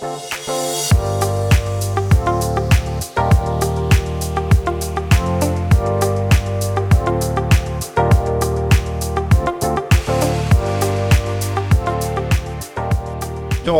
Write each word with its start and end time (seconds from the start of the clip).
Música 0.00 0.59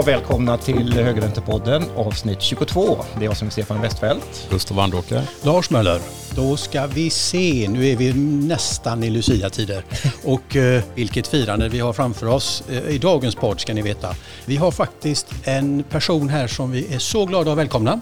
Ja, 0.00 0.04
välkomna 0.06 0.58
till 0.58 0.92
Högräntepodden 0.92 1.82
avsnitt 1.96 2.42
22. 2.42 2.98
Det 3.14 3.20
är 3.20 3.24
jag 3.24 3.36
som 3.36 3.46
är 3.46 3.52
Stefan 3.52 3.80
Westfeldt. 3.80 4.48
Gustav 4.50 4.76
Wandåker. 4.76 5.22
Lars 5.42 5.70
Möller. 5.70 6.00
Då 6.34 6.56
ska 6.56 6.86
vi 6.86 7.10
se, 7.10 7.68
nu 7.68 7.88
är 7.88 7.96
vi 7.96 8.12
nästan 8.46 9.04
i 9.04 9.10
Lucia-tider. 9.10 9.84
Och 10.24 10.56
eh, 10.56 10.82
vilket 10.94 11.26
firande 11.26 11.68
vi 11.68 11.80
har 11.80 11.92
framför 11.92 12.26
oss 12.26 12.62
eh, 12.70 12.88
i 12.88 12.98
dagens 12.98 13.34
podd 13.34 13.60
ska 13.60 13.74
ni 13.74 13.82
veta. 13.82 14.14
Vi 14.44 14.56
har 14.56 14.70
faktiskt 14.70 15.26
en 15.44 15.82
person 15.82 16.28
här 16.28 16.46
som 16.46 16.70
vi 16.70 16.94
är 16.94 16.98
så 16.98 17.26
glada 17.26 17.52
att 17.52 17.58
välkomna. 17.58 18.00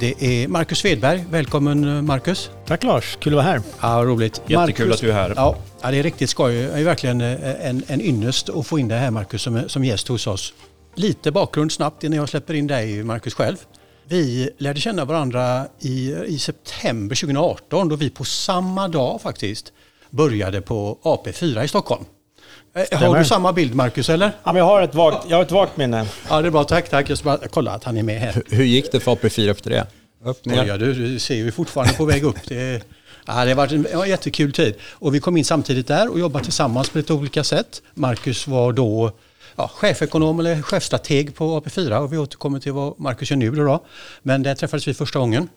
Det 0.00 0.14
är 0.24 0.48
Marcus 0.48 0.78
Svedberg. 0.78 1.24
Välkommen 1.30 1.96
eh, 1.96 2.02
Marcus. 2.02 2.50
Tack 2.66 2.82
Lars, 2.82 3.16
kul 3.20 3.32
att 3.32 3.44
vara 3.44 3.46
här. 3.46 3.60
Ja, 3.80 4.04
roligt. 4.04 4.42
Jättekul 4.46 4.92
att 4.92 5.00
du 5.00 5.10
är 5.10 5.14
här. 5.14 5.32
Ja, 5.36 5.56
ja, 5.82 5.90
det 5.90 5.98
är 5.98 6.02
riktigt 6.02 6.30
skoj. 6.30 6.54
Det 6.54 6.80
är 6.80 6.84
verkligen 6.84 7.20
eh, 7.20 7.68
en, 7.68 7.82
en 7.86 8.00
ynnest 8.00 8.48
att 8.48 8.66
få 8.66 8.78
in 8.78 8.88
dig 8.88 8.98
här 8.98 9.10
Marcus 9.10 9.42
som, 9.42 9.62
som 9.68 9.84
gäst 9.84 10.08
hos 10.08 10.26
oss. 10.26 10.52
Lite 10.98 11.30
bakgrund 11.32 11.72
snabbt 11.72 12.04
innan 12.04 12.18
jag 12.18 12.28
släpper 12.28 12.54
in 12.54 12.66
dig 12.66 13.02
Marcus 13.02 13.34
själv. 13.34 13.56
Vi 14.08 14.50
lärde 14.58 14.80
känna 14.80 15.04
varandra 15.04 15.66
i, 15.80 16.14
i 16.26 16.38
september 16.38 17.16
2018 17.16 17.88
då 17.88 17.96
vi 17.96 18.10
på 18.10 18.24
samma 18.24 18.88
dag 18.88 19.20
faktiskt 19.22 19.72
började 20.10 20.60
på 20.60 20.98
AP4 21.02 21.64
i 21.64 21.68
Stockholm. 21.68 22.04
Eh, 22.74 22.78
Har 22.78 22.84
Stämmer. 22.86 23.18
du 23.18 23.24
samma 23.24 23.52
bild 23.52 23.74
Marcus 23.74 24.08
eller? 24.08 24.26
Ja, 24.44 24.52
men 24.52 24.56
jag, 24.56 24.64
har 24.64 24.82
ett 24.82 24.94
vagt, 24.94 25.26
jag 25.30 25.36
har 25.36 25.42
ett 25.44 25.50
vagt 25.50 25.76
minne. 25.76 26.06
Ja 26.28 26.42
det 26.42 26.48
är 26.48 26.50
bra, 26.50 26.64
tack 26.64 26.90
tack. 26.90 27.10
Jag 27.10 27.18
ska 27.18 27.24
bara 27.24 27.48
kolla 27.48 27.70
att 27.70 27.84
han 27.84 27.96
är 27.96 28.02
med 28.02 28.20
här. 28.20 28.42
Hur 28.50 28.64
gick 28.64 28.92
det 28.92 29.00
för 29.00 29.14
AP4 29.14 29.50
efter 29.50 29.70
det? 29.70 29.86
Upp, 30.24 30.40
Ja, 30.42 30.76
du, 30.76 30.94
du 30.94 31.18
ser 31.18 31.34
vi 31.34 31.46
är 31.46 31.50
fortfarande 31.50 31.94
på 31.94 32.04
väg 32.04 32.24
upp. 32.24 32.36
Det, 32.48 32.82
ja, 33.26 33.44
det 33.44 33.50
har 33.50 33.54
varit 33.54 33.72
en 33.72 33.86
ja, 33.92 34.06
jättekul 34.06 34.52
tid. 34.52 34.74
Och 34.92 35.14
vi 35.14 35.20
kom 35.20 35.36
in 35.36 35.44
samtidigt 35.44 35.86
där 35.86 36.12
och 36.12 36.18
jobbade 36.20 36.44
tillsammans 36.44 36.88
på 36.88 36.98
lite 36.98 37.12
olika 37.12 37.44
sätt. 37.44 37.82
Marcus 37.94 38.46
var 38.46 38.72
då 38.72 39.12
ja, 39.56 39.70
chefekonom 39.74 40.40
eller 40.40 40.62
chefstrateg 40.62 41.34
på 41.34 41.60
AP4 41.60 41.98
och 41.98 42.12
vi 42.12 42.18
återkommer 42.18 42.60
till 42.60 42.72
vad 42.72 43.00
Marcus 43.00 43.30
gör 43.30 43.36
nu. 43.36 43.50
Då, 43.50 43.64
då. 43.64 43.84
Men 44.22 44.42
där 44.42 44.54
träffades 44.54 44.88
vi 44.88 44.94
första 44.94 45.18
gången. 45.18 45.48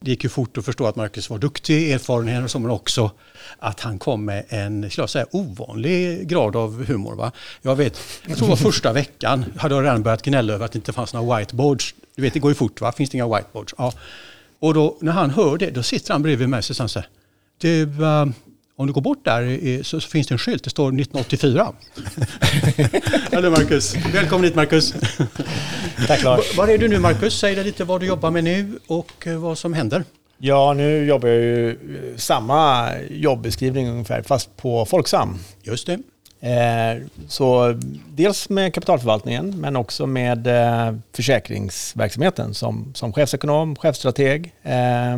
Det 0.00 0.10
gick 0.10 0.24
ju 0.24 0.30
fort 0.30 0.58
att 0.58 0.64
förstå 0.64 0.86
att 0.86 0.96
Marcus 0.96 1.30
var 1.30 1.38
duktig, 1.38 1.92
erfarenhet 1.92 2.44
och 2.44 2.50
så, 2.50 2.58
men 2.58 2.70
också 2.70 3.10
att 3.58 3.80
han 3.80 3.98
kom 3.98 4.24
med 4.24 4.44
en, 4.48 4.90
skulle 4.90 5.02
jag 5.02 5.10
säga, 5.10 5.26
ovanlig 5.30 6.28
grad 6.28 6.56
av 6.56 6.84
humor. 6.84 7.14
Va? 7.14 7.32
Jag 7.62 7.76
vet, 7.76 7.98
jag 8.26 8.38
tror 8.38 8.48
det 8.48 8.50
var 8.50 8.56
första 8.56 8.92
veckan 8.92 9.44
hade 9.56 9.74
jag 9.74 9.84
redan 9.84 10.02
börjat 10.02 10.22
gnälla 10.22 10.52
över 10.52 10.64
att 10.64 10.72
det 10.72 10.76
inte 10.76 10.92
fanns 10.92 11.14
några 11.14 11.38
whiteboards. 11.38 11.94
Du 12.16 12.22
vet, 12.22 12.34
det 12.34 12.40
går 12.40 12.50
ju 12.50 12.54
fort 12.54 12.80
va? 12.80 12.92
Finns 12.92 13.10
det 13.10 13.16
inga 13.16 13.36
whiteboards? 13.36 13.74
Ja. 13.78 13.92
Och 14.58 14.74
då, 14.74 14.96
när 15.00 15.12
han 15.12 15.30
hör 15.30 15.56
det, 15.56 15.70
då 15.70 15.82
sitter 15.82 16.12
han 16.12 16.22
bredvid 16.22 16.48
mig 16.48 16.58
och 16.58 16.64
säger 16.64 16.88
så 16.88 16.98
här, 16.98 17.08
du, 17.58 18.04
ehm, 18.04 18.34
om 18.76 18.86
du 18.86 18.92
går 18.92 19.00
bort 19.00 19.24
där 19.24 19.66
eh, 19.66 19.82
så, 19.82 20.00
finns 20.00 20.26
det 20.26 20.34
en 20.34 20.38
skylt, 20.38 20.64
det 20.64 20.70
står 20.70 20.88
1984. 20.88 21.72
Eller 23.30 23.50
Marcus, 23.56 23.94
välkommen 24.14 24.44
hit 24.44 24.54
Marcus. 24.54 24.94
Tack 26.06 26.22
Lars. 26.22 26.56
Var 26.56 26.68
är 26.68 26.78
du 26.78 26.88
nu 26.88 26.98
Marcus? 26.98 27.38
Säg 27.38 27.54
dig 27.54 27.64
lite 27.64 27.84
vad 27.84 28.00
du 28.00 28.06
jobbar 28.06 28.30
med 28.30 28.44
nu 28.44 28.78
och 28.86 29.26
eh, 29.26 29.36
vad 29.38 29.58
som 29.58 29.72
händer. 29.72 30.04
Ja, 30.38 30.72
nu 30.72 31.04
jobbar 31.04 31.28
jag 31.28 31.42
ju 31.42 31.70
eh, 31.70 31.76
samma 32.16 32.88
jobbeskrivning 33.10 33.88
ungefär, 33.88 34.22
fast 34.22 34.56
på 34.56 34.86
Folksam. 34.86 35.38
Just 35.62 35.86
det. 35.86 35.98
Eh, 36.44 37.02
så 37.28 37.78
dels 38.08 38.48
med 38.48 38.74
kapitalförvaltningen, 38.74 39.60
men 39.60 39.76
också 39.76 40.06
med 40.06 40.46
eh, 40.46 40.94
försäkringsverksamheten 41.16 42.54
som, 42.54 42.92
som 42.94 43.12
chefsekonom, 43.12 43.76
chefstrateg, 43.76 44.52
eh, 44.62 45.16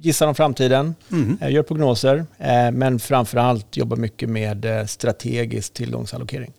gissar 0.00 0.26
om 0.26 0.34
framtiden, 0.34 0.94
Mm. 1.12 1.38
gör 1.52 1.62
prognoser, 1.62 2.26
men 2.72 2.98
framförallt 2.98 3.76
jobbar 3.76 3.96
mycket 3.96 4.28
med 4.28 4.66
strategisk 4.90 5.74
tillgångsallokering. 5.74 6.52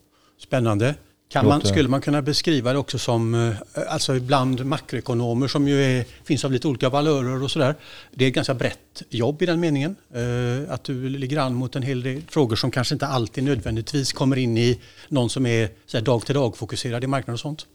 Spännande. 0.44 0.96
Kan 1.32 1.46
man, 1.48 1.62
skulle 1.62 1.90
man 1.90 2.02
kunna 2.02 2.22
beskriva 2.22 2.74
det 2.74 2.80
också 2.80 2.98
som, 3.00 3.34
eh, 3.76 3.82
alltså 3.90 4.16
ibland 4.16 4.66
makroekonomer 4.66 5.48
som 5.48 5.68
ju 5.68 5.84
är, 5.84 6.06
finns 6.24 6.46
av 6.46 6.52
lite 6.52 6.68
olika 6.68 6.90
valörer 6.90 7.44
och 7.44 7.52
sådär. 7.52 7.76
Det 8.12 8.26
är 8.26 8.30
ett 8.30 8.36
ganska 8.36 8.54
brett 8.54 9.04
jobb 9.10 9.42
i 9.42 9.46
den 9.46 9.60
meningen. 9.60 9.96
Eh, 10.14 10.74
Att 10.74 10.84
du 10.84 11.10
ligger 11.10 11.38
an 11.38 11.54
mot 11.54 11.76
en 11.76 11.84
hel 11.84 12.02
del 12.04 12.22
frågor 12.30 12.56
som 12.56 12.72
kanske 12.72 12.96
inte 12.96 13.08
alltid 13.08 13.44
nödvändigtvis 13.44 14.14
kommer 14.14 14.38
in 14.38 14.58
i 14.58 14.80
någon 15.10 15.30
som 15.30 15.46
är 15.46 15.70
här, 15.94 16.02
dag 16.02 16.26
till 16.26 16.36
dag 16.36 16.58
fokuserad 16.58 17.04
i 17.04 17.08
marknaden 17.08 17.34
och 17.34 17.40
sånt. 17.40 17.66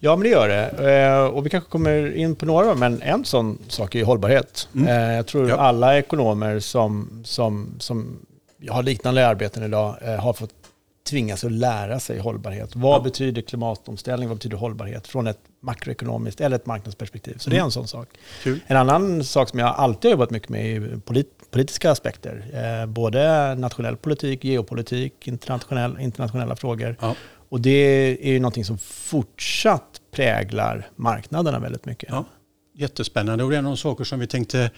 Ja, 0.00 0.16
men 0.16 0.22
det 0.22 0.28
gör 0.28 0.48
det. 0.48 0.92
Eh, 1.04 1.24
Och 1.24 1.46
vi 1.46 1.50
kanske 1.50 1.70
kommer 1.70 2.16
in 2.16 2.36
på 2.36 2.46
några, 2.46 2.74
men 2.74 3.02
en 3.02 3.24
sån 3.24 3.58
sak 3.68 3.94
är 3.94 4.04
hållbarhet. 4.04 4.68
Mm. 4.74 5.14
Jag 5.14 5.26
tror 5.26 5.48
Ja. 5.48 5.56
alla 5.56 5.98
ekonomer 5.98 6.60
som, 6.60 7.22
som, 7.24 7.74
som 7.78 8.16
har 8.70 8.82
liknande 8.82 9.26
arbeten 9.28 9.62
idag 9.62 9.96
har 10.20 10.32
fått 10.32 10.50
tvingas 11.10 11.44
att 11.44 11.52
lära 11.52 12.00
sig 12.00 12.18
hållbarhet. 12.18 12.76
Vad 12.76 12.94
Ja. 12.94 13.00
betyder 13.04 13.42
klimatomställning? 13.42 14.28
Vad 14.28 14.38
betyder 14.38 14.56
hållbarhet? 14.56 15.06
Från 15.06 15.26
ett 15.26 15.38
makroekonomiskt 15.60 16.40
eller 16.40 16.56
ett 16.56 16.66
marknadsperspektiv. 16.66 17.34
Så 17.38 17.50
det 17.50 17.56
är 17.56 17.58
Mm. 17.58 17.64
en 17.66 17.70
sån 17.70 17.88
sak. 17.88 18.08
Kul. 18.42 18.60
En 18.66 18.76
annan 18.76 19.24
sak 19.24 19.48
som 19.48 19.58
jag 19.58 19.68
alltid 19.68 20.08
har 20.08 20.10
jobbat 20.12 20.30
mycket 20.30 20.48
med 20.48 20.76
är 20.76 20.96
polit, 21.04 21.50
politiska 21.50 21.90
aspekter. 21.90 22.44
Eh, 22.54 22.86
både 22.86 23.54
nationell 23.54 23.96
politik, 23.96 24.44
geopolitik, 24.44 25.28
internationell, 25.28 26.00
internationella 26.00 26.56
frågor. 26.56 26.96
Ja. 27.00 27.14
Och 27.48 27.60
det 27.60 27.70
är 28.28 28.32
ju 28.32 28.40
någonting 28.40 28.64
som 28.64 28.78
fortsatt 28.78 30.00
präglar 30.10 30.86
marknaderna 30.96 31.58
väldigt 31.58 31.84
mycket. 31.86 32.08
Ja. 32.12 32.24
Jättespännande 32.76 33.44
och 33.44 33.50
det 33.50 33.56
är 33.56 33.62
några 33.62 33.76
saker 33.76 34.04
som 34.04 34.20
vi 34.20 34.26
tänkte 34.26 34.70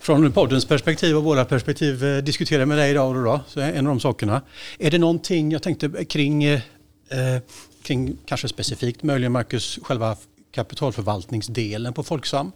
från 0.00 0.32
poddens 0.32 0.64
perspektiv 0.64 1.16
och 1.16 1.24
våra 1.24 1.44
perspektiv 1.44 2.04
eh, 2.04 2.22
diskutera 2.22 2.66
med 2.66 2.78
dig 2.78 2.90
idag. 2.90 3.16
Och 3.16 3.24
då, 3.24 3.40
så 3.48 3.60
en 3.60 3.76
av 3.76 3.84
de 3.84 4.00
sakerna. 4.00 4.42
Är 4.78 4.90
det 4.90 4.98
någonting 4.98 5.52
jag 5.52 5.62
tänkte 5.62 6.04
kring, 6.04 6.44
eh, 6.44 6.60
eh, 7.08 7.42
kring 7.82 8.16
kanske 8.26 8.48
specifikt 8.48 9.02
möjligen 9.02 9.32
Marcus, 9.32 9.78
själva 9.82 10.16
kapitalförvaltningsdelen 10.54 11.92
på 11.92 12.02
Folksam? 12.02 12.52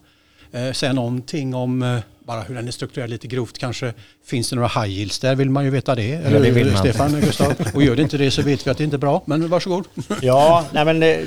Eh, 0.53 0.73
säga 0.73 0.93
någonting 0.93 1.55
om 1.55 1.83
eh, 1.83 1.99
bara 2.21 2.41
hur 2.41 2.55
den 2.55 2.69
är 2.69 2.73
strukturerad 2.73 3.11
lite 3.11 3.27
grovt 3.27 3.59
kanske. 3.59 3.95
Finns 4.25 4.51
det 4.51 4.57
några 4.57 4.69
high 4.69 4.91
yields 4.91 5.19
där 5.19 5.35
vill 5.35 5.51
man 5.51 5.65
ju 5.65 5.71
veta 5.71 5.95
det. 5.95 6.13
Eller 6.13 6.41
det 6.41 6.51
vill 6.51 6.73
man. 6.73 6.79
Stefan, 6.79 7.21
Gustav? 7.21 7.55
Och 7.75 7.83
gör 7.83 7.97
det 7.97 8.03
inte 8.03 8.19
det 8.19 8.31
så 8.31 8.43
vet 8.43 8.67
vi 8.67 8.71
att 8.71 8.79
det 8.79 8.85
inte 8.85 8.97
är 8.97 8.99
bra. 8.99 9.23
Men 9.27 9.49
varsågod. 9.49 9.85
Ja, 10.23 10.67
nej 10.73 10.85
men 10.85 11.03
eh, 11.03 11.19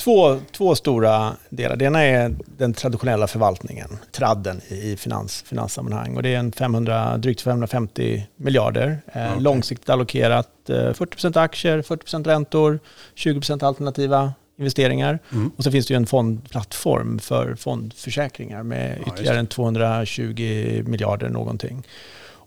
två, 0.00 0.40
två 0.52 0.74
stora 0.74 1.32
delar. 1.48 1.76
Det 1.76 1.84
ena 1.84 2.02
är 2.02 2.36
den 2.56 2.74
traditionella 2.74 3.26
förvaltningen, 3.26 3.98
tradden 4.12 4.60
i 4.68 4.96
finans, 4.96 5.42
finanssammanhang. 5.42 6.16
Och 6.16 6.22
det 6.22 6.34
är 6.34 6.38
en 6.38 6.52
500, 6.52 7.18
drygt 7.18 7.40
550 7.40 8.26
miljarder, 8.36 9.00
eh, 9.12 9.30
Okej. 9.30 9.42
långsiktigt 9.42 9.90
allokerat. 9.90 10.70
Eh, 10.70 10.92
40% 10.92 11.36
aktier, 11.36 11.82
40% 11.82 12.26
räntor, 12.26 12.78
20% 13.14 13.62
alternativa 13.62 14.32
investeringar. 14.58 15.18
Mm. 15.32 15.50
Och 15.56 15.64
så 15.64 15.70
finns 15.70 15.86
det 15.86 15.94
ju 15.94 15.96
en 15.96 16.06
fondplattform 16.06 17.18
för 17.18 17.54
fondförsäkringar 17.54 18.62
med 18.62 18.98
Ja, 19.06 19.12
ytterligare 19.12 19.38
en 19.38 19.46
220 19.46 20.82
miljarder 20.86 21.28
någonting. 21.28 21.86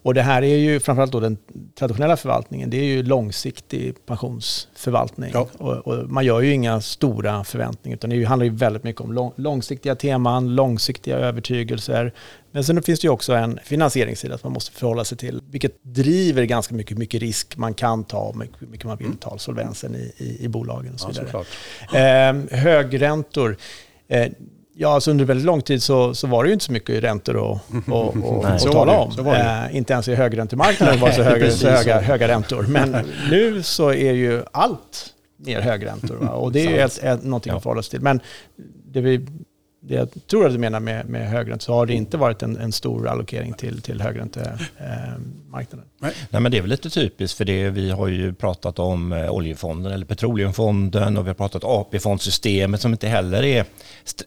Och 0.04 0.14
det 0.14 0.22
här 0.22 0.42
är 0.42 0.56
ju 0.56 0.80
framförallt 0.80 1.12
då 1.12 1.20
den 1.20 1.38
traditionella 1.80 2.18
förvaltningen, 2.18 2.70
det 2.70 2.78
är 2.78 2.84
ju 2.84 3.04
långsiktig 3.04 4.06
pensionsförvaltning. 4.06 5.32
Ja. 5.34 5.48
Och, 5.58 5.88
och 5.88 6.10
man 6.10 6.26
gör 6.26 6.42
ju 6.42 6.52
inga 6.54 6.82
stora 6.82 7.44
förväntningar, 7.44 7.96
utan 7.98 8.10
det 8.10 8.24
handlar 8.24 8.46
ju 8.46 8.56
väldigt 8.56 8.84
mycket 8.84 9.02
om 9.02 9.14
lång, 9.14 9.32
långsiktiga 9.36 9.96
teman, 9.96 10.56
långsiktiga 10.56 11.18
övertygelser. 11.18 12.14
Men 12.52 12.64
sen 12.64 12.84
finns 12.84 13.00
det 13.00 13.06
ju 13.06 13.12
också 13.12 13.34
en 13.34 13.60
finansieringssida 13.64 14.38
som 14.38 14.48
man 14.50 14.54
måste 14.54 14.72
förhålla 14.72 15.06
sig 15.06 15.18
till, 15.18 15.42
vilket 15.52 15.84
driver 15.84 16.44
ganska 16.44 16.76
mycket, 16.76 16.98
mycket 16.98 17.22
risk 17.22 17.58
man 17.58 17.74
kan 17.74 18.04
ta 18.04 18.18
och 18.20 18.38
mycket, 18.38 18.62
mycket 18.70 18.86
man 18.86 18.98
vill 18.98 19.18
ta, 19.20 19.38
solvensen 19.38 19.96
i, 19.96 20.14
i, 20.18 20.44
i 20.46 20.48
bolagen 20.48 20.94
och 20.94 21.00
så 21.00 21.08
Ja, 21.08 21.12
vidare. 21.12 21.26
såklart. 21.26 22.52
Eh, 22.52 22.60
högräntor. 22.60 23.58
Eh, 24.08 24.28
ja, 24.76 24.94
alltså 24.94 25.12
under 25.12 25.26
väldigt 25.26 25.46
lång 25.46 25.62
tid 25.62 25.84
så, 25.84 26.14
så 26.16 26.28
var 26.28 26.44
det 26.44 26.48
ju 26.48 26.54
inte 26.54 26.66
så 26.66 26.72
mycket 26.72 27.04
räntor 27.04 27.52
att, 27.52 27.58
att, 27.76 27.94
att, 27.94 28.16
Nej. 28.16 28.60
var 28.66 28.72
tala 28.72 28.98
om. 28.98 29.28
Eh, 29.28 29.76
inte 29.78 29.94
ens 29.94 30.08
i 30.08 30.16
högräntemarknaden 30.16 31.00
var 31.00 31.08
det 31.08 31.14
så, 31.16 31.24
höga, 31.24 31.52
så 31.52 31.70
höga, 31.70 32.02
höga 32.02 32.28
räntor. 32.28 32.66
Men 32.70 32.98
nu 33.30 33.64
så 33.64 33.90
är 33.94 34.14
ju 34.14 34.44
allt 34.52 35.14
mer 35.38 35.62
högräntor. 35.62 36.16
Va? 36.16 36.30
Och 36.30 36.52
det 36.52 36.66
är 36.66 36.70
ju 36.70 36.78
ett, 36.80 37.04
ett, 37.04 37.24
någonting 37.24 37.52
Ja. 37.52 37.58
att 37.58 37.64
förhålla 37.64 37.82
sig 37.82 37.90
till. 37.92 38.02
Men 38.02 38.20
det 38.86 39.02
vi 39.02 39.28
det 39.88 39.96
jag 39.96 40.10
tror 40.28 40.46
att 40.46 40.54
du 40.54 40.60
menar 40.60 40.80
med, 40.80 41.10
med 41.10 41.30
högränta 41.30 41.66
så 41.66 41.74
har 41.74 41.86
det 41.86 41.94
inte 41.94 42.18
varit 42.18 42.44
en, 42.44 42.58
en 42.58 42.72
stor 42.72 43.08
allokering 43.08 43.54
till, 43.54 43.82
till 43.82 44.02
högräntemarknaden. 44.02 45.86
Eh, 46.02 46.10
Nej. 46.30 46.42
men 46.42 46.52
det 46.52 46.58
är 46.58 46.62
väl 46.62 46.70
lite 46.70 46.90
typiskt 46.90 47.38
för 47.38 47.46
det 47.46 47.70
vi 47.70 47.90
har 47.92 48.08
ju 48.08 48.34
pratat 48.34 48.80
om 48.80 49.14
eh, 49.14 49.32
oljefonden 49.32 49.92
eller 49.92 50.06
petroleumfonden 50.06 51.18
och 51.18 51.26
vi 51.26 51.30
har 51.30 51.36
pratat 51.36 51.64
AP-fondsystemet 51.64 52.82
som 52.82 52.92
inte 52.92 53.08
heller 53.08 53.44
är 53.44 53.66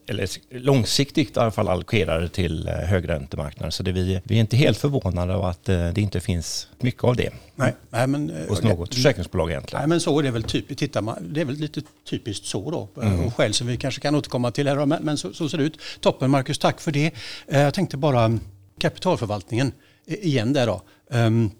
eller 0.06 0.28
långsiktigt 0.50 1.36
i 1.36 1.40
alla 1.40 1.50
fall 1.50 1.68
allokerade 1.68 2.28
till 2.28 2.68
eh, 2.68 2.74
högräntemarknaden. 2.74 3.72
Så 3.72 3.82
det 3.82 3.92
vi, 3.92 4.20
vi 4.24 4.36
är 4.36 4.40
inte 4.40 4.56
helt 4.56 4.78
förvånade 4.78 5.34
av 5.34 5.44
att 5.44 5.64
det 5.64 5.98
inte 5.98 6.20
finns 6.20 6.68
mycket 6.78 7.04
av 7.04 7.16
det. 7.16 7.30
Nej, 7.58 7.74
nej 7.90 8.06
men, 8.06 8.32
hos 8.48 8.62
något 8.62 8.94
försäkringsbolag 8.94 9.50
egentligen. 9.50 9.80
Nej, 9.80 9.88
men 9.88 10.00
så 10.00 10.18
är 10.18 10.22
det 10.22 10.30
väl 10.30 10.42
typiskt. 10.42 10.78
Tittar 10.78 11.02
man, 11.02 11.32
det 11.32 11.40
är 11.40 11.44
väl 11.44 11.54
lite 11.54 11.80
typiskt 12.10 12.46
så 12.46 12.70
då. 12.70 13.02
Mm. 13.02 13.24
Och 13.24 13.34
skäl 13.34 13.54
som 13.54 13.66
vi 13.66 13.76
kanske 13.76 14.00
kan 14.00 14.14
återkomma 14.14 14.50
till 14.50 14.68
här. 14.68 14.86
Men, 14.86 15.04
men 15.04 15.16
så, 15.16 15.32
så, 15.32 15.45
ser 15.48 15.58
det 15.58 15.64
ut. 15.64 15.78
Toppen 16.00 16.30
Marcus, 16.30 16.58
tack 16.58 16.80
för 16.80 16.92
det. 16.92 17.10
Eh, 17.46 17.60
jag 17.60 17.74
tänkte 17.74 17.96
bara 17.96 18.24
mm, 18.24 18.40
kapitalförvaltningen 18.78 19.72
igen 20.06 20.52
där 20.52 20.66
då. 20.66 20.82
Ehm, 21.10 21.50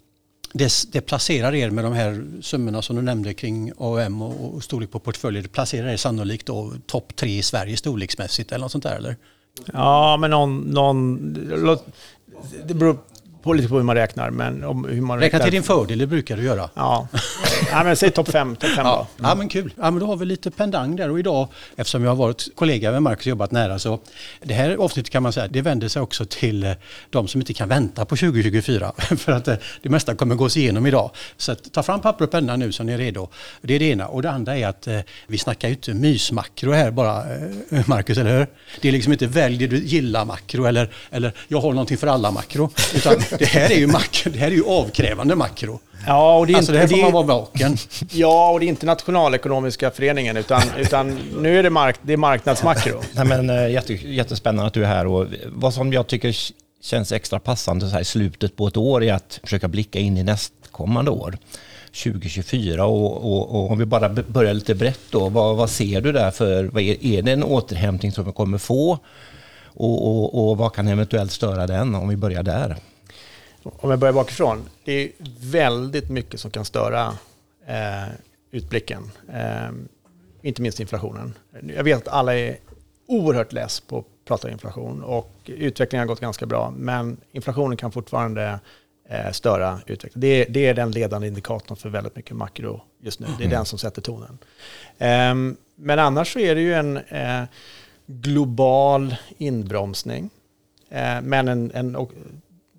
det, 0.52 0.72
det, 0.92 1.00
placerar 1.00 1.54
er 1.54 1.70
med 1.70 1.84
de 1.84 1.92
här 1.92 2.26
summorna 2.40 2.82
som 2.82 2.96
du 2.96 3.02
nämnde 3.02 3.34
kring 3.34 3.72
AOM 3.78 4.22
och, 4.22 4.54
och 4.54 4.64
storlek 4.64 4.90
på 4.90 4.98
portföljer. 4.98 5.42
Det 5.42 5.48
placerar 5.48 5.88
er 5.88 5.96
sannolikt 5.96 6.46
då 6.46 6.72
topp 6.86 7.16
tre 7.16 7.38
i 7.38 7.42
Sverige 7.42 7.76
storleksmässigt 7.76 8.52
eller 8.52 8.64
något 8.64 8.72
sånt 8.72 8.84
där 8.84 8.96
eller? 8.96 9.16
Ja, 9.72 10.16
men 10.16 10.30
någon, 10.30 10.60
någon 10.60 11.18
det 12.64 12.74
beror 12.74 12.98
på 13.46 13.52
lite 13.52 13.68
på 13.68 13.76
hur 13.76 13.82
man 13.82 13.96
räknar. 13.96 14.30
Men 14.30 14.64
om 14.64 14.84
hur 14.84 15.00
man 15.00 15.20
Räkna 15.20 15.38
till 15.38 15.52
din 15.52 15.62
fördel, 15.62 15.98
det 15.98 16.06
brukar 16.06 16.36
du 16.36 16.42
göra. 16.42 16.70
Ja, 16.74 17.08
ja 17.70 17.84
men 17.84 17.96
säg 17.96 18.10
topp 18.10 18.28
fem. 18.28 18.56
Top 18.56 18.70
fem 18.70 18.86
ja. 18.86 19.06
ja, 19.16 19.34
men 19.34 19.48
kul. 19.48 19.72
Ja, 19.76 19.90
men 19.90 20.00
då 20.00 20.06
har 20.06 20.16
vi 20.16 20.26
lite 20.26 20.50
pendang 20.50 20.96
där 20.96 21.10
och 21.10 21.18
idag, 21.18 21.48
eftersom 21.76 22.02
jag 22.02 22.10
har 22.10 22.16
varit 22.16 22.48
kollega 22.54 22.92
med 22.92 23.02
Marcus 23.02 23.26
och 23.26 23.30
jobbat 23.30 23.50
nära, 23.50 23.78
så 23.78 24.00
det 24.42 24.54
här 24.54 24.76
avsnittet 24.76 25.10
kan 25.10 25.22
man 25.22 25.32
säga, 25.32 25.48
det 25.48 25.62
vänder 25.62 25.88
sig 25.88 26.02
också 26.02 26.24
till 26.24 26.64
eh, 26.64 26.72
de 27.10 27.28
som 27.28 27.40
inte 27.40 27.54
kan 27.54 27.68
vänta 27.68 28.04
på 28.04 28.16
2024. 28.16 28.92
För 29.16 29.32
att 29.32 29.48
eh, 29.48 29.56
det 29.82 29.88
mesta 29.88 30.14
kommer 30.14 30.34
gås 30.34 30.56
igenom 30.56 30.86
idag. 30.86 31.10
Så 31.36 31.54
ta 31.54 31.82
fram 31.82 32.00
papper 32.00 32.24
och 32.24 32.30
penna 32.30 32.56
nu 32.56 32.72
så 32.72 32.82
ni 32.82 32.92
är 32.92 32.98
redo. 32.98 33.28
Det 33.62 33.74
är 33.74 33.78
det 33.78 33.84
ena. 33.84 34.06
Och 34.06 34.22
det 34.22 34.30
andra 34.30 34.56
är 34.56 34.66
att 34.66 34.86
eh, 34.86 35.00
vi 35.26 35.38
snackar 35.38 35.68
ju 35.68 35.74
inte 35.74 35.94
mysmakro 35.94 36.72
här 36.72 36.90
bara, 36.90 37.24
Marcus, 37.86 38.18
eller 38.18 38.38
hur? 38.38 38.46
Det 38.80 38.88
är 38.88 38.92
liksom 38.92 39.12
inte 39.12 39.26
välj 39.26 39.58
det 39.58 39.66
du 39.66 39.84
gillar 39.84 40.24
makro 40.24 40.64
eller, 40.64 40.90
eller 41.10 41.32
jag 41.48 41.60
har 41.60 41.70
någonting 41.70 41.98
för 41.98 42.06
alla 42.06 42.30
makro. 42.30 42.70
Utan 42.94 43.14
det 43.38 43.46
här 43.46 43.72
är 43.72 43.78
ju, 43.78 43.86
makro, 43.86 44.30
det 44.32 44.38
här 44.38 44.46
är 44.46 44.52
ju 44.52 44.64
avkrävande 44.64 45.34
makro. 45.34 45.80
Ja, 46.06 46.38
och 46.38 46.46
det 46.46 46.52
är 46.52 46.56
alltså 46.56 46.72
inte, 46.72 46.86
det 46.86 46.96
här 46.96 47.02
får 47.02 47.12
man 47.12 47.26
vara 47.26 47.38
vaken. 47.38 47.76
Ja, 48.10 48.50
och 48.50 48.60
det 48.60 48.66
är 48.66 48.68
inte 48.68 48.86
Nationalekonomiska 48.86 49.90
föreningen, 49.90 50.36
utan, 50.36 50.62
utan 50.78 51.18
nu 51.40 51.58
är 51.58 51.62
det, 51.62 51.70
mark, 51.70 51.96
det 52.02 52.12
är 52.12 52.16
marknadsmakro. 52.16 53.00
Nej, 53.12 53.24
men, 53.24 53.50
eh, 53.50 53.70
jätte, 53.70 53.94
jättespännande 53.94 54.66
att 54.66 54.74
du 54.74 54.84
är 54.84 54.88
här. 54.88 55.06
Och 55.06 55.26
vad 55.46 55.74
som 55.74 55.92
jag 55.92 56.06
tycker 56.06 56.36
känns 56.82 57.12
extra 57.12 57.38
passande 57.40 57.88
så 57.88 57.92
här 57.92 58.00
i 58.00 58.04
slutet 58.04 58.56
på 58.56 58.66
ett 58.66 58.76
år 58.76 59.04
är 59.04 59.12
att 59.12 59.40
försöka 59.42 59.68
blicka 59.68 59.98
in 59.98 60.18
i 60.18 60.22
nästkommande 60.22 61.10
år. 61.10 61.38
2024 62.04 62.86
och, 62.86 63.16
och, 63.16 63.54
och, 63.54 63.70
om 63.70 63.78
vi 63.78 63.84
bara 63.84 64.08
börjar 64.08 64.54
lite 64.54 64.74
brett 64.74 65.00
då, 65.10 65.28
vad, 65.28 65.56
vad 65.56 65.70
ser 65.70 66.00
du 66.00 66.12
där 66.12 66.30
för, 66.30 66.64
vad 66.64 66.82
är, 66.82 67.04
är 67.04 67.22
det 67.22 67.32
en 67.32 67.44
återhämtning 67.44 68.12
som 68.12 68.24
vi 68.24 68.32
kommer 68.32 68.58
få? 68.58 68.98
Och, 69.64 70.08
och, 70.08 70.50
och 70.50 70.56
vad 70.56 70.74
kan 70.74 70.88
eventuellt 70.88 71.32
störa 71.32 71.66
den 71.66 71.94
om 71.94 72.08
vi 72.08 72.16
börjar 72.16 72.42
där? 72.42 72.76
Om 73.76 73.90
jag 73.90 73.98
börjar 73.98 74.14
bakifrån. 74.14 74.68
Det 74.84 74.92
är 74.92 75.10
väldigt 75.40 76.10
mycket 76.10 76.40
som 76.40 76.50
kan 76.50 76.64
störa 76.64 77.18
eh, 77.66 78.12
utblicken. 78.50 79.10
Eh, 79.32 79.70
inte 80.42 80.62
minst 80.62 80.80
inflationen. 80.80 81.34
Jag 81.76 81.84
vet 81.84 81.98
att 81.98 82.08
alla 82.08 82.36
är 82.36 82.56
oerhört 83.06 83.52
less 83.52 83.80
på 83.80 83.98
att 83.98 84.04
prata 84.24 84.50
inflation 84.50 85.02
och 85.02 85.30
utvecklingen 85.44 86.08
har 86.08 86.14
gått 86.14 86.20
ganska 86.20 86.46
bra. 86.46 86.74
Men 86.76 87.16
inflationen 87.32 87.76
kan 87.76 87.92
fortfarande 87.92 88.58
eh, 89.08 89.32
störa 89.32 89.80
utvecklingen. 89.86 90.20
Det, 90.20 90.44
det, 90.44 90.66
är 90.66 90.74
den 90.74 90.90
ledande 90.90 91.28
indikatorn 91.28 91.76
för 91.76 91.88
väldigt 91.88 92.16
mycket 92.16 92.36
makro 92.36 92.82
just 93.00 93.20
nu. 93.20 93.26
Det 93.26 93.44
är 93.44 93.46
mm. 93.46 93.50
den 93.50 93.64
som 93.64 93.78
sätter 93.78 94.02
tonen. 94.02 94.38
Eh, 94.98 95.56
men 95.76 95.98
annars 95.98 96.32
så 96.32 96.38
är 96.38 96.54
det 96.54 96.60
ju 96.60 96.74
en 96.74 96.96
eh, 96.96 97.42
global 98.06 99.16
inbromsning. 99.38 100.30
Eh, 100.88 101.20
men 101.22 101.48
en, 101.48 101.70
en, 101.74 101.96
och, 101.96 102.12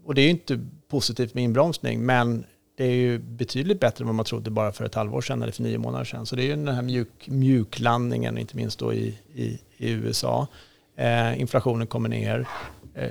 och 0.06 0.16
det 0.16 0.22
är 0.22 0.26
ju 0.26 0.30
inte 0.30 0.60
positivt 0.88 1.34
med 1.34 1.44
inbromsning, 1.44 2.06
men 2.06 2.46
det 2.78 2.84
är 2.84 2.96
ju 2.96 3.20
betydligt 3.20 3.80
bättre 3.80 4.04
än 4.04 4.08
vad 4.08 4.16
man 4.16 4.26
trodde 4.26 4.50
bara 4.50 4.72
för 4.72 4.86
ett 4.86 4.96
halvår 4.96 5.22
sedan 5.22 5.42
eller 5.42 5.52
för 5.52 5.64
nio 5.64 5.78
månader 5.78 6.06
sedan. 6.06 6.26
Så 6.26 6.36
det 6.36 6.44
är 6.44 6.46
ju 6.46 6.56
den 6.56 6.76
här 6.76 6.82
mjuk, 6.82 7.28
mjuklandningen, 7.28 8.38
inte 8.38 8.56
minst 8.56 8.80
då 8.80 8.94
i, 8.94 9.20
i, 9.36 9.60
i 9.78 9.92
USA. 9.92 10.48
Eh, 10.96 11.42
inflationen 11.42 11.88
kommer 11.88 12.10
ner. 12.10 12.48
Eh, 12.96 13.10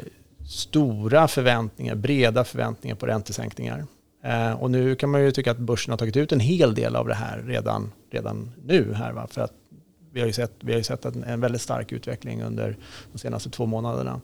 stora 0.48 1.28
förväntningar, 1.28 1.94
breda 1.94 2.44
förväntningar 2.44 2.96
på 2.96 3.06
räntesänkningar. 3.06 3.86
Eh, 4.24 4.52
och 4.52 4.70
nu 4.70 4.94
kan 4.94 5.10
man 5.10 5.22
ju 5.22 5.30
tycka 5.30 5.50
att 5.50 5.58
börsen 5.58 5.90
har 5.92 5.98
tagit 5.98 6.16
ut 6.16 6.32
en 6.32 6.40
hel 6.40 6.74
del 6.74 6.96
av 6.96 7.08
det 7.08 7.14
här 7.14 7.42
redan, 7.46 7.92
redan 8.10 8.52
nu. 8.64 8.92
Här, 8.94 9.12
va? 9.12 9.26
För 9.30 9.40
att 9.40 9.52
vi 10.16 10.20
har 10.20 10.26
ju 10.26 10.32
sett, 10.32 10.52
vi 10.60 10.74
har 10.74 10.82
sett 10.82 11.04
en, 11.04 11.24
en, 11.24 11.40
väldigt 11.40 11.62
stark 11.62 11.92
utveckling 11.92 12.42
under 12.42 12.76
de 13.12 13.18
senaste 13.18 13.50
två 13.50 13.66
månaderna. 13.66 14.20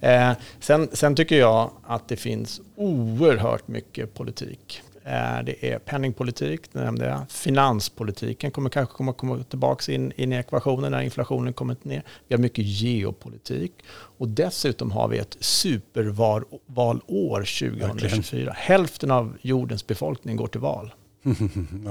Eh, 0.00 0.32
sen, 0.60 0.88
sen, 0.92 1.16
tycker 1.16 1.38
jag 1.38 1.70
att 1.86 2.08
det 2.08 2.16
finns 2.16 2.60
oerhört 2.76 3.68
mycket 3.68 4.14
politik. 4.14 4.82
Eh, 5.04 5.42
det 5.44 5.72
är 5.72 5.78
penningpolitik, 5.78 6.72
det 6.72 6.80
nämnde 6.80 7.06
jag. 7.06 7.20
Finanspolitiken 7.28 8.50
kommer 8.50 8.70
kanske 8.70 8.94
komma, 8.94 9.12
komma 9.12 9.42
tillbaka 9.42 9.92
in, 9.92 10.12
in 10.16 10.32
i 10.32 10.36
ekvationen 10.36 10.92
när 10.92 11.00
inflationen 11.00 11.52
kommit 11.52 11.84
ner. 11.84 12.02
Vi 12.28 12.34
har 12.34 12.40
mycket 12.40 12.64
geopolitik. 12.64 13.72
Och 13.92 14.28
dessutom 14.28 14.90
har 14.90 15.08
vi 15.08 15.18
ett 15.18 15.36
supervalår 15.40 17.38
2024. 17.38 17.86
Verkligen. 17.86 18.54
Hälften 18.56 19.10
av 19.10 19.36
jordens 19.42 19.86
befolkning 19.86 20.36
går 20.36 20.46
till 20.46 20.60
val. 20.60 20.94
ja, 21.22 21.32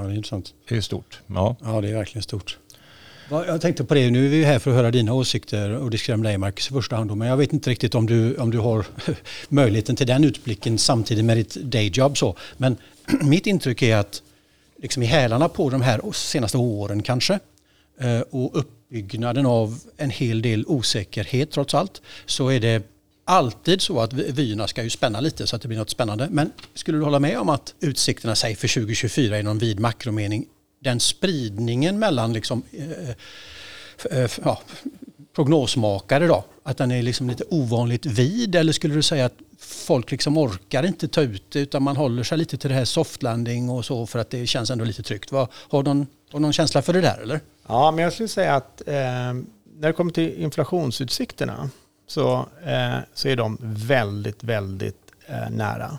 är 0.00 0.14
intressant. 0.14 0.54
Det 0.68 0.76
är 0.76 0.80
stort. 0.80 1.20
Ja. 1.26 1.56
ja, 1.62 1.80
det 1.80 1.88
är 1.88 1.94
verkligen 1.94 2.22
stort. 2.22 2.58
Jag 3.30 3.60
tänkte 3.60 3.84
på 3.84 3.94
det, 3.94 4.10
nu 4.10 4.26
är 4.26 4.30
vi 4.30 4.44
här 4.44 4.58
för 4.58 4.70
att 4.70 4.76
höra 4.76 4.90
dina 4.90 5.12
åsikter 5.12 5.76
och 5.76 5.90
diskutera 5.90 6.16
med 6.16 6.26
dig 6.26 6.38
Marcus 6.38 6.70
i 6.70 6.72
första 6.72 6.96
hand. 6.96 7.16
Men 7.16 7.28
jag 7.28 7.36
vet 7.36 7.52
inte 7.52 7.70
riktigt 7.70 7.94
om 7.94 8.06
du, 8.06 8.36
om 8.36 8.50
du 8.50 8.58
har 8.58 8.86
möjligheten 9.48 9.96
till 9.96 10.06
den 10.06 10.24
utblicken 10.24 10.78
samtidigt 10.78 11.24
med 11.24 11.36
ditt 11.36 11.54
dayjob. 11.54 12.18
Så. 12.18 12.36
Men 12.56 12.76
mitt 13.22 13.46
intryck 13.46 13.82
är 13.82 13.96
att 13.96 14.22
liksom 14.82 15.02
i 15.02 15.06
hälarna 15.06 15.48
på 15.48 15.70
de 15.70 15.82
här 15.82 16.12
senaste 16.12 16.58
åren 16.58 17.02
kanske 17.02 17.38
eh, 18.00 18.20
och 18.20 18.58
uppbyggnaden 18.58 19.46
av 19.46 19.78
en 19.96 20.10
hel 20.10 20.42
del 20.42 20.64
osäkerhet 20.66 21.50
trots 21.50 21.74
allt 21.74 22.02
så 22.26 22.48
är 22.48 22.60
det 22.60 22.82
alltid 23.24 23.80
så 23.80 24.00
att 24.00 24.12
vyerna 24.12 24.68
ska 24.68 24.82
ju 24.82 24.90
spänna 24.90 25.20
lite 25.20 25.46
så 25.46 25.56
att 25.56 25.62
det 25.62 25.68
blir 25.68 25.78
något 25.78 25.90
spännande. 25.90 26.28
Men 26.30 26.52
skulle 26.74 26.98
du 26.98 27.04
hålla 27.04 27.18
med 27.18 27.38
om 27.38 27.48
att 27.48 27.74
utsikterna 27.80 28.34
säg 28.34 28.54
för 28.54 28.68
2024 28.68 29.38
i 29.38 29.42
någon 29.42 29.58
vid 29.58 29.80
makromening 29.80 30.46
den 30.80 31.00
spridningen 31.00 31.98
mellan 31.98 32.32
liksom, 32.32 32.62
eh, 32.72 34.18
eh, 34.18 34.30
ja, 34.44 34.60
prognosmakare 35.34 36.26
då, 36.26 36.44
att 36.62 36.76
den 36.76 36.90
är 36.90 37.02
liksom 37.02 37.28
lite 37.28 37.44
ovanligt 37.50 38.06
vid 38.06 38.54
eller 38.54 38.72
skulle 38.72 38.94
du 38.94 39.02
säga 39.02 39.24
att 39.24 39.38
folk 39.58 40.10
liksom 40.10 40.38
orkar 40.38 40.86
inte 40.86 41.08
ta 41.08 41.20
ut 41.20 41.50
det 41.50 41.60
utan 41.60 41.82
man 41.82 41.96
håller 41.96 42.22
sig 42.22 42.38
lite 42.38 42.56
till 42.56 42.70
det 42.70 42.76
här 42.76 42.84
softlanding 42.84 43.70
och 43.70 43.84
så 43.84 44.06
för 44.06 44.18
att 44.18 44.30
det 44.30 44.46
känns 44.46 44.70
ändå 44.70 44.84
lite 44.84 45.02
tryggt. 45.02 45.32
Vad, 45.32 45.48
har, 45.52 45.82
du 45.82 45.94
någon, 45.94 46.06
har 46.32 46.40
någon 46.40 46.52
känsla 46.52 46.82
för 46.82 46.92
det 46.92 47.00
där 47.00 47.18
eller? 47.22 47.40
Ja, 47.68 47.90
men 47.90 48.04
jag 48.04 48.12
skulle 48.12 48.28
säga 48.28 48.54
att 48.54 48.82
eh, 48.86 48.94
när 48.94 49.86
det 49.86 49.92
kommer 49.92 50.12
till 50.12 50.42
inflationsutsikterna 50.42 51.70
så, 52.06 52.46
eh, 52.64 52.98
så 53.14 53.28
är 53.28 53.36
de 53.36 53.58
väldigt, 53.60 54.44
väldigt 54.44 55.12
eh, 55.26 55.50
nära. 55.50 55.98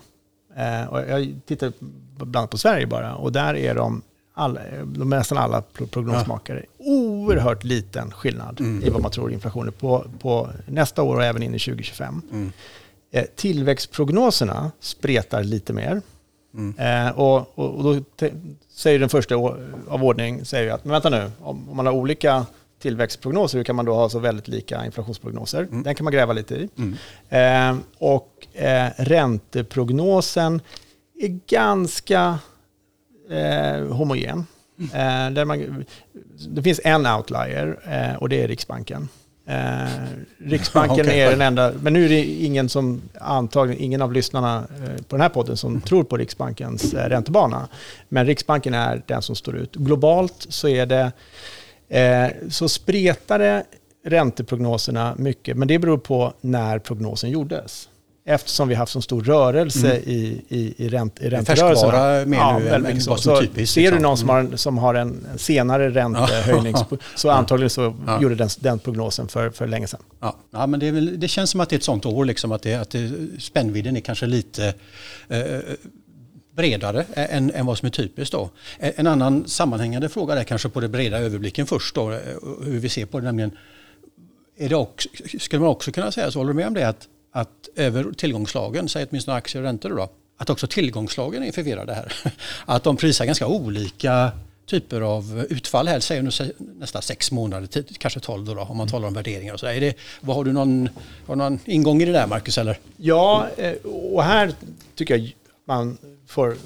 Eh, 0.56 0.84
och 0.84 1.00
jag 1.00 1.40
tittar 1.46 1.72
bland 2.16 2.36
annat 2.36 2.50
på 2.50 2.58
Sverige 2.58 2.86
bara 2.86 3.14
och 3.14 3.32
där 3.32 3.54
är 3.54 3.74
de 3.74 4.02
alla, 4.34 4.60
de 4.84 5.10
nästan 5.10 5.38
alla 5.38 5.62
prognosmakare, 5.90 6.64
ja. 6.78 6.84
oerhört 6.84 7.64
liten 7.64 8.10
skillnad 8.10 8.60
mm. 8.60 8.84
i 8.84 8.90
vad 8.90 9.02
man 9.02 9.10
tror 9.10 9.32
inflationen 9.32 9.72
på, 9.72 10.04
på 10.18 10.50
nästa 10.66 11.02
år 11.02 11.16
och 11.16 11.24
även 11.24 11.42
in 11.42 11.54
i 11.54 11.58
2025. 11.58 12.22
Mm. 12.32 12.52
Eh, 13.10 13.24
tillväxtprognoserna 13.36 14.70
spretar 14.80 15.44
lite 15.44 15.72
mer. 15.72 16.02
Mm. 16.54 17.06
Eh, 17.06 17.18
och, 17.18 17.58
och, 17.58 17.74
och, 17.74 17.84
då 17.84 18.04
säger 18.68 18.98
den 18.98 19.08
första 19.08 19.34
av 19.34 20.04
ordning 20.04 20.44
säger 20.44 20.72
att, 20.72 20.84
men 20.84 20.92
vänta 20.92 21.10
nu, 21.10 21.30
om, 21.40 21.68
om, 21.70 21.76
man 21.76 21.86
har 21.86 21.92
olika 21.92 22.46
tillväxtprognoser, 22.78 23.58
hur 23.58 23.64
kan 23.64 23.76
man 23.76 23.84
då 23.84 23.94
ha 23.94 24.08
så 24.08 24.18
väldigt 24.18 24.48
lika 24.48 24.84
inflationsprognoser? 24.84 25.62
Mm. 25.62 25.82
Den 25.82 25.94
kan 25.94 26.04
man 26.04 26.12
gräva 26.12 26.32
lite 26.32 26.54
i. 26.54 26.68
Mm. 26.78 26.96
Eh, 27.28 27.82
och 27.98 28.46
eh, 28.52 28.90
ränteprognosen 28.96 30.60
är 31.20 31.38
ganska 31.46 32.38
eh, 33.32 33.86
homogen. 33.86 34.46
Eh, 34.80 35.30
där 35.30 35.44
man, 35.44 35.84
det 36.48 36.62
finns 36.62 36.80
en 36.84 37.06
outlier 37.06 37.78
eh, 37.88 38.16
och 38.16 38.28
det 38.28 38.42
är 38.42 38.48
Riksbanken. 38.48 39.08
Eh, 39.46 39.88
Riksbanken 40.38 41.00
okay. 41.06 41.20
är 41.20 41.30
den 41.30 41.40
enda, 41.40 41.72
men 41.82 41.92
nu 41.92 42.04
är 42.04 42.08
det 42.08 42.24
ingen 42.24 42.68
som, 42.68 43.02
antagligen 43.20 43.82
ingen 43.82 44.02
av 44.02 44.12
lyssnarna 44.12 44.56
eh, 44.56 45.02
på 45.02 45.16
den 45.16 45.20
här 45.20 45.28
podden 45.28 45.56
som 45.56 45.80
tror 45.80 46.04
på 46.04 46.16
Riksbankens 46.16 46.94
eh, 46.94 47.08
räntebana. 47.08 47.68
Men 48.08 48.26
Riksbanken 48.26 48.74
är 48.74 49.02
den 49.06 49.22
som 49.22 49.36
står 49.36 49.56
ut. 49.56 49.76
Globalt 49.76 50.46
så 50.48 50.68
är 50.68 50.86
det, 50.86 51.12
så 52.50 52.68
spretar 52.68 53.38
det 53.38 53.64
ränteprognoserna 54.04 55.14
mycket, 55.18 55.56
men 55.56 55.68
det 55.68 55.78
beror 55.78 55.98
på 55.98 56.32
när 56.40 56.78
prognosen 56.78 57.30
gjordes. 57.30 57.88
Eftersom 58.24 58.68
vi 58.68 58.74
haft 58.74 58.92
så 58.92 59.02
stor 59.02 59.22
rörelse 59.24 59.90
mm. 59.90 60.02
i, 60.08 60.42
i, 60.48 60.74
i, 60.76 60.88
ränt, 60.88 61.20
i 61.20 61.30
ränterörelserna. 61.30 61.92
Färskvara 61.92 62.26
mer 62.26 62.38
ja, 62.38 62.58
nu 62.58 62.68
än, 62.68 62.86
än 62.86 63.00
vad 63.06 63.20
som 63.20 63.40
typiskt. 63.40 63.74
Ser 63.74 63.80
liksom. 63.80 63.98
du 63.98 64.02
någon 64.02 64.18
som 64.18 64.28
har, 64.28 64.56
som 64.56 64.78
har 64.78 64.94
en 64.94 65.26
senare 65.36 65.90
räntehöjning 65.90 66.74
så 67.14 67.30
antagligen 67.30 67.70
så 67.70 67.94
Ja. 68.06 68.22
gjorde 68.22 68.34
den, 68.34 68.48
den 68.60 68.78
prognosen 68.78 69.28
för, 69.28 69.50
för 69.50 69.66
länge 69.66 69.86
sedan. 69.86 70.00
Ja, 70.20 70.36
ja 70.50 70.66
men 70.66 70.80
det, 70.80 70.90
väl, 70.90 71.20
det 71.20 71.28
känns 71.28 71.50
som 71.50 71.60
att 71.60 71.68
det 71.68 71.74
är 71.74 71.78
ett 71.78 71.84
sånt 71.84 72.06
år, 72.06 72.24
liksom, 72.24 72.52
att, 72.52 72.62
det, 72.62 72.74
att 72.74 72.90
det, 72.90 73.10
spännvidden 73.38 73.96
är 73.96 74.00
kanske 74.00 74.26
lite 74.26 74.74
eh, 75.28 75.58
bredare 76.56 77.04
än, 77.14 77.50
än 77.50 77.66
vad 77.66 77.78
som 77.78 77.86
är 77.86 77.90
typiskt. 77.90 78.32
Då. 78.32 78.50
En 78.78 78.92
en 78.96 79.06
annan 79.06 79.48
sammanhängande 79.48 80.08
fråga 80.08 80.34
är 80.34 80.44
kanske 80.44 80.68
på 80.68 80.80
det 80.80 80.88
breda 80.88 81.18
överblicken 81.18 81.66
först, 81.66 81.94
då, 81.94 82.10
eh, 82.10 82.18
hur 82.64 82.78
vi 82.78 82.88
ser 82.88 83.06
på 83.06 83.20
det, 83.20 83.24
nämligen 83.24 83.50
är 84.56 84.68
det 84.68 84.74
också, 84.74 85.08
skulle 85.40 85.60
man 85.60 85.70
också 85.70 85.92
kunna 85.92 86.12
säga, 86.12 86.30
så 86.30 86.38
håller 86.38 86.52
du 86.52 86.56
med 86.56 86.66
om 86.66 86.74
det, 86.74 86.88
att, 86.88 87.08
att 87.32 87.68
över 87.76 88.12
tillgångslagen, 88.12 88.88
säg 88.88 89.06
åtminstone 89.10 89.36
aktier 89.36 89.62
och 89.62 89.66
räntor 89.66 89.90
då, 89.90 90.08
att 90.36 90.50
också 90.50 90.66
tillgångslagen 90.66 91.42
är 91.42 91.52
förvirrade 91.52 91.94
här. 91.94 92.12
Att 92.64 92.84
de 92.84 92.96
prisar 92.96 93.24
ganska 93.24 93.46
olika 93.46 94.32
typer 94.66 95.00
av 95.00 95.46
utfall 95.50 95.88
här, 95.88 96.00
säger 96.00 96.22
nu 96.22 96.30
nästan 96.58 97.02
sex 97.02 97.32
månader, 97.32 97.66
tid, 97.66 97.98
kanske 97.98 98.20
tolv 98.20 98.44
då, 98.44 98.54
då 98.54 98.60
om 98.60 98.76
man 98.76 98.88
talar 98.88 99.08
om 99.08 99.14
värderingar 99.14 99.54
och 99.54 99.60
så. 99.60 99.66
Är 99.66 99.80
det, 99.80 99.96
vad 100.20 100.36
har 100.36 100.44
du 100.44 100.52
någon, 100.52 100.88
har 101.26 101.34
du 101.34 101.38
någon 101.38 101.58
ingång 101.64 102.02
i 102.02 102.04
det 102.04 102.12
där 102.12 102.26
Marcus? 102.26 102.58
Eller? 102.58 102.78
Ja, 102.96 103.46
eh, 103.56 103.72
och 104.12 104.24
här 104.24 104.52
tycker 104.94 105.16
jag 105.18 105.36
man 105.64 105.98
får 106.26 106.56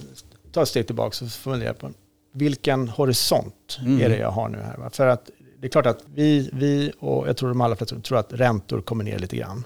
ta 0.52 0.62
ett 0.62 0.68
steg 0.68 0.86
tillbaka 0.86 1.24
och 1.24 1.30
fundera 1.30 1.74
på 1.74 1.90
vilken 2.32 2.88
horisont 2.88 3.78
Mm. 3.80 4.00
är 4.00 4.08
det 4.08 4.18
jag 4.18 4.30
har 4.30 4.48
nu 4.48 4.58
här. 4.58 4.90
För 4.92 5.06
att 5.06 5.30
det 5.60 5.66
är 5.66 5.70
klart 5.70 5.86
att 5.86 6.04
vi, 6.14 6.50
vi 6.52 6.92
och 6.98 7.28
jag 7.28 7.36
tror 7.36 7.48
de 7.48 7.60
allra 7.60 7.76
flesta 7.76 8.00
tror 8.00 8.18
att 8.18 8.32
räntor 8.32 8.80
kommer 8.80 9.04
ner 9.04 9.18
lite 9.18 9.36
grann. 9.36 9.64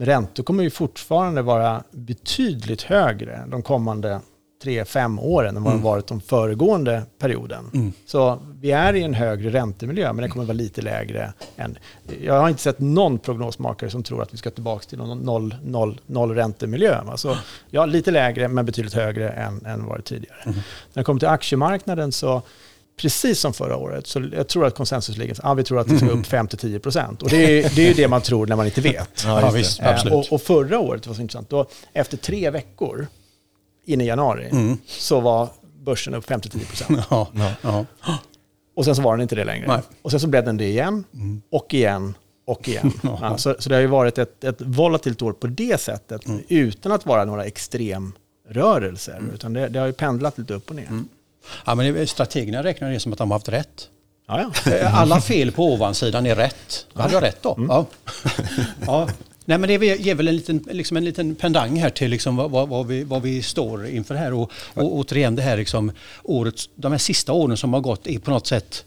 Räntor 0.00 0.42
kommer 0.42 0.62
ju 0.62 0.70
fortfarande 0.70 1.42
vara 1.42 1.82
betydligt 1.90 2.82
högre 2.82 3.44
de 3.48 3.62
kommande 3.62 4.20
tre, 4.62 4.84
fem 4.84 5.18
åren 5.18 5.56
än 5.56 5.62
vad 5.62 5.72
de 5.72 5.82
varit 5.82 6.06
de 6.06 6.20
föregående 6.20 7.02
perioden. 7.18 7.70
Mm. 7.74 7.92
Så 8.06 8.38
vi 8.60 8.70
är 8.70 8.94
i 8.94 9.02
en 9.02 9.14
högre 9.14 9.50
räntemiljö, 9.50 10.12
men 10.12 10.22
den 10.22 10.30
kommer 10.30 10.46
vara 10.46 10.56
lite 10.56 10.82
lägre 10.82 11.32
än... 11.56 11.78
Jag 12.22 12.40
har 12.40 12.48
inte 12.48 12.62
sett 12.62 12.78
någon 12.78 13.18
prognosmakare 13.18 13.90
som 13.90 14.02
tror 14.02 14.22
att 14.22 14.34
vi 14.34 14.36
ska 14.36 14.50
tillbaka 14.50 14.84
till 14.88 14.98
någon 14.98 15.18
noll, 15.18 15.54
noll, 15.64 16.00
noll 16.06 16.34
räntemiljö. 16.34 16.98
Alltså, 16.98 17.38
ja, 17.70 17.86
lite 17.86 18.10
lägre, 18.10 18.48
men 18.48 18.66
betydligt 18.66 18.94
högre 18.94 19.30
än, 19.30 19.66
än 19.66 19.86
vad 19.86 19.98
det 19.98 20.02
tidigare. 20.02 20.38
När 20.44 20.54
det 20.94 21.04
kommer 21.04 21.20
till 21.20 21.28
aktiemarknaden 21.28 22.12
så 22.12 22.42
precis 23.00 23.40
som 23.40 23.52
förra 23.52 23.76
året, 23.76 24.06
så 24.06 24.28
jag 24.36 24.48
tror 24.48 24.66
att 24.66 24.74
konsensus 24.74 25.16
ligger 25.16 25.36
ah, 25.42 25.54
vi 25.54 25.64
tror 25.64 25.78
att 25.80 25.88
det 25.88 25.96
ska 25.96 26.06
upp 26.08 26.26
5-10%. 26.26 27.22
Och 27.22 27.28
det 27.30 27.64
är, 27.64 27.70
det 27.76 27.82
är 27.82 27.88
ju 27.88 27.94
det 27.94 28.08
man 28.08 28.20
tror 28.22 28.46
när 28.46 28.56
man 28.56 28.66
inte 28.66 28.80
vet. 28.80 29.22
Ja, 29.24 29.50
visst, 29.50 29.80
Eh, 29.80 29.88
absolut. 29.88 30.12
Och, 30.14 30.32
och 30.32 30.42
förra 30.42 30.78
året 30.78 31.06
var 31.06 31.14
så 31.14 31.20
intressant. 31.22 31.50
Då, 31.50 31.66
efter 31.92 32.16
tre 32.16 32.50
veckor 32.50 33.06
in 33.84 34.00
i 34.00 34.04
januari 34.06 34.48
Mm. 34.52 34.78
så 34.86 35.20
var 35.20 35.48
börsen 35.84 36.14
upp 36.14 36.30
5-10%. 36.30 37.02
Ja, 37.10 37.28
Ja. 37.34 37.52
ja. 37.62 37.86
Och 38.76 38.84
sen 38.84 38.96
så 38.96 39.02
var 39.02 39.12
den 39.16 39.22
inte 39.22 39.34
det 39.34 39.44
längre. 39.44 39.66
Nej. 39.68 39.80
Och 40.02 40.10
sen 40.10 40.20
så 40.20 40.26
blev 40.26 40.44
den 40.44 40.56
det 40.56 40.64
igen, 40.68 41.04
och 41.50 41.74
igen, 41.74 42.14
och 42.46 42.68
igen. 42.68 42.92
Ja, 43.02 43.36
så, 43.38 43.56
så 43.58 43.68
det 43.68 43.74
har 43.74 43.80
ju 43.82 43.86
varit 43.86 44.18
ett, 44.18 44.44
ett 44.44 44.56
volatilt 44.60 45.22
år 45.22 45.32
på 45.32 45.46
det 45.46 45.80
sättet, 45.80 46.22
utan 46.48 46.92
att 46.92 47.06
vara 47.06 47.24
några 47.24 47.44
extremrörelser. 47.44 49.22
Utan 49.34 49.52
det, 49.52 49.68
det 49.68 49.78
har 49.78 49.86
ju 49.86 49.92
pendlat 49.92 50.38
lite 50.38 50.54
upp 50.54 50.70
och 50.70 50.76
ner. 50.76 50.88
Ja, 51.64 51.74
men 51.74 52.06
strategerna 52.06 52.62
räknar 52.62 52.90
det 52.90 53.00
som 53.00 53.12
att 53.12 53.18
de 53.18 53.30
har 53.30 53.38
haft 53.38 53.48
rätt. 53.48 53.88
Ja, 54.28 54.52
ja. 54.64 54.72
Eh, 54.72 55.00
Alla 55.00 55.20
fel 55.20 55.52
på 55.52 55.72
ovansidan 55.72 56.26
är 56.26 56.36
rätt. 56.36 56.86
Då 56.92 57.02
hade 57.02 57.14
jag 57.14 57.22
rätt 57.22 57.42
då. 57.42 57.66
Ja. 57.68 57.86
ja. 58.86 59.08
Nej, 59.44 59.58
men 59.58 59.68
det 59.68 60.00
ger 60.00 60.14
väl 60.14 60.28
en 60.28 60.36
liten, 60.36 60.64
liksom 60.70 60.96
en 60.96 61.04
liten 61.04 61.34
pendang 61.34 61.76
här 61.76 61.90
till 61.90 62.10
liksom 62.10 62.36
vad, 62.36 62.68
vad, 62.68 62.86
vi, 62.86 63.04
vad 63.04 63.22
vi 63.22 63.42
står 63.42 63.86
inför 63.86 64.14
här. 64.14 64.32
Och, 64.32 64.52
och 64.74 64.94
återigen 64.94 65.36
det 65.36 65.42
här 65.42 65.56
liksom 65.56 65.92
årets, 66.22 66.68
de 66.74 66.92
här 66.92 66.98
sista 66.98 67.32
åren 67.32 67.56
som 67.56 67.72
har 67.72 67.80
gått 67.80 68.06
är 68.06 68.18
på 68.18 68.30
något 68.30 68.46
sätt 68.46 68.84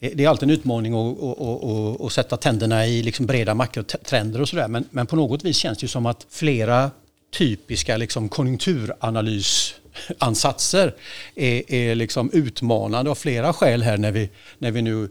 eh, 0.00 0.10
det 0.14 0.24
är 0.24 0.28
alltid 0.28 0.48
en 0.48 0.54
utmaning 0.54 0.94
att, 0.94 1.22
att, 1.22 1.40
att, 1.40 2.00
att, 2.00 2.12
sätta 2.12 2.36
tänderna 2.36 2.86
i 2.86 3.02
liksom 3.02 3.26
breda 3.26 3.54
makrotrender 3.54 4.40
och 4.40 4.48
sådär. 4.48 4.68
Men, 4.68 4.84
men 4.90 5.06
på 5.06 5.16
något 5.16 5.44
vis 5.44 5.56
känns 5.56 5.78
det 5.78 5.88
som 5.88 6.06
att 6.06 6.26
flera 6.30 6.90
typiska 7.38 7.96
liksom 7.96 8.28
ansatser 10.18 10.94
är, 11.34 11.72
är 11.72 11.94
liksom 11.94 12.30
utmanande 12.32 13.10
av 13.10 13.14
flera 13.14 13.52
skäl 13.52 13.82
här 13.82 13.96
när 13.96 14.12
vi, 14.12 14.30
när 14.58 14.70
vi 14.70 14.82
nu 14.82 15.08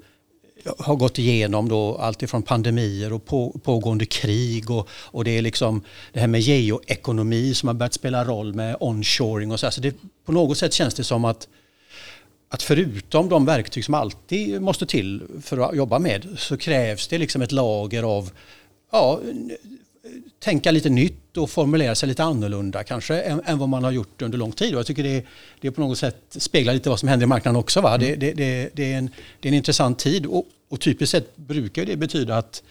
har 0.78 0.96
gått 0.96 1.20
igenom 1.20 1.70
då 1.70 1.98
allt 1.98 2.24
ifrån 2.24 2.44
pandemier 2.44 3.14
och 3.14 3.26
på, 3.26 3.60
pågående 3.64 4.06
krig 4.06 4.72
och, 4.72 4.90
och 4.92 5.24
det 5.24 5.38
är 5.38 5.42
liksom 5.42 5.84
det 6.14 6.20
här 6.20 6.28
med 6.28 6.42
geoekonomi 6.42 7.54
som 7.54 7.68
har 7.68 7.74
börjat 7.74 7.94
spela 7.94 8.26
roll 8.26 8.54
med 8.54 8.76
onshoring 8.80 9.52
och 9.52 9.60
så. 9.60 9.72
så 9.72 9.82
det, 9.82 9.96
på 10.26 10.32
något 10.32 10.58
sätt 10.58 10.74
känns 10.74 10.94
det 10.94 11.04
som 11.04 11.26
att 11.26 11.48
att 12.50 12.64
förutom 12.64 13.30
de 13.30 13.46
verktyg 13.46 13.86
som 13.86 13.94
alltid 13.94 14.62
måste 14.62 14.86
till 14.86 15.24
för 15.42 15.58
att 15.58 15.76
jobba 15.76 16.00
med 16.00 16.28
så 16.38 16.58
krävs 16.58 17.08
det 17.08 17.18
liksom 17.18 17.42
ett 17.42 17.52
lager 17.52 18.04
av 18.04 18.32
ja, 18.92 19.20
tänka 20.40 20.72
lite 20.72 20.90
nytt 20.90 21.38
och 21.38 21.50
formulera 21.50 21.96
sig 21.96 22.10
lite 22.10 22.24
annorlunda 22.24 22.84
kanske 22.84 23.22
än, 23.22 23.42
än 23.46 23.58
vad 23.58 23.70
man 23.70 23.84
har 23.84 23.92
gjort 23.92 24.22
under 24.22 24.38
lång 24.38 24.52
tid. 24.52 24.74
Och 24.74 24.80
jag 24.80 24.86
tycker 24.86 25.04
det, 25.04 25.26
det 25.62 25.72
på 25.72 25.82
något 25.82 25.98
sätt 25.98 26.18
speglar 26.30 26.74
lite 26.74 26.90
vad 26.90 27.00
som 27.00 27.10
händer 27.10 27.24
i 27.24 27.28
marknaden 27.28 27.60
också. 27.60 27.82
Va? 27.82 27.98
Det, 27.98 28.16
det, 28.16 28.34
det, 28.34 28.70
det, 28.74 28.94
är 28.94 28.98
en, 28.98 29.10
det 29.40 29.48
är 29.48 29.52
en 29.52 29.58
intressant 29.58 30.00
tid 30.00 30.26
och, 30.26 30.46
och 30.70 30.82
typiskt 30.82 31.12
sett 31.12 31.38
brukar 31.38 31.86
det 31.86 31.96
betyda 31.96 32.38
att, 32.38 32.64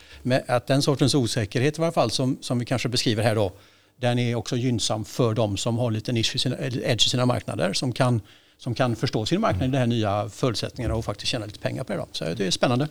att 0.47 0.67
den 0.67 0.83
sortens 0.83 1.14
osäkerhet 1.14 1.79
i 1.79 1.81
varje 1.81 1.93
fall 1.93 2.11
som, 2.11 2.38
som 2.41 2.59
vi 2.59 2.64
kanske 2.64 2.88
beskriver 2.88 3.23
här 3.23 3.35
då, 3.35 3.53
den 3.97 4.19
är 4.19 4.35
också 4.35 4.57
gynnsam 4.57 5.05
för 5.05 5.35
de 5.35 5.57
som 5.57 5.79
har 5.79 5.91
lite 5.91 6.12
nisch 6.12 6.35
i 6.35 6.38
sina, 6.38 6.57
edge 6.59 7.07
i 7.07 7.09
sina 7.09 7.26
marknader 7.26 7.73
som 7.73 7.93
kan, 7.93 8.21
som 8.59 8.75
kan 8.75 8.97
förstå 8.97 9.26
sin 9.26 9.41
marknad 9.41 9.69
i 9.69 9.73
de 9.73 9.79
här 9.79 9.87
nya 9.87 10.29
förutsättningarna 10.29 10.95
och 10.95 11.05
faktiskt 11.05 11.33
tjäna 11.33 11.47
lite 11.47 11.59
pengar 11.59 11.85
på 11.85 11.93
det. 11.93 11.99
Då. 11.99 12.07
Så 12.12 12.25
det 12.25 12.47
är 12.47 12.50
spännande. 12.50 12.88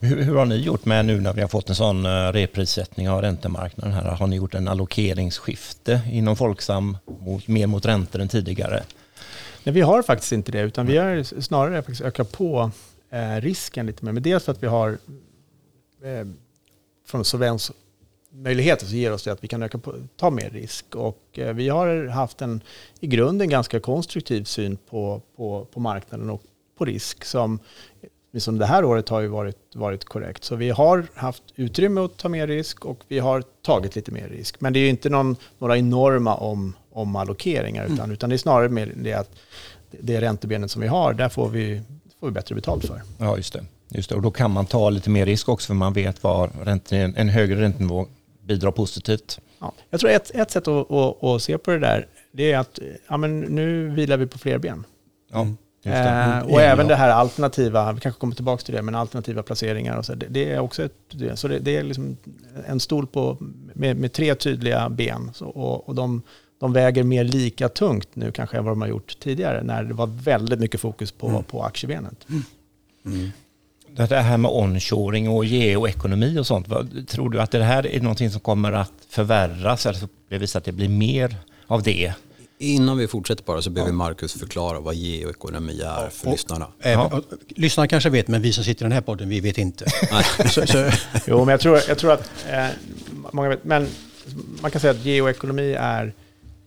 Hur, 0.00 0.22
hur 0.22 0.34
har 0.34 0.44
ni 0.44 0.56
gjort 0.56 0.84
med 0.84 1.06
nu 1.06 1.20
när 1.20 1.32
vi 1.32 1.40
har 1.40 1.48
fått 1.48 1.68
en 1.68 1.76
sån 1.76 2.06
eh, 2.06 2.32
reprissättning 2.32 3.10
av 3.10 3.22
räntemarknaden 3.22 3.92
här? 3.92 4.04
Har 4.04 4.26
ni 4.26 4.36
gjort 4.36 4.54
en 4.54 4.68
allokeringsskifte 4.68 6.00
inom 6.10 6.36
Folksam 6.36 6.96
mot, 7.20 7.48
mer 7.48 7.66
mot 7.66 7.86
räntor 7.86 8.20
än 8.20 8.28
tidigare? 8.28 8.82
Nej, 9.64 9.72
vi 9.72 9.80
har 9.80 10.02
faktiskt 10.02 10.32
inte 10.32 10.52
det, 10.52 10.60
utan 10.60 10.86
vi 10.86 10.96
har 10.96 11.40
snarare 11.40 11.82
faktiskt 11.82 12.00
ökat 12.00 12.32
på 12.32 12.70
eh, 13.10 13.40
risken 13.40 13.86
lite 13.86 14.04
mer. 14.04 14.12
Men 14.12 14.22
dels 14.22 14.44
för 14.44 14.52
att 14.52 14.62
vi 14.62 14.66
har 14.66 14.98
eh, 16.02 16.26
från 17.06 17.24
solvensmöjligheter 17.24 18.86
så 18.86 18.94
ger 18.94 19.12
oss 19.12 19.24
det 19.24 19.32
att 19.32 19.44
vi 19.44 19.48
kan 19.48 19.62
öka 19.62 19.78
på, 19.78 19.94
ta 20.16 20.30
mer 20.30 20.50
risk. 20.50 20.94
Och 20.94 21.38
eh, 21.38 21.54
vi 21.54 21.68
har 21.68 22.06
haft 22.06 22.42
en 22.42 22.60
i 23.00 23.06
grunden 23.06 23.48
ganska 23.48 23.80
konstruktiv 23.80 24.44
syn 24.44 24.78
på, 24.90 25.22
på, 25.36 25.66
på 25.72 25.80
marknaden 25.80 26.30
och 26.30 26.42
på 26.78 26.84
risk 26.84 27.24
som 27.24 27.58
som 28.40 28.58
det 28.58 28.66
här 28.66 28.84
året 28.84 29.08
har 29.08 29.20
ju 29.20 29.26
varit, 29.26 29.56
varit 29.74 30.04
korrekt. 30.04 30.44
Så 30.44 30.56
vi 30.56 30.70
har 30.70 31.06
haft 31.14 31.42
utrymme 31.54 32.00
att 32.00 32.16
ta 32.16 32.28
mer 32.28 32.46
risk 32.46 32.84
och 32.84 33.00
vi 33.08 33.18
har 33.18 33.42
tagit 33.62 33.96
lite 33.96 34.12
mer 34.12 34.28
risk. 34.28 34.60
Men 34.60 34.72
det 34.72 34.78
är 34.78 34.80
ju 34.80 34.88
inte 34.88 35.10
någon, 35.10 35.36
några 35.58 35.78
enorma 35.78 36.34
om, 36.34 36.76
omallokeringar, 36.92 37.86
utan, 37.86 38.10
utan 38.10 38.30
det 38.30 38.36
är 38.36 38.38
snarare 38.38 38.68
mer 38.68 38.92
det 38.96 39.12
att 39.12 39.30
det 39.90 40.20
räntebenet 40.20 40.70
som 40.70 40.82
vi 40.82 40.88
har, 40.88 41.12
där 41.14 41.28
får 41.28 41.48
vi, 41.48 41.82
får 42.20 42.26
vi 42.26 42.32
bättre 42.32 42.54
betalt 42.54 42.84
för. 42.84 43.02
Ja, 43.18 43.36
just 43.36 43.52
det. 43.52 43.64
Just 43.88 44.08
det. 44.08 44.14
Och 44.16 44.22
då 44.22 44.30
kan 44.30 44.50
man 44.50 44.66
ta 44.66 44.90
lite 44.90 45.10
mer 45.10 45.26
risk 45.26 45.48
också 45.48 45.66
för 45.66 45.74
man 45.74 45.92
vet 45.92 46.22
var 46.22 46.50
ränten, 46.62 47.14
en 47.16 47.28
högre 47.28 47.60
räntenivå 47.60 48.06
bidrar 48.42 48.70
positivt. 48.70 49.40
Ja. 49.58 49.72
Jag 49.90 50.00
tror 50.00 50.10
ett, 50.10 50.30
ett 50.34 50.50
sätt 50.50 50.68
att, 50.68 50.90
att, 50.90 51.24
att 51.24 51.42
se 51.42 51.58
på 51.58 51.70
det 51.70 51.78
där, 51.78 52.06
det 52.32 52.52
är 52.52 52.58
att 52.58 52.78
ja, 53.08 53.16
men 53.16 53.40
nu 53.40 53.88
vilar 53.88 54.16
vi 54.16 54.26
på 54.26 54.38
fler 54.38 54.58
ben. 54.58 54.84
Ja. 55.32 55.46
Eh, 55.86 56.38
och 56.38 56.60
Ja. 56.60 56.60
även 56.60 56.88
det 56.88 56.94
här 56.96 57.08
alternativa, 57.08 57.92
vi 57.92 58.00
kanske 58.00 58.20
kommer 58.20 58.34
tillbaka 58.34 58.62
till 58.62 58.74
det, 58.74 58.82
men 58.82 58.94
alternativa 58.94 59.42
placeringar 59.42 59.96
och 59.96 60.04
så, 60.04 60.14
det, 60.14 60.26
det 60.30 60.52
är 60.52 60.58
också 60.58 60.82
ett, 60.84 60.92
det, 61.10 61.36
så 61.36 61.48
det, 61.48 61.58
det 61.58 61.76
är 61.76 61.82
liksom 61.82 62.16
en 62.66 62.80
stol 62.80 63.06
på, 63.06 63.36
med, 63.74 63.96
med 63.96 64.12
tre 64.12 64.34
tydliga 64.34 64.88
ben. 64.88 65.30
Så, 65.34 65.46
och 65.46 65.88
och 65.88 65.94
de, 65.94 66.22
de 66.60 66.72
väger 66.72 67.02
mer 67.02 67.24
lika 67.24 67.68
tungt 67.68 68.08
nu 68.14 68.32
kanske 68.32 68.56
än 68.56 68.64
vad 68.64 68.72
de 68.72 68.80
har 68.80 68.88
gjort 68.88 69.18
tidigare, 69.20 69.62
när 69.62 69.82
det 69.84 69.94
var 69.94 70.06
väldigt 70.06 70.60
mycket 70.60 70.80
fokus 70.80 71.12
på, 71.12 71.42
på 71.50 71.62
aktiebenet. 71.62 72.26
Det 73.96 74.16
här 74.16 74.36
med 74.38 74.50
onshoring 74.50 75.28
och 75.28 75.44
geoekonomi 75.44 76.38
och 76.38 76.46
sånt, 76.46 76.68
vad, 76.68 77.08
tror 77.08 77.30
du 77.30 77.40
att 77.40 77.50
det 77.50 77.62
här 77.62 77.86
är 77.86 78.00
någonting 78.00 78.30
som 78.30 78.40
kommer 78.40 78.72
att 78.72 78.92
förvärras 79.08 79.86
eller 79.86 79.98
så 79.98 80.06
blir 80.06 80.38
det 80.38 80.38
visat 80.38 80.60
att 80.60 80.64
det 80.64 80.72
blir 80.72 80.88
mer 80.88 81.36
av 81.66 81.82
det? 81.82 82.12
Innan 82.58 82.98
vi 82.98 83.08
fortsätter 83.08 83.44
bara 83.44 83.62
så 83.62 83.70
behöver 83.70 83.92
Marcus 83.92 84.32
förklara 84.32 84.80
vad 84.80 84.94
geoekonomi 84.94 85.80
är 85.80 86.08
för 86.10 86.26
och- 86.26 86.32
lyssnarna. 86.32 86.66
Även, 86.80 87.08
Ja. 87.12 87.22
lyssnarna 87.48 87.88
kanske 87.88 88.10
vet, 88.10 88.28
men 88.28 88.42
vi 88.42 88.52
som 88.52 88.64
sitter 88.64 88.82
i 88.82 88.86
den 88.86 88.92
här 88.92 89.00
podden, 89.00 89.28
vi 89.28 89.40
vet 89.40 89.58
inte. 89.58 89.84
Så, 90.50 90.66
så, 90.66 90.90
Jo, 91.26 91.38
men 91.38 91.48
jag 91.48 91.60
tror, 91.60 91.80
jag 91.88 91.98
tror 91.98 92.12
att 92.12 92.30
eh, 92.50 92.66
många 93.32 93.48
vet, 93.48 93.64
men 93.64 93.88
man 94.60 94.70
kan 94.70 94.80
säga 94.80 94.90
att 94.90 95.04
geoekonomi 95.04 95.72
är 95.72 96.12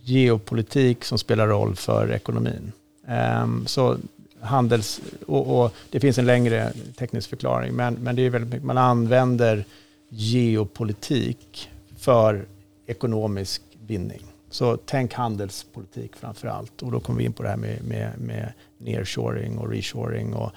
geopolitik 0.03 1.05
som 1.05 1.17
spelar 1.17 1.47
roll 1.47 1.75
för 1.75 2.11
ekonomin. 2.11 2.71
Ehm, 3.07 3.67
så 3.67 3.97
handels... 4.41 5.01
Och, 5.27 5.61
och, 5.63 5.73
det 5.89 5.99
finns 5.99 6.17
en 6.17 6.25
längre 6.25 6.73
teknisk 6.97 7.29
förklaring, 7.29 7.73
men, 7.73 7.93
men 7.93 8.15
det 8.15 8.21
är 8.25 8.29
väldigt 8.29 8.49
mycket, 8.49 8.65
man 8.65 8.77
använder 8.77 9.65
geopolitik 10.09 11.69
för 11.99 12.45
ekonomisk 12.87 13.61
vinning. 13.87 14.21
Så 14.49 14.77
tänk 14.77 15.13
handelspolitik 15.13 16.15
framför 16.15 16.47
allt. 16.47 16.81
Och 16.81 16.91
då 16.91 16.99
kommer 16.99 17.19
vi 17.19 17.25
in 17.25 17.33
på 17.33 17.43
det 17.43 17.49
här 17.49 17.57
med, 17.57 17.83
med, 17.83 18.19
med 18.19 18.53
nearshoring 18.77 19.57
och 19.57 19.69
reshoring. 19.69 20.33
Och, 20.33 20.51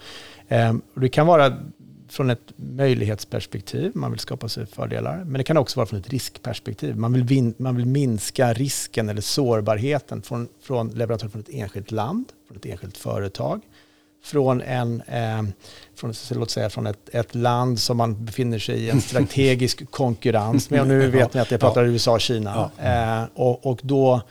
eh, 0.47 0.75
och 0.93 1.01
det 1.01 1.09
kan 1.09 1.27
vara 1.27 1.57
från 2.13 2.29
ett 2.29 2.53
möjlighetsperspektiv, 2.55 3.91
man 3.95 4.11
vill 4.11 4.19
skapa 4.19 4.49
sig 4.49 4.65
fördelar. 4.65 5.23
Men 5.23 5.33
det 5.33 5.43
kan 5.43 5.57
också 5.57 5.79
vara 5.79 5.87
från 5.87 5.99
ett 5.99 6.09
riskperspektiv. 6.09 6.97
Man 6.97 7.13
vill, 7.13 7.23
vin, 7.23 7.53
man 7.57 7.75
vill 7.75 7.85
minska 7.85 8.53
risken 8.53 9.09
eller 9.09 9.21
sårbarheten 9.21 10.21
från, 10.21 10.47
från 10.61 10.89
leverantörer 10.89 11.31
från 11.31 11.41
ett 11.41 11.49
enskilt 11.49 11.91
land, 11.91 12.25
från 12.47 12.57
ett 12.57 12.65
enskilt 12.65 12.97
företag 12.97 13.61
från, 14.23 14.61
en, 14.61 15.01
eh, 15.01 15.43
från, 15.95 16.13
låt 16.29 16.51
säga, 16.51 16.69
från 16.69 16.87
ett, 16.87 17.09
ett, 17.11 17.35
land 17.35 17.79
som 17.79 17.97
man 17.97 18.25
befinner 18.25 18.59
sig 18.59 18.75
i 18.75 18.89
en 18.89 19.01
strategisk 19.11 19.91
konkurrens 19.91 20.69
med. 20.69 20.81
Och 20.81 20.87
nu 20.87 21.07
vet 21.07 21.33
ni 21.33 21.39
att 21.39 21.51
jag 21.51 21.59
pratar 21.59 21.83
ja. 21.83 21.89
USA 21.89 22.13
och 22.13 22.21
Kina. 22.21 22.71
Ja. 22.77 23.21
Eh, 23.21 23.25
och, 23.33 23.65
och 23.65 23.79
då 23.83 24.21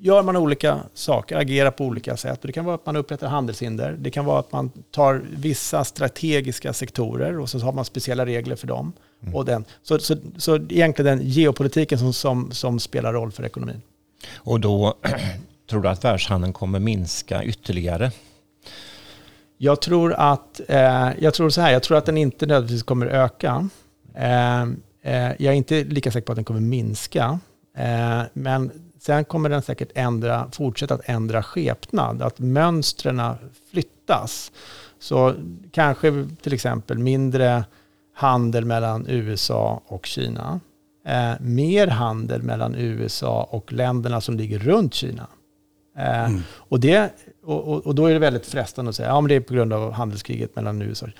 gör 0.00 0.22
man 0.22 0.36
olika 0.36 0.78
saker, 0.94 1.36
agerar 1.36 1.70
på 1.70 1.84
olika 1.84 2.16
sätt. 2.16 2.42
det 2.42 2.52
kan 2.52 2.64
vara 2.64 2.74
att 2.74 2.86
man 2.86 2.96
upprättar 2.96 3.28
handelshinder. 3.28 3.96
Det 3.98 4.10
kan 4.10 4.24
vara 4.24 4.38
att 4.38 4.52
man 4.52 4.70
tar 4.90 5.22
vissa 5.36 5.84
strategiska 5.84 6.72
sektorer 6.72 7.38
och 7.38 7.48
så 7.48 7.58
har 7.58 7.72
man 7.72 7.84
speciella 7.84 8.26
regler 8.26 8.56
för 8.56 8.66
dem. 8.66 8.92
Mm. 9.22 9.34
Och 9.34 9.44
den. 9.44 9.64
Så, 9.82 9.98
så, 9.98 10.16
så 10.36 10.56
egentligen 10.56 11.18
den 11.18 11.28
geopolitiken 11.28 11.98
som, 11.98 12.12
som, 12.12 12.50
som 12.50 12.80
spelar 12.80 13.12
roll 13.12 13.32
för 13.32 13.44
ekonomin. 13.44 13.82
Och 14.34 14.60
då 14.60 14.94
tror 15.70 15.82
du 15.82 15.88
att 15.88 16.04
världshandeln 16.04 16.52
kommer 16.52 16.78
minska 16.78 17.44
ytterligare? 17.44 18.12
Jag 19.58 19.80
tror 19.80 20.12
att, 20.12 20.60
eh, 20.68 21.10
jag 21.18 21.34
tror 21.34 21.50
så 21.50 21.60
här, 21.60 21.72
jag 21.72 21.82
tror 21.82 21.98
att 21.98 22.06
den 22.06 22.16
inte 22.16 22.46
nödvändigtvis 22.46 22.82
kommer 22.82 23.06
öka. 23.06 23.68
Eh, 24.14 24.62
eh, 25.02 25.32
jag 25.38 25.40
är 25.40 25.52
inte 25.52 25.84
lika 25.84 26.10
säker 26.10 26.26
på 26.26 26.32
att 26.32 26.36
den 26.36 26.44
kommer 26.44 26.60
minska. 26.60 27.38
Eh, 27.76 28.22
men 28.32 28.70
sen 29.00 29.24
kommer 29.24 29.48
den 29.48 29.62
säkert 29.62 29.90
ändra, 29.94 30.48
fortsätta 30.52 30.94
att 30.94 31.00
ändra 31.04 31.42
skepnad, 31.42 32.22
att 32.22 32.38
mönstren 32.38 33.22
flyttas. 33.70 34.52
Så 34.98 35.34
kanske 35.72 36.28
till 36.42 36.52
exempel 36.52 36.98
mindre 36.98 37.64
handel 38.14 38.64
mellan 38.64 39.06
USA 39.08 39.82
och 39.86 40.06
Kina. 40.06 40.60
Eh, 41.06 41.32
mer 41.40 41.86
handel 41.86 42.42
mellan 42.42 42.74
USA 42.74 43.48
och 43.50 43.72
länderna 43.72 44.20
som 44.20 44.36
ligger 44.36 44.58
runt 44.58 44.94
Kina. 44.94 45.26
Eh, 45.98 46.24
mm. 46.24 46.42
Och, 46.50 46.80
det, 46.80 47.12
och, 47.48 47.86
och, 47.86 47.94
då 47.94 48.06
är 48.06 48.12
det 48.12 48.18
väldigt 48.18 48.46
frestande 48.46 48.88
att 48.88 48.96
säga 48.96 49.12
att 49.12 49.22
ja, 49.22 49.28
det 49.28 49.34
är 49.34 49.40
på 49.40 49.54
grund 49.54 49.72
av 49.72 49.92
handelskriget 49.92 50.56
mellan 50.56 50.82
USA 50.82 51.06
och 51.06 51.12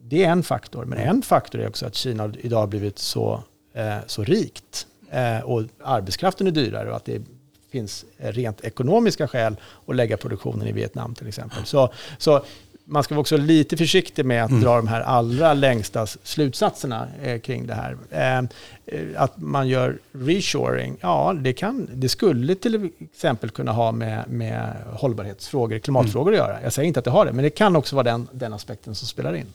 Det 0.00 0.24
är 0.24 0.30
en 0.30 0.42
faktor, 0.42 0.84
men 0.84 0.98
en 0.98 1.22
faktor 1.22 1.60
är 1.60 1.68
också 1.68 1.86
att 1.86 1.94
Kina 1.94 2.32
idag 2.40 2.58
har 2.58 2.66
blivit 2.66 2.98
så, 2.98 3.42
eh, 3.72 3.96
så 4.06 4.24
rikt 4.24 4.86
eh, 5.10 5.40
och 5.40 5.62
arbetskraften 5.84 6.46
är 6.46 6.50
dyrare 6.50 6.90
och 6.90 6.96
att 6.96 7.04
det 7.04 7.22
finns 7.70 8.04
rent 8.16 8.64
ekonomiska 8.64 9.28
skäl 9.28 9.56
att 9.86 9.96
lägga 9.96 10.16
produktionen 10.16 10.66
i 10.66 10.72
Vietnam 10.72 11.14
till 11.14 11.28
exempel. 11.28 11.64
Så, 11.64 11.92
så 12.18 12.44
man 12.84 13.04
ska 13.04 13.14
vara 13.14 13.20
också 13.20 13.36
lite 13.36 13.76
försiktig 13.76 14.24
med 14.24 14.44
att 14.44 14.50
mm. 14.50 14.62
dra 14.62 14.76
de 14.76 14.88
här 14.88 15.00
allra 15.00 15.54
längsta 15.54 16.06
slutsatserna 16.06 17.08
eh, 17.22 17.40
kring 17.40 17.66
det 17.66 17.74
här. 17.74 17.96
Eh, 18.10 18.38
eh, 18.38 19.22
att 19.22 19.38
man 19.38 19.68
gör 19.68 19.98
reshoring, 20.12 20.96
ja 21.00 21.34
det, 21.40 21.52
kan, 21.52 21.88
det 21.94 22.08
skulle 22.08 22.54
till 22.54 22.90
exempel 23.00 23.50
kunna 23.50 23.72
ha 23.72 23.92
med, 23.92 24.24
med 24.28 24.76
hållbarhetsfrågor, 24.92 25.78
klimatfrågor 25.78 26.32
mm. 26.32 26.44
att 26.44 26.48
göra. 26.48 26.62
Jag 26.62 26.72
säger 26.72 26.88
inte 26.88 27.00
att 27.00 27.04
det 27.04 27.10
har 27.10 27.26
det, 27.26 27.32
men 27.32 27.42
det 27.42 27.50
kan 27.50 27.76
också 27.76 27.96
vara 27.96 28.04
den, 28.04 28.28
den 28.32 28.52
aspekten 28.52 28.94
som 28.94 29.08
spelar 29.08 29.34
in. 29.34 29.46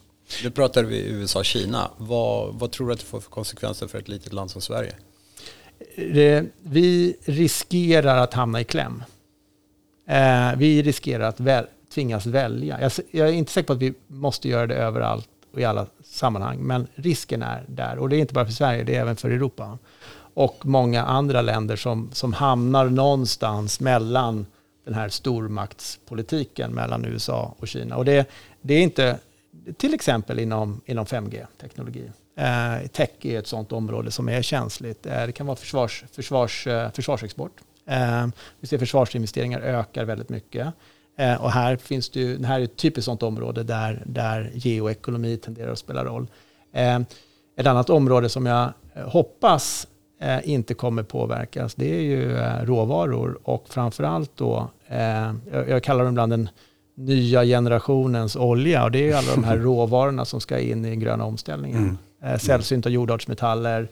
Nu 0.44 0.50
pratar 0.50 0.84
vi 0.84 1.06
USA 1.06 1.38
och 1.38 1.44
Kina. 1.44 1.90
Vad, 1.96 2.54
vad 2.54 2.70
tror 2.70 2.86
du 2.86 2.92
att 2.92 2.98
det 2.98 3.06
får 3.06 3.20
för 3.20 3.30
konsekvenser 3.30 3.86
för 3.86 3.98
ett 3.98 4.08
litet 4.08 4.32
land 4.32 4.50
som 4.50 4.60
Sverige? 4.60 4.92
Vi 6.62 7.16
riskerar 7.24 8.18
att 8.18 8.34
hamna 8.34 8.60
i 8.60 8.64
kläm. 8.64 9.04
Vi 10.56 10.82
riskerar 10.82 11.28
att 11.28 11.40
väl, 11.40 11.66
tvingas 11.96 12.26
välja. 12.26 12.80
Jag, 12.80 12.92
jag, 13.10 13.28
är 13.28 13.32
inte 13.32 13.52
säker 13.52 13.66
på 13.66 13.72
att 13.72 13.78
vi 13.78 13.94
måste 14.06 14.48
göra 14.48 14.66
det 14.66 14.74
överallt 14.74 15.28
och 15.52 15.60
i 15.60 15.64
alla 15.64 15.86
sammanhang, 16.04 16.58
men 16.58 16.86
risken 16.94 17.42
är 17.42 17.64
där. 17.68 17.98
Och 17.98 18.08
det 18.08 18.16
är 18.16 18.20
inte 18.20 18.34
bara 18.34 18.44
för 18.44 18.52
Sverige, 18.52 18.84
det 18.84 18.94
är 18.94 19.00
även 19.00 19.16
för 19.16 19.30
Europa. 19.30 19.78
Och 20.34 20.66
många 20.66 21.04
andra 21.04 21.42
länder 21.42 21.76
som, 21.76 22.10
som 22.12 22.32
hamnar 22.32 22.86
någonstans 22.88 23.80
mellan 23.80 24.46
den 24.84 24.94
här 24.94 25.08
stormaktspolitiken 25.08 26.70
mellan 26.70 27.04
USA 27.04 27.54
och 27.58 27.68
Kina. 27.68 27.96
Och 27.96 28.04
det, 28.04 28.30
det 28.62 28.74
är 28.74 28.82
inte, 28.82 29.18
till 29.76 29.94
exempel 29.94 30.38
inom, 30.38 30.80
inom 30.86 31.04
5G-teknologi. 31.04 32.10
Eh, 32.36 32.86
tech 32.86 33.10
är 33.22 33.38
ett 33.38 33.46
sådant 33.46 33.72
område 33.72 34.10
som 34.10 34.28
är 34.28 34.42
känsligt. 34.42 35.06
Eh, 35.06 35.26
det 35.26 35.32
kan 35.32 35.46
vara 35.46 35.56
försvars, 35.56 36.04
försvars, 36.12 36.66
eh, 36.66 36.90
försvarsexport. 36.90 37.52
Eh, 37.86 38.26
vi 38.60 38.66
ser 38.66 38.78
försvarsinvesteringar 38.78 39.60
ökar 39.60 40.04
väldigt 40.04 40.28
mycket. 40.28 40.74
Eh, 41.18 41.42
och 41.42 41.50
här 41.50 41.76
finns 41.76 42.08
det 42.08 42.20
ju, 42.20 42.36
det 42.36 42.46
här 42.46 42.60
är 42.60 42.64
ett 42.64 42.76
typiskt 42.76 43.04
sådant 43.04 43.22
område 43.22 43.62
där, 43.62 44.02
där 44.06 44.50
geoekonomi 44.54 45.36
tenderar 45.36 45.72
att 45.72 45.78
spela 45.78 46.04
roll. 46.04 46.26
Eh, 46.72 47.00
ett 47.56 47.66
annat 47.66 47.90
område 47.90 48.28
som 48.28 48.46
jag 48.46 48.72
eh, 48.94 49.08
hoppas 49.08 49.86
inte 50.42 50.74
kommer 50.74 51.02
påverkas, 51.02 51.74
det 51.74 51.96
är 51.96 52.00
ju 52.00 52.36
råvaror 52.64 53.38
och 53.42 53.68
framförallt 53.68 54.30
då, 54.36 54.70
jag 55.68 55.82
kallar 55.82 56.04
dem 56.04 56.12
ibland 56.12 56.32
den 56.32 56.48
nya 56.94 57.44
generationens 57.44 58.36
olja 58.36 58.84
och 58.84 58.90
det 58.90 58.98
är 58.98 59.02
ju 59.02 59.12
alla 59.12 59.34
de 59.34 59.44
här 59.44 59.56
råvarorna 59.62 60.24
som 60.24 60.40
ska 60.40 60.58
in 60.58 60.84
i 60.84 60.88
den 60.90 61.00
gröna 61.00 61.24
omställningen. 61.24 61.98
Mm. 62.22 62.38
Sällsynta 62.38 62.88
jordartsmetaller, 62.88 63.88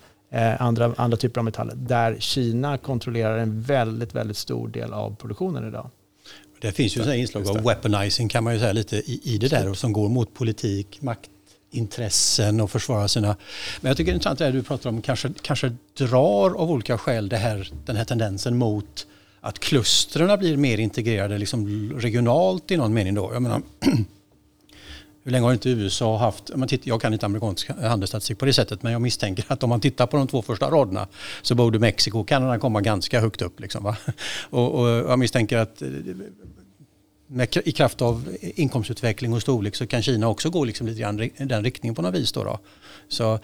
andra, 0.59 0.93
andra 0.97 1.17
typer 1.17 1.41
av 1.41 1.45
metaller, 1.45 1.75
där 1.77 2.17
Kina 2.19 2.79
kontrollerar 2.79 3.39
en 3.39 3.61
väldigt, 3.61 4.15
väldigt 4.15 4.37
stor 4.37 4.69
del 4.69 4.93
av 4.93 5.17
produktionen 5.17 5.69
idag. 5.69 5.91
Det 6.61 6.73
finns 6.73 6.97
ju 6.97 7.05
så 7.05 7.13
inslag 7.13 7.49
av 7.49 7.63
weaponizing 7.63 8.29
kan 8.29 8.45
man 8.45 8.55
ju 8.55 8.61
säga 8.61 8.73
lite 8.73 8.97
i, 8.97 9.21
i 9.23 9.39
det 9.39 9.49
där 9.49 9.69
och 9.69 9.79
som 9.79 9.93
går 9.93 10.09
mot 10.09 10.35
politik, 10.35 10.99
maktintressen 11.01 12.61
och 12.61 12.71
försvara 12.71 13.09
sina... 13.09 13.37
Men 13.81 13.89
jag 13.89 13.97
tycker 13.97 14.13
det 14.13 14.13
är 14.13 14.15
intressant 14.15 14.39
det 14.39 14.53
du 14.53 14.63
pratar 14.63 14.91
om, 14.91 15.03
kanske, 15.03 15.33
kanske 15.43 15.77
drar 15.99 16.61
av 16.61 16.71
olika 16.71 16.99
skäl 16.99 17.29
det 17.29 17.37
här, 17.37 17.73
den 17.87 17.97
här 17.97 18.05
tendensen 18.05 18.57
mot 18.57 19.07
att 19.41 19.59
klustren 19.59 20.39
blir 20.39 20.57
mer 20.57 20.79
integrerade 20.79 21.39
liksom 21.39 21.93
regionalt 21.97 22.71
i 22.71 22.77
någon 22.77 22.95
mening 22.95 23.15
då. 23.15 23.31
Jag 23.33 23.43
menar, 23.43 23.63
hur 25.25 25.33
länge 25.33 25.45
har 25.45 25.53
inte 25.53 25.71
USA 25.71 26.19
haft, 26.19 26.57
man 26.57 26.69
tittar, 26.69 26.89
jag 26.89 27.01
kan 27.01 27.13
inte 27.13 27.27
amerikansk 27.27 27.71
handelsstatistik 27.71 28.39
på 28.39 28.45
det 28.45 28.53
sättet, 28.53 28.83
men 28.83 28.93
jag 28.93 29.03
misstänker 29.03 29.45
att 29.49 29.63
om 29.63 29.69
man 29.69 29.81
tittar 29.81 30.07
på 30.07 30.17
de 30.17 30.29
två 30.29 30.43
första 30.43 30.71
raderna 30.71 31.09
så 31.43 31.55
borde 31.55 31.79
Mexiko 31.79 32.21
och 32.21 32.29
Kanada 32.29 32.59
komma 32.59 32.81
ganska 32.81 33.21
högt 33.21 33.43
upp. 33.43 33.61
Liksom, 33.61 33.85
va? 33.85 33.97
Och, 34.51 34.81
och 34.81 34.89
jag 34.89 35.19
misstänker 35.19 35.59
att 35.59 35.83
eh, 35.83 35.89
med, 37.27 37.57
i 37.65 37.73
kraft 37.73 38.03
av 38.03 38.37
inkomstutveckling 38.41 39.33
och 39.33 39.43
storlek 39.43 39.77
så 39.77 39.87
kan 39.87 40.03
Kina 40.03 40.29
också 40.29 40.51
gå 40.51 40.65
liksom 40.65 40.87
lite 40.87 41.01
grann 41.01 41.23
i 41.23 41.31
den 41.37 41.65
riktningen 41.65 41.95
på 41.95 42.03
något 42.03 42.15
vis. 42.15 42.33
Då, 42.33 42.45
då. 42.45 42.59
Så 43.09 43.39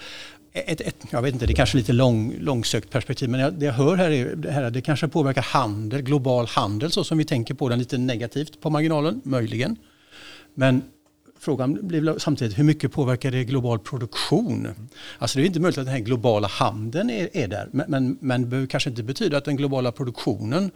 ett, 0.53 0.81
ett, 0.81 0.97
jag 1.11 1.23
vet 1.23 1.35
inte, 1.35 1.47
det 1.47 1.53
är 1.53 1.55
kanske 1.57 1.77
lite 1.77 1.93
lång, 1.93 2.35
långsökt 2.40 2.90
perspektiv 2.90 3.29
men 3.29 3.40
jag, 3.40 3.55
det 3.55 3.66
jag 3.66 3.73
hör 3.73 3.97
här 3.97 4.11
är 4.11 4.37
det, 4.37 4.51
här, 4.51 4.71
det 4.71 4.81
kanske 4.81 5.09
påverkar 5.09 5.43
handel, 5.43 6.03
global 6.03 6.47
handel 6.47 6.90
så 6.90 7.05
som 7.05 7.19
vi 7.19 7.25
tänker 7.25 7.55
på 7.55 7.69
den 7.69 7.79
lite 7.79 7.99
negativt 7.99 8.61
på 8.61 8.71
marginalen, 8.71 9.21
möjligen. 9.25 9.77
Men 10.55 10.83
frågan 11.40 11.79
blir 11.83 12.18
samtidigt 12.18 12.59
hur 12.59 12.64
mycket 12.64 12.92
påverkar 12.92 13.31
det 13.31 13.44
global 13.44 13.79
produktion? 13.79 14.68
Alltså 15.18 15.38
det 15.38 15.44
är 15.44 15.46
inte 15.46 15.61
möjligt 15.61 15.79
att 15.79 15.85
den 15.85 15.94
här 15.94 16.00
globala 16.00 16.48
handeln 16.48 17.11
är, 17.11 17.29
är 17.33 17.48
där 17.48 17.68
men, 17.72 17.90
men, 17.90 18.18
men 18.20 18.42
det 18.42 18.48
behöver 18.48 18.66
kanske 18.66 18.90
inte 18.90 19.03
betyda 19.03 19.38
att 19.38 19.44
den 19.44 19.57
globala 19.57 19.92
produktionen 19.92 20.70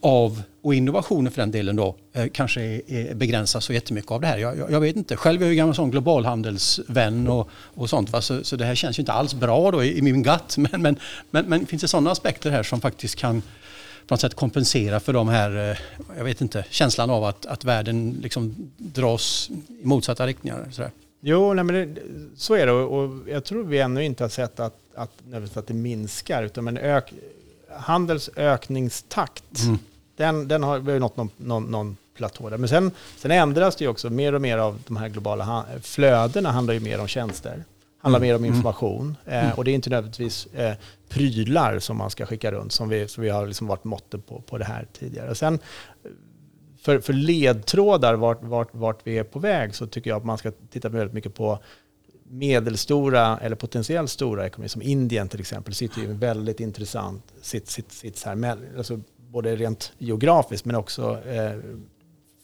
av, 0.00 0.42
och 0.62 0.74
innovationer 0.74 1.30
för 1.30 1.42
den 1.42 1.50
delen 1.50 1.76
då, 1.76 1.96
eh, 2.12 2.26
kanske 2.32 2.60
är, 2.62 3.14
begränsas 3.14 3.64
så 3.64 3.72
jättemycket 3.72 4.10
av 4.10 4.20
det 4.20 4.26
här. 4.26 4.38
Jag, 4.38 4.58
jag, 4.58 4.70
jag 4.70 4.80
vet 4.80 4.96
inte. 4.96 5.16
Själv 5.16 5.42
är 5.42 5.46
jag 5.46 5.52
ju 5.52 5.56
gammal 5.56 5.74
sån 5.74 5.90
globalhandelsvän 5.90 7.28
och, 7.28 7.50
och 7.52 7.90
sånt. 7.90 8.10
Va? 8.10 8.20
Så, 8.20 8.44
så 8.44 8.56
det 8.56 8.64
här 8.64 8.74
känns 8.74 8.98
ju 8.98 9.00
inte 9.00 9.12
alls 9.12 9.34
bra 9.34 9.70
då 9.70 9.84
i, 9.84 9.98
i 9.98 10.02
min 10.02 10.22
gatt. 10.22 10.56
Men, 10.58 10.82
men, 10.82 10.96
men, 11.30 11.44
men, 11.46 11.66
finns 11.66 11.82
det 11.82 11.88
sådana 11.88 12.10
aspekter 12.10 12.50
här 12.50 12.62
som 12.62 12.80
faktiskt 12.80 13.16
kan 13.16 13.42
på 14.06 14.14
något 14.14 14.20
sätt 14.20 14.34
kompensera 14.34 15.00
för 15.00 15.12
de 15.12 15.28
här, 15.28 15.70
eh, 15.70 15.76
jag 16.16 16.24
vet 16.24 16.40
inte, 16.40 16.64
känslan 16.70 17.10
av 17.10 17.24
att, 17.24 17.46
att 17.46 17.64
världen 17.64 18.18
liksom 18.22 18.70
dras 18.76 19.50
i 19.82 19.86
motsatta 19.86 20.26
riktningar? 20.26 20.68
Sådär. 20.70 20.90
Jo, 21.20 21.54
nej, 21.54 21.64
men 21.64 21.74
det, 21.74 22.00
så 22.36 22.54
är 22.54 22.66
det 22.66 22.72
och 22.72 23.28
jag 23.28 23.44
tror 23.44 23.64
vi 23.64 23.78
ännu 23.78 24.04
inte 24.04 24.24
har 24.24 24.28
sett 24.28 24.60
att, 24.60 24.76
att, 24.94 25.12
att 25.54 25.66
det 25.66 25.74
minskar 25.74 26.42
utan 26.42 26.64
men 26.64 26.78
ök, 26.78 27.12
handels 27.78 28.30
ökningstakt, 28.36 29.60
mm. 29.64 29.78
den, 30.16 30.48
den 30.48 30.62
har, 30.62 30.78
vi 30.78 30.92
har 30.92 30.98
nått 30.98 31.16
någon, 31.16 31.30
någon, 31.36 31.64
någon 31.64 31.96
platå 32.14 32.50
där. 32.50 32.56
Men 32.58 32.68
sen, 32.68 32.90
sen 33.16 33.30
ändras 33.30 33.76
det 33.76 33.84
ju 33.84 33.88
också, 33.88 34.10
mer 34.10 34.34
och 34.34 34.40
mer 34.40 34.58
av 34.58 34.78
de 34.86 34.96
här 34.96 35.08
globala 35.08 35.64
flödena 35.82 36.50
handlar 36.50 36.74
ju 36.74 36.80
mer 36.80 37.00
om 37.00 37.08
tjänster. 37.08 37.64
Handlar 38.06 38.20
mer 38.20 38.34
om 38.34 38.44
mm. 38.44 38.54
information. 38.54 39.16
Eh, 39.26 39.34
mm. 39.34 39.46
Eh, 39.46 39.58
och 39.58 39.64
det 39.64 39.70
är 39.70 39.74
inte 39.74 39.90
nödvändigtvis 39.90 40.46
eh, 40.46 40.74
prylar 41.08 41.78
som 41.78 41.96
man 41.96 42.10
ska 42.10 42.26
skicka 42.26 42.52
runt, 42.52 42.72
som 42.72 42.88
vi, 42.88 43.08
som 43.08 43.22
vi 43.22 43.28
har 43.28 43.46
liksom 43.46 43.66
varit 43.66 43.84
måttet 43.84 44.26
på, 44.26 44.40
på 44.40 44.58
det 44.58 44.64
här 44.64 44.86
tidigare. 44.92 45.34
sen 45.34 45.58
för, 46.78 47.00
för 47.00 47.12
ledtrådar 47.12 48.14
vart, 48.14 48.42
vart, 48.42 48.74
vart 48.74 48.98
vi 49.04 49.18
är 49.18 49.24
på 49.24 49.38
väg 49.38 49.74
så 49.74 49.86
tycker 49.86 50.10
jag 50.10 50.16
att 50.16 50.24
man 50.24 50.38
ska 50.38 50.52
titta 50.70 50.88
väldigt 50.88 51.14
mycket 51.14 51.34
på 51.34 51.58
medelstora 52.28 53.38
eller 53.38 53.56
potentiellt 53.56 54.10
stora 54.10 54.46
ekonomier 54.46 54.68
som 54.68 54.82
Indien 54.82 55.28
till 55.28 55.40
exempel 55.40 55.74
sitter 55.74 56.00
ju 56.00 56.12
väldigt 56.12 56.60
intressant 56.60 57.22
sitt, 57.42 57.68
sitt, 57.68 57.92
sitt 57.92 58.18
så 58.18 58.28
här, 58.28 58.56
alltså 58.76 59.00
både 59.16 59.56
rent 59.56 59.92
geografiskt 59.98 60.64
men 60.64 60.76
också 60.76 61.18
eh, 61.26 61.52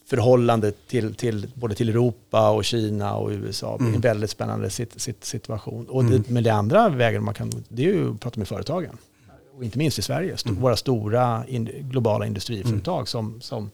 förhållande 0.05 0.71
till, 0.71 1.15
till, 1.15 1.47
både 1.53 1.75
till 1.75 1.89
Europa 1.89 2.49
och 2.49 2.65
Kina 2.65 3.15
och 3.15 3.29
USA. 3.29 3.77
Det 3.77 3.83
är 3.83 3.85
en 3.85 3.87
mm. 3.87 4.01
väldigt 4.01 4.29
spännande 4.29 4.69
sit, 4.69 5.01
sit, 5.01 5.25
situation. 5.25 5.85
Och 5.89 6.03
det, 6.03 6.15
mm. 6.15 6.23
men 6.27 6.43
det 6.43 6.53
andra 6.53 6.89
vägen 6.89 7.23
man 7.23 7.33
kan, 7.33 7.51
det 7.69 7.85
är 7.85 7.93
ju 7.93 8.11
att 8.11 8.19
prata 8.19 8.39
med 8.39 8.47
företagen. 8.47 8.97
Och 9.57 9.63
inte 9.63 9.77
minst 9.77 9.99
i 9.99 10.01
Sverige, 10.01 10.33
st 10.33 10.49
mm. 10.49 10.61
våra 10.61 10.75
stora 10.75 11.43
in, 11.47 11.69
globala 11.79 12.25
industriföretag 12.25 12.95
mm. 12.95 13.05
som, 13.05 13.41
som 13.41 13.71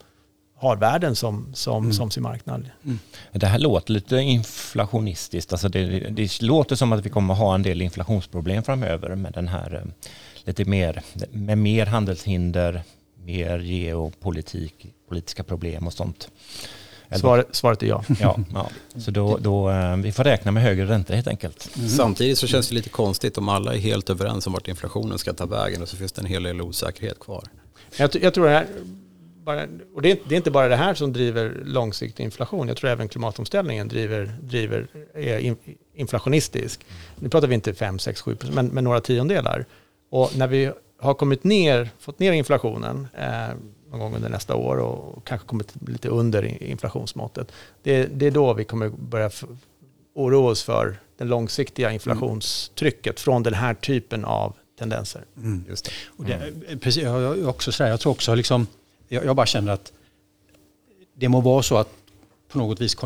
har 0.60 0.76
världen 0.76 1.16
som, 1.16 1.52
som, 1.54 1.84
mm. 1.84 1.94
som 1.94 2.12
sin 2.12 2.24
marknad. 2.24 2.70
Mm. 2.86 3.00
Det 3.32 3.48
här 3.48 3.60
låter 3.60 3.94
lite 3.94 4.16
inflationistiskt. 4.16 5.54
Alltså 5.54 5.70
det, 5.70 5.86
det, 6.10 6.42
låter 6.42 6.76
som 6.76 6.92
att 6.92 7.06
vi 7.06 7.10
kommer 7.10 7.34
ha 7.34 7.56
en 7.56 7.64
del 7.64 7.82
inflationsproblem 7.82 8.64
framöver 8.64 9.16
med 9.16 9.34
den 9.34 9.48
här 9.48 9.76
eh, 9.76 10.10
lite 10.44 10.66
mer, 10.66 11.04
med 11.32 11.58
mer 11.58 11.86
handelshinder, 11.86 12.84
mer 13.30 13.60
geopolitik, 13.60 14.86
politiska 15.08 15.44
problem 15.44 15.88
och 15.88 15.94
sånt. 15.94 16.30
Svaret, 17.16 17.48
svaret 17.52 17.84
är 17.84 17.88
ja. 17.88 18.04
ja, 18.20 18.40
ja. 18.54 18.70
Så 18.96 19.12
då, 19.12 19.38
då, 19.38 19.70
eh, 19.70 19.98
vi 19.98 20.12
får 20.12 20.24
räkna 20.24 20.52
med 20.52 20.64
högre 20.64 20.86
räntor 20.86 21.14
helt 21.14 21.28
enkelt. 21.28 21.70
Mm. 21.78 21.90
Samtidigt 21.90 22.38
så 22.38 22.48
känns 22.48 22.70
det 22.70 22.76
lite 22.76 22.90
konstigt 22.90 23.38
om 23.38 23.50
alla 23.50 23.74
är 23.74 23.78
helt 23.78 24.10
överens 24.10 24.48
om 24.48 24.54
vart 24.54 24.68
inflationen 24.68 25.18
ska 25.18 25.34
ta 25.34 25.46
vägen 25.46 25.82
och 25.82 25.90
så 25.90 25.98
finns 25.98 26.12
det 26.12 26.22
en 26.22 26.28
hel 26.28 26.44
del 26.44 26.62
osäkerhet 26.62 27.20
kvar. 27.20 27.44
Jag, 27.98 28.16
jag 28.22 28.34
tror 28.34 28.46
det 28.46 28.52
här, 28.52 28.68
bara, 29.44 29.68
och 29.96 30.02
det 30.02 30.12
är, 30.12 30.18
det 30.28 30.36
är, 30.36 30.38
inte 30.38 30.52
bara 30.52 30.68
det 30.68 30.76
här 30.76 30.94
som 30.94 31.14
driver 31.14 31.62
långsiktig 31.66 32.24
inflation. 32.24 32.68
Jag 32.68 32.78
tror 32.78 32.90
även 32.90 33.08
klimatomställningen 33.08 33.88
driver, 33.88 34.36
driver 34.42 34.88
är 35.14 35.56
inflationistisk. 35.96 36.86
Nu 37.20 37.30
pratar 37.30 37.48
vi 37.48 37.56
inte 37.56 37.74
5, 37.74 38.00
6, 38.00 38.22
7 38.22 38.38
men, 38.52 38.68
men 38.68 38.84
några 38.84 39.02
tiondelar. 39.02 39.66
Och 40.12 40.38
när 40.38 40.48
vi 40.48 40.72
har 41.00 41.14
kommit 41.14 41.44
ner, 41.44 41.90
fått 42.00 42.20
ner 42.20 42.32
inflationen 42.32 43.08
eh, 43.18 43.56
någon 43.92 44.00
gång 44.00 44.16
under 44.16 44.30
nästa 44.30 44.56
år 44.56 44.78
och 44.78 45.26
kanske 45.28 45.48
kommit 45.48 45.74
lite 45.88 46.10
under 46.10 46.64
inflationsmåttet. 46.64 47.52
Det, 47.84 48.06
det 48.06 48.28
är 48.28 48.32
då 48.32 48.54
vi 48.54 48.64
kommer 48.64 48.90
börja 48.90 49.32
oroa 50.14 50.52
oss 50.52 50.64
för 50.64 51.00
det 51.18 51.26
långsiktiga 51.26 51.92
inflationstrycket 51.92 53.06
mm. 53.06 53.24
från 53.24 53.44
den 53.44 53.54
här 53.54 53.74
typen 53.74 54.26
av 54.26 54.54
tendenser. 54.80 55.22
Mm. 55.38 55.66
Just 55.70 55.86
det. 55.86 55.92
Och 56.08 56.26
det, 56.26 56.54
precis, 56.80 57.04
jag, 57.04 57.48
också 57.48 57.72
sådär, 57.72 57.90
jag 57.90 58.00
tror 58.00 58.12
också 58.12 58.36
liksom, 58.36 58.68
jag, 59.08 59.26
jag, 59.26 59.36
bara 59.36 59.46
känner 59.46 59.72
att 59.72 59.94
det 61.14 61.30
må 61.30 61.42
vara 61.42 61.64
så 61.64 61.78
att 61.78 61.90
på 62.52 62.58
något 62.58 62.82
vis 62.82 62.98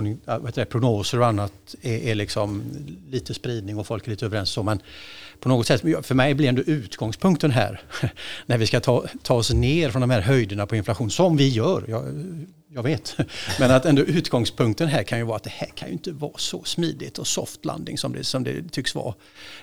det, 0.53 0.65
prognoser 0.65 1.19
och 1.19 1.27
annat 1.27 1.75
är, 1.81 1.97
är 1.97 2.15
liksom 2.15 2.63
lite 3.09 3.33
spridning 3.33 3.79
och 3.79 3.87
folk 3.87 4.07
är 4.07 4.11
lite 4.11 4.25
överens 4.25 4.49
så, 4.49 4.63
men 4.63 4.81
på 5.43 5.49
något 5.49 5.67
sätt, 5.67 5.81
för 5.81 6.15
mig 6.15 6.33
blir 6.33 6.49
ändå 6.49 6.61
utgångspunkten 6.61 7.51
här, 7.51 7.81
när 8.45 8.57
vi 8.57 8.67
ska 8.67 8.79
ta, 8.79 9.05
ta 9.23 9.33
oss 9.33 9.53
ner 9.53 9.89
från 9.89 10.01
de 10.01 10.09
här 10.09 10.21
höjderna 10.21 10.65
på 10.65 10.75
inflation, 10.75 11.11
som 11.11 11.37
vi 11.37 11.47
gör, 11.47 11.83
jag, 11.87 12.03
jag 12.73 12.83
vet, 12.83 13.17
men 13.59 13.71
att 13.71 13.85
ändå 13.85 14.01
utgångspunkten 14.01 14.87
här 14.87 15.03
kan 15.03 15.17
ju 15.17 15.23
vara 15.23 15.35
att 15.35 15.43
det 15.43 15.49
här 15.49 15.67
kan 15.67 15.87
ju 15.87 15.93
inte 15.93 16.11
vara 16.11 16.37
så 16.37 16.63
smidigt 16.63 17.17
och 17.17 17.27
soft 17.27 17.65
landing 17.65 17.97
som 17.97 18.13
det, 18.13 18.23
som 18.23 18.43
det 18.43 18.71
tycks 18.71 18.95
vara. 18.95 19.13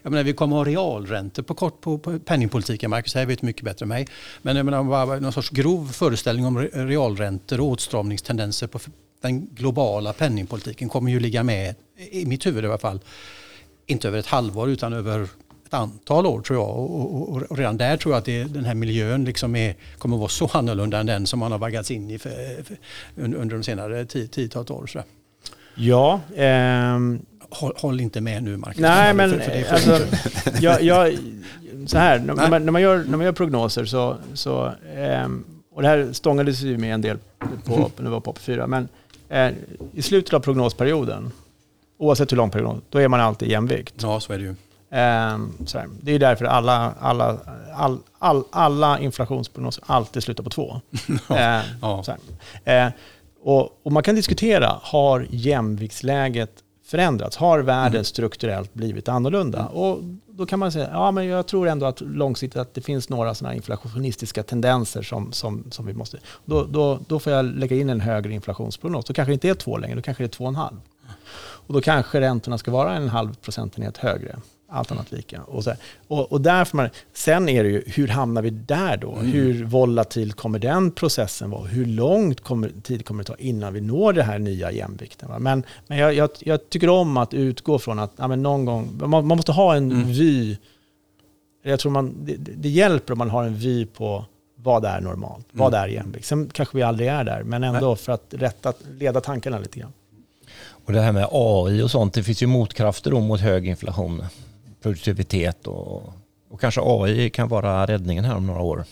Jag 0.03 0.11
menar, 0.11 0.25
vi 0.25 0.33
kommer 0.33 0.61
att 0.61 0.67
ha 0.67 0.73
realräntor 0.73 1.43
på, 1.43 1.55
kort, 1.55 1.81
på, 1.81 1.99
på 1.99 2.19
penningpolitiken, 2.19 2.91
Marcus, 2.91 3.15
här 3.15 3.27
vet 3.27 3.43
mycket 3.43 3.65
bättre 3.65 3.85
än 3.85 3.89
mig. 3.89 4.07
Men 4.43 4.57
jag 4.57 4.65
menar, 4.65 4.85
bara 4.85 5.21
någon 5.21 5.33
sorts 5.33 5.51
grov 5.51 5.93
föreställning 5.93 6.47
om 6.47 6.59
realräntor 6.59 7.61
och 7.61 7.67
åtstramningstendenser 7.67 8.67
på 8.67 8.79
den 9.21 9.47
globala 9.47 10.13
penningpolitiken 10.13 10.89
kommer 10.89 11.11
ju 11.11 11.21
ligga 11.21 11.43
med, 11.43 11.75
i 12.11 12.27
mitt 12.27 12.47
huvud 12.47 12.65
i 12.65 12.67
alla 12.67 12.79
fall, 12.79 13.01
inte 13.87 14.09
över 14.09 14.19
ett 14.19 14.27
halvår 14.27 14.71
utan 14.71 14.93
över 14.93 15.29
ett 15.71 15.75
antal 15.75 16.27
år 16.27 16.41
tror 16.41 16.59
jag. 16.59 16.69
Och, 16.69 17.15
och, 17.15 17.43
och, 17.51 17.59
redan 17.59 17.77
där 17.77 17.97
tror 17.97 18.15
jag 18.15 18.19
att 18.19 18.25
det, 18.25 18.45
den 18.45 18.65
här 18.65 18.75
miljön 18.75 19.25
liksom 19.25 19.57
är, 19.57 19.75
kommer 19.99 20.17
att 20.17 20.21
vara 20.21 20.29
så 20.29 20.51
annorlunda 20.53 20.99
än 20.99 21.07
den 21.07 21.27
som 21.27 21.39
man 21.39 21.53
har 21.53 21.59
vaggats 21.59 21.91
in 21.91 22.11
i 22.11 22.19
för, 22.19 22.31
för, 22.65 22.77
under 23.17 23.57
de 23.57 23.63
senare 23.63 24.05
tiotals 24.05 24.71
år. 24.71 24.87
Så. 24.87 25.03
Ja. 25.75 26.21
Ehm, 26.37 27.21
håll, 27.51 27.73
håll, 27.77 28.01
inte 28.01 28.21
med 28.21 28.43
nu 28.43 28.57
Marcus. 28.57 28.81
Nej, 28.81 29.15
men 29.15 29.31
för, 29.31 29.63
för 29.63 29.75
alltså, 29.75 30.01
jag, 30.61 30.83
jag, 30.83 31.19
så 31.87 31.99
här, 31.99 32.19
när 32.19 32.35
man, 32.35 32.65
när 32.65 32.73
man, 32.73 32.83
gör, 32.83 33.05
när 33.09 33.17
man 33.17 33.27
gör 33.27 33.33
prognoser 33.33 33.85
så, 33.85 34.17
så 34.35 34.73
ehm, 34.97 35.45
och 35.75 35.83
det 35.83 35.89
här 35.89 36.13
stångades 36.13 36.63
vi 36.63 36.77
med 36.77 36.95
en 36.95 37.01
del 37.01 37.19
på, 37.65 37.75
mm. 37.75 37.91
när 37.97 38.05
vi 38.05 38.11
var 38.11 38.21
på 38.21 38.35
4 38.41 38.67
men 38.67 38.89
eh, 39.29 39.51
i 39.93 40.03
slutet 40.03 40.35
av 40.35 40.41
prognosperioden, 40.41 41.33
oavsett 41.99 42.33
hur 42.33 42.37
lång 42.37 42.51
period, 42.51 42.81
då 42.91 42.99
är 42.99 43.09
man 43.09 43.21
alltid 43.21 43.49
i 43.49 43.51
jämvikt. 43.51 43.95
Ja, 44.03 44.21
så 44.21 44.33
är 44.33 44.39
det 44.39 44.45
ju. 44.45 44.55
Um, 44.93 45.57
det 46.03 46.13
är 46.13 46.19
därför 46.19 46.45
alla, 46.45 46.95
alla, 47.01 47.39
all, 47.75 47.99
all, 48.19 48.45
alla 48.51 48.99
inflationsprognoser 48.99 49.85
alltid 49.87 50.23
slutar 50.23 50.45
på 50.45 50.51
två. 50.51 50.81
ja, 51.29 51.63
ja. 51.83 52.05
Uh, 52.87 52.93
och, 53.43 53.81
och, 53.83 53.93
man 53.93 54.03
kan 54.03 54.15
diskutera, 54.15 54.79
har 54.83 55.27
jämviktsläget 55.31 56.51
förändrats? 56.85 57.37
Har 57.37 57.59
världen 57.59 57.95
mm. 57.95 58.05
strukturellt 58.05 58.75
blivit 58.75 59.09
annorlunda? 59.09 59.59
Mm. 59.59 59.73
Och 59.73 59.99
då 60.29 60.47
kan 60.47 60.59
man 60.59 60.73
säga, 60.73 60.89
ja 60.93 61.11
men 61.11 61.27
jag 61.27 61.47
tror 61.47 61.69
ändå 61.69 61.87
att 61.87 62.01
långsiktigt 62.01 62.61
att 62.61 62.75
det 62.75 62.81
finns 62.81 63.09
några 63.09 63.35
sådana 63.35 63.55
inflationistiska 63.55 64.43
tendenser 64.43 65.03
som, 65.03 65.33
som, 65.33 65.65
som 65.71 65.87
vi 65.87 65.95
måste... 65.95 66.19
Då, 66.45 66.65
då, 66.65 66.99
då 67.09 67.19
får 67.19 67.33
jag 67.33 67.45
lägga 67.45 67.77
in 67.77 67.91
en 67.91 68.01
högre 68.01 68.33
inflationsprognos. 68.33 69.05
Då 69.05 69.15
kanske 69.15 69.31
det 69.31 69.35
inte 69.35 69.49
är 69.49 69.55
två 69.55 69.77
längre, 69.79 69.97
då 69.97 70.03
kanske 70.03 70.23
det 70.23 70.27
är 70.27 70.29
två 70.29 70.45
och 70.45 70.49
en 70.49 70.57
halv. 70.57 70.77
Och 71.67 71.75
då 71.75 71.81
kanske 71.81 72.21
räntorna 72.21 72.59
ska 72.59 72.71
vara 72.71 72.95
en 72.95 73.09
halv 73.09 73.35
procentenhet 73.35 73.97
högre 73.97 74.37
allt 74.71 74.93
annat 74.93 75.13
lika. 75.13 75.43
Och, 75.43 75.65
så 75.65 75.73
och, 76.09 76.33
och 76.33 76.41
därför 76.41 76.77
man, 76.77 76.89
sen 77.13 77.49
är 77.49 77.65
det 77.65 77.71
ju, 77.71 77.83
hur 77.87 78.09
hamnar 78.09 78.43
vi 78.43 78.51
där 78.51 78.97
då? 78.97 79.13
Mm. 79.13 79.33
Hur 79.33 79.65
volatil 79.65 80.33
kommer 80.33 80.59
den 80.59 80.91
processen 80.91 81.51
vara? 81.51 81.65
Hur 81.65 81.87
långt 81.87 82.41
kommer, 82.41 82.71
tid 82.83 83.05
kommer 83.05 83.23
det 83.23 83.27
ta 83.27 83.37
innan 83.37 83.75
vi 83.75 83.81
når 83.81 84.13
det 84.13 84.23
här 84.23 84.39
nya 84.39 84.73
jämvikten? 84.73 85.29
Va? 85.29 85.39
Men, 85.39 85.65
men 85.87 85.99
jag, 85.99 86.15
jag, 86.15 86.31
jag, 86.39 86.71
tycker 86.71 86.89
om 86.89 87.17
att 87.17 87.35
utgå 87.35 87.79
från 87.79 87.99
att 87.99 88.13
ja, 88.17 88.29
men 88.29 88.43
någon 88.43 88.65
gång, 88.65 88.91
man, 88.99 89.11
man 89.11 89.37
måste 89.37 89.53
ha 89.53 89.77
en 89.77 89.93
mm. 89.93 90.13
vy. 90.13 90.57
Jag 91.63 91.81
tror 91.81 91.93
man, 91.93 92.15
det, 92.25 92.37
det, 92.37 92.69
hjälper 92.69 93.13
om 93.13 93.19
man 93.19 93.31
har 93.31 93.45
en 93.45 93.55
vy 93.55 93.87
på 93.87 94.25
vad 94.57 94.85
är 94.85 95.01
normalt, 95.01 95.53
mm. 95.53 95.65
vad 95.65 95.75
är 95.75 95.89
jämvikt. 95.89 96.27
Sen 96.27 96.51
kanske 96.53 96.77
vi 96.77 96.83
aldrig 96.83 97.09
är 97.09 97.25
där, 97.25 97.43
men 97.43 97.65
ändå 97.65 97.97
för 97.97 98.13
att 98.13 98.27
rätta, 98.31 98.73
leda 98.99 99.21
tankarna 99.21 99.59
lite 99.59 99.81
grann. 99.81 99.93
Och 100.87 100.93
det 100.93 101.01
här 101.01 101.13
med 101.13 101.29
AI 101.31 101.83
och 101.83 101.91
sånt, 101.91 102.15
det 102.15 102.23
finns 102.23 102.43
ju 102.43 102.47
motkrafter 102.47 103.11
då 103.11 103.21
mot 103.21 103.41
hög 103.41 103.67
inflation 103.67 104.25
produktivitet 104.83 105.67
och, 105.67 106.13
och 106.49 106.61
kanske 106.61 106.81
AI 106.85 107.31
kan 107.31 107.49
vara 107.49 107.87
räddningen 107.87 108.25
här 108.25 108.37
om 108.37 108.47
några 108.47 108.63
år. 108.63 108.85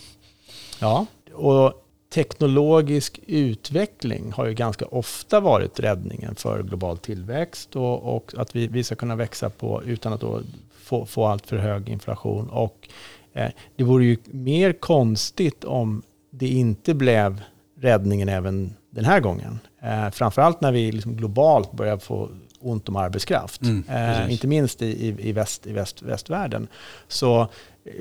Ja, 0.81 1.07
och 1.35 1.85
teknologisk 2.14 3.20
utveckling 3.27 4.33
har 4.33 4.46
ju 4.46 4.55
ganska 4.55 4.87
ofta 4.87 5.40
varit 5.40 5.81
räddningen 5.81 6.35
för 6.35 6.62
global 6.62 6.98
tillväxt 6.98 7.77
och, 7.77 8.16
och 8.16 8.35
att 8.37 8.57
vi, 8.57 8.66
vi 8.66 8.85
ska 8.85 8.94
kunna 8.94 9.16
växa 9.16 9.51
på 9.51 9.83
utan 9.85 10.12
att 10.12 10.20
då 10.20 10.40
få, 10.88 11.07
få 11.07 11.27
allt 11.27 11.46
för 11.46 11.57
hög 11.57 11.88
inflation. 11.88 12.48
Och 12.48 12.88
eh, 13.33 13.51
det 13.77 13.85
vore 13.85 14.05
ju 14.05 14.16
mer 14.24 14.72
konstigt 14.72 15.64
om 15.64 16.03
det 16.31 16.48
inte 16.48 16.94
blev 16.94 17.42
räddningen 17.81 18.29
även 18.29 18.74
den 18.90 19.05
här 19.05 19.20
gången. 19.20 19.59
Eh, 19.83 20.11
framförallt 20.11 20.61
när 20.61 20.72
vi 20.72 20.92
liksom 20.92 21.16
globalt 21.16 21.72
börjar 21.72 21.98
få 21.98 22.29
ont 22.61 22.88
om 22.88 22.97
arbetskraft. 22.97 23.62
Mm, 23.62 23.85
eh, 23.88 24.33
inte 24.33 24.47
minst 24.47 24.83
i, 24.83 25.14
i, 25.29 25.33
väst, 25.33 25.66
i 25.66 25.73
väst, 25.73 26.03
västvärlden. 26.03 26.68
Så 27.09 27.49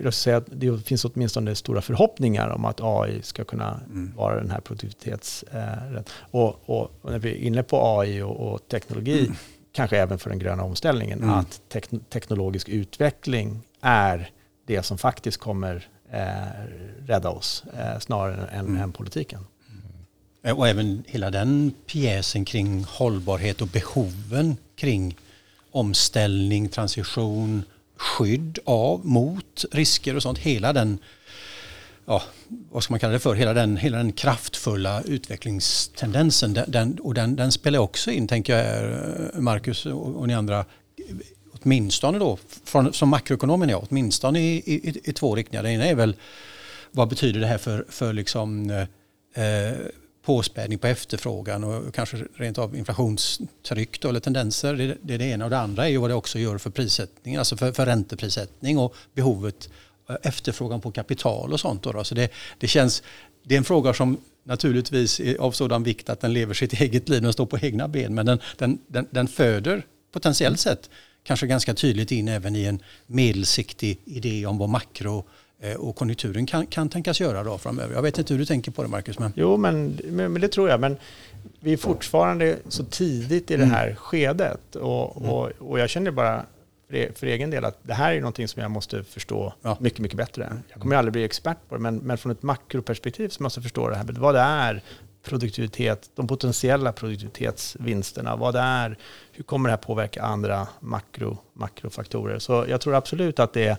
jag 0.03 0.13
säga 0.13 0.37
att 0.37 0.47
det 0.51 0.85
finns 0.85 1.05
åtminstone 1.05 1.55
stora 1.55 1.81
förhoppningar 1.81 2.49
om 2.49 2.65
att 2.65 2.79
AI 2.81 3.21
ska 3.21 3.43
kunna 3.43 3.79
mm. 3.85 4.13
vara 4.15 4.35
den 4.35 4.51
här 4.51 4.59
produktivitets... 4.59 5.43
Eh, 5.43 6.01
och, 6.19 6.69
och, 6.69 6.91
och, 7.01 7.11
när 7.11 7.19
vi 7.19 7.31
är 7.31 7.35
inne 7.35 7.63
på 7.63 7.99
AI 7.99 8.21
och, 8.21 8.53
och 8.53 8.67
teknologi, 8.67 9.19
mm. 9.19 9.35
kanske 9.71 9.97
även 9.97 10.19
för 10.19 10.29
den 10.29 10.39
gröna 10.39 10.63
omställningen, 10.63 11.23
mm. 11.23 11.35
att 11.35 11.61
tek, 11.69 11.89
teknologisk 12.09 12.69
utveckling 12.69 13.61
är 13.81 14.29
det 14.65 14.83
som 14.83 14.97
faktiskt 14.97 15.37
kommer 15.37 15.87
eh, 16.11 16.21
rädda 17.05 17.29
oss, 17.29 17.63
eh, 17.79 17.99
snarare 17.99 18.47
än, 18.47 18.65
mm. 18.65 18.81
än 18.81 18.91
politiken. 18.91 19.39
Eh, 20.43 20.57
och 20.59 20.67
även 20.67 21.03
hela 21.07 21.31
den 21.31 21.73
pjäsen 21.85 22.45
kring 22.45 22.83
hållbarhet 22.83 23.61
och 23.61 23.67
behoven 23.67 24.57
kring 24.75 25.15
omställning, 25.71 26.69
transition, 26.69 27.63
skydd 27.95 28.59
av, 28.65 29.05
mot 29.05 29.65
risker 29.71 30.15
och 30.15 30.23
sånt. 30.23 30.37
Hela 30.37 30.73
den, 30.73 30.99
ja, 32.05 32.23
vad 32.71 32.83
ska 32.83 32.93
man 32.93 32.99
kalla 32.99 33.13
det 33.13 33.19
för, 33.19 33.35
hela 33.35 33.53
den, 33.53 33.77
hela 33.77 33.97
den 33.97 34.11
kraftfulla 34.11 35.01
utvecklingstendensen. 35.01 36.59
Den, 36.67 36.99
och 36.99 37.13
den, 37.13 37.35
den 37.35 37.51
spelar 37.51 37.79
också 37.79 38.11
in, 38.11 38.27
tänker 38.27 38.57
jag, 38.57 38.91
eh, 38.91 39.39
Marcus 39.39 39.85
och, 39.85 40.15
och 40.15 40.27
ni 40.27 40.33
andra, 40.33 40.65
åtminstone 41.61 42.19
då, 42.19 42.37
från, 42.63 42.93
som 42.93 43.09
makroekonomen 43.09 43.69
är, 43.69 43.83
åtminstone 43.89 44.39
i, 44.39 44.55
i, 44.55 45.01
i 45.03 45.13
två 45.13 45.35
riktningar. 45.35 45.63
Det 45.63 45.71
ena 45.71 45.85
är 45.85 45.95
väl, 45.95 46.15
vad 46.91 47.09
betyder 47.09 47.39
det 47.39 47.47
här 47.47 47.57
för, 47.57 47.85
för 47.89 48.13
liksom, 48.13 48.69
eh, 48.69 49.43
eh 49.43 49.77
påspädning 50.27 50.79
på 50.79 50.87
efterfrågan 50.87 51.63
och 51.63 51.93
kanske 51.93 52.17
rent 52.35 52.57
av 52.57 52.75
inflationstryck 52.75 54.01
då, 54.01 54.09
eller 54.09 54.19
tendenser. 54.19 54.73
Det, 54.73 54.97
det 55.01 55.13
är 55.13 55.17
det 55.17 55.25
ena. 55.25 55.43
Och 55.43 55.49
det 55.49 55.57
andra 55.57 55.85
är 55.85 55.89
ju 55.89 55.97
vad 55.97 56.09
det 56.09 56.13
också 56.13 56.39
gör 56.39 56.57
för 56.57 56.69
prissättningen, 56.69 57.39
alltså 57.39 57.57
för, 57.57 57.71
för 57.71 57.85
ränteprissättning 57.85 58.77
och 58.77 58.95
behovet, 59.13 59.69
eh, 60.09 60.15
efterfrågan 60.23 60.81
på 60.81 60.91
kapital 60.91 61.53
och 61.53 61.59
sånt. 61.59 61.83
Då, 61.83 61.91
då. 61.91 62.03
Så 62.03 62.15
det, 62.15 62.31
det 62.57 62.67
känns, 62.67 63.03
det 63.43 63.55
är 63.55 63.57
en 63.57 63.63
fråga 63.63 63.93
som 63.93 64.17
naturligtvis 64.43 65.19
är 65.19 65.37
av 65.37 65.51
sådan 65.51 65.83
vikt 65.83 66.09
att 66.09 66.19
den 66.21 66.33
lever 66.33 66.53
sitt 66.53 66.73
eget 66.81 67.09
liv, 67.09 67.21
den 67.21 67.33
står 67.33 67.45
på 67.45 67.57
egna 67.57 67.87
ben, 67.87 68.15
men 68.15 68.25
den, 68.25 68.39
den, 68.57 68.79
den, 68.87 69.07
den 69.11 69.27
föder 69.27 69.85
potentiellt 70.11 70.59
sett 70.59 70.89
kanske 71.23 71.47
ganska 71.47 71.73
tydligt 71.73 72.11
in 72.11 72.27
även 72.27 72.55
i 72.55 72.63
en 72.63 72.79
medelsiktig 73.05 73.99
idé 74.05 74.45
om 74.45 74.57
vad 74.57 74.69
makro 74.69 75.25
och 75.77 75.95
konjunkturen 75.95 76.45
kan, 76.45 76.67
kan 76.67 76.89
tänkas 76.89 77.19
göra 77.19 77.43
då 77.43 77.57
framöver. 77.57 77.95
Jag 77.95 78.01
vet 78.01 78.17
inte 78.17 78.33
hur 78.33 78.39
du 78.39 78.45
tänker 78.45 78.71
på 78.71 78.83
det 78.83 78.89
Marcus. 78.89 79.19
Men... 79.19 79.33
Jo, 79.35 79.57
men, 79.57 79.99
men, 80.09 80.33
det 80.33 80.47
tror 80.47 80.69
jag. 80.69 80.79
Men 80.79 80.97
vi 81.59 81.73
är 81.73 81.77
fortfarande 81.77 82.57
så 82.67 82.83
tidigt 82.83 83.51
i 83.51 83.57
det 83.57 83.63
mm. 83.63 83.75
här 83.75 83.85
mm. 83.85 83.95
skedet. 83.95 84.75
Och, 84.75 85.17
och, 85.17 85.51
och 85.59 85.79
jag 85.79 85.89
känner 85.89 86.11
bara 86.11 86.45
för, 86.89 87.13
för 87.13 87.27
egen 87.27 87.49
del 87.49 87.65
att 87.65 87.77
det 87.83 87.93
här 87.93 88.13
är 88.13 88.19
någonting 88.19 88.47
som 88.47 88.61
jag 88.61 88.71
måste 88.71 89.03
förstå 89.03 89.53
ja. 89.61 89.77
mycket, 89.79 89.99
mycket 89.99 90.17
bättre. 90.17 90.57
Jag 90.69 90.81
kommer 90.81 90.95
aldrig 90.95 91.13
bli 91.13 91.23
expert 91.23 91.57
på 91.69 91.75
det, 91.75 91.81
men, 91.81 91.97
men 91.97 92.17
från 92.17 92.31
ett 92.31 92.43
makroperspektiv 92.43 93.29
så 93.29 93.43
måste 93.43 93.57
jag 93.57 93.63
förstå 93.63 93.89
det 93.89 93.95
här. 93.95 94.05
Vad 94.19 94.35
det 94.35 94.41
är 94.41 94.81
produktivitet, 95.23 96.09
de 96.15 96.27
potentiella 96.27 96.91
produktivitetsvinsterna, 96.91 98.35
vad 98.35 98.53
det 98.53 98.59
är, 98.59 98.97
hur 99.31 99.43
kommer 99.43 99.69
det 99.69 99.73
här 99.73 99.77
påverka 99.77 100.21
andra 100.21 100.67
makro, 100.79 101.37
makrofaktorer. 101.53 102.39
Så 102.39 102.65
jag 102.69 102.81
tror 102.81 102.95
absolut 102.95 103.39
att 103.39 103.53
det 103.53 103.77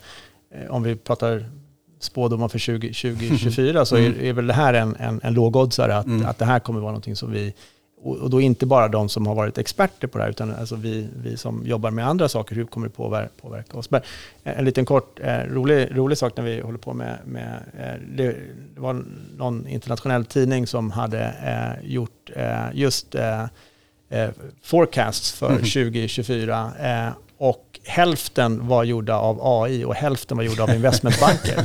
eh, 0.50 0.70
om 0.70 0.82
vi 0.82 0.96
pratar 0.96 1.50
spådomar 2.00 2.48
för 2.48 2.78
2024 2.78 3.84
så 3.84 3.96
är, 3.96 4.06
mm. 4.06 4.26
är 4.26 4.32
väl 4.32 4.46
det 4.46 4.52
här 4.52 4.74
en, 4.74 4.96
en, 4.96 5.20
en 5.22 5.34
lågoddsare 5.34 5.96
att, 5.96 6.06
mm. 6.06 6.26
att 6.26 6.38
det 6.38 6.44
här 6.44 6.58
kommer 6.58 6.80
vara 6.80 6.92
någonting 6.92 7.16
som 7.16 7.32
vi 7.32 7.54
och 8.02 8.30
då 8.30 8.40
inte 8.40 8.66
bara 8.66 8.88
de 8.88 9.08
som 9.08 9.26
har 9.26 9.34
varit 9.34 9.58
experter 9.58 10.08
på 10.08 10.18
det 10.18 10.24
här, 10.24 10.30
utan 10.30 10.54
alltså 10.54 10.76
vi, 10.76 11.08
vi 11.16 11.36
som 11.36 11.66
jobbar 11.66 11.90
med 11.90 12.08
andra 12.08 12.28
saker, 12.28 12.54
hur 12.54 12.64
kommer 12.64 12.86
det 12.86 12.94
påverka, 12.94 13.30
påverka 13.40 13.78
oss? 13.78 13.90
Men 13.90 14.00
en 14.42 14.64
liten 14.64 14.84
kort, 14.84 15.20
eh, 15.20 15.38
rolig, 15.38 15.88
rolig 15.90 16.18
sak 16.18 16.36
när 16.36 16.44
vi 16.44 16.60
håller 16.60 16.78
på 16.78 16.92
med, 16.92 17.18
med 17.24 17.62
eh, 17.78 18.16
det, 18.16 18.36
det, 18.74 18.80
var 18.80 19.04
någon 19.36 19.66
internationell 19.66 20.24
tidning 20.24 20.66
som 20.66 20.90
hade 20.90 21.20
eh, 21.22 21.90
gjort 21.90 22.30
eh, 22.36 22.66
just 22.72 23.14
eh, 23.14 23.44
eh, 24.08 24.30
forecasts 24.62 25.32
för 25.32 25.50
mm. 25.50 25.58
2024 25.58 26.72
och 27.38 27.80
hälften 27.84 28.68
var 28.68 28.84
gjorda 28.84 29.16
av 29.16 29.38
AI 29.42 29.84
och 29.84 29.94
hälften 29.94 30.36
var 30.36 30.44
gjorda 30.44 30.62
av 30.62 30.70
investmentbanker. 30.70 31.64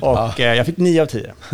och 0.00 0.40
eh, 0.40 0.54
jag 0.54 0.66
fick 0.66 0.76
nio 0.76 1.02
av 1.02 1.06
tio. 1.06 1.34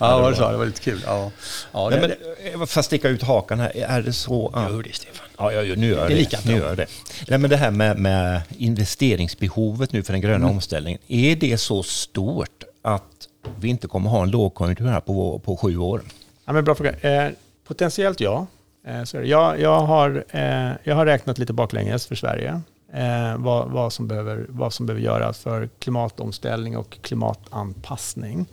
ja, 0.00 0.18
vad 0.18 0.32
du 0.32 0.36
sa, 0.36 0.50
det 0.50 0.58
var 0.58 0.66
lite 0.66 0.80
kul. 0.80 1.00
Ja. 1.06 1.30
Ja, 1.72 1.88
Nej, 1.90 2.00
men, 2.00 2.12
jag 2.52 2.68
får 2.68 2.82
sticka 2.82 3.08
ut 3.08 3.22
hakan 3.22 3.60
här. 3.60 3.72
Är 3.76 4.02
det 4.02 4.12
så 4.12 4.48
att... 4.48 4.72
Gör 4.72 4.82
det, 4.82 4.94
Stefan. 4.94 5.26
Ja, 5.38 5.52
jag, 5.52 5.78
nu 5.78 5.88
gör 5.88 6.08
det. 6.08 6.14
det. 6.14 6.14
Lika 6.14 6.38
nu 6.46 6.56
gör 6.56 6.76
det. 6.76 6.86
Nej, 7.28 7.38
men 7.38 7.50
det 7.50 7.56
här 7.56 7.70
med, 7.70 7.98
med 7.98 8.40
investeringsbehovet 8.58 9.92
nu 9.92 10.02
för 10.02 10.12
den 10.12 10.20
gröna 10.20 10.36
mm. 10.36 10.50
omställningen. 10.50 11.00
Är 11.06 11.36
det 11.36 11.58
så 11.58 11.82
stort 11.82 12.64
att 12.82 13.28
vi 13.60 13.68
inte 13.68 13.88
kommer 13.88 14.10
ha 14.10 14.22
en 14.22 14.30
lågkonjunktur 14.30 14.86
här 14.86 15.00
på, 15.00 15.38
på 15.38 15.56
sju 15.56 15.78
år? 15.78 16.02
Ja, 16.44 16.52
men 16.52 16.64
bra 16.64 16.74
fråga. 16.74 16.92
Eh, 17.00 17.30
potentiellt 17.66 18.20
ja. 18.20 18.46
Eh, 18.86 19.04
så 19.04 19.16
jag, 19.16 19.60
jag, 19.60 19.80
har, 19.80 20.24
eh, 20.28 20.72
jag 20.84 20.94
har 20.94 21.06
räknat 21.06 21.38
lite 21.38 21.52
baklänges 21.52 22.06
för 22.06 22.14
Sverige. 22.14 22.60
Eh, 22.92 23.36
vad, 23.38 23.70
vad, 23.70 23.92
som 23.92 24.08
behöver, 24.08 24.46
vad 24.48 24.72
som 24.72 24.86
behöver 24.86 25.04
göras 25.04 25.38
för 25.38 25.68
klimatomställning 25.78 26.76
och 26.76 26.98
klimatanpassning. 27.02 28.46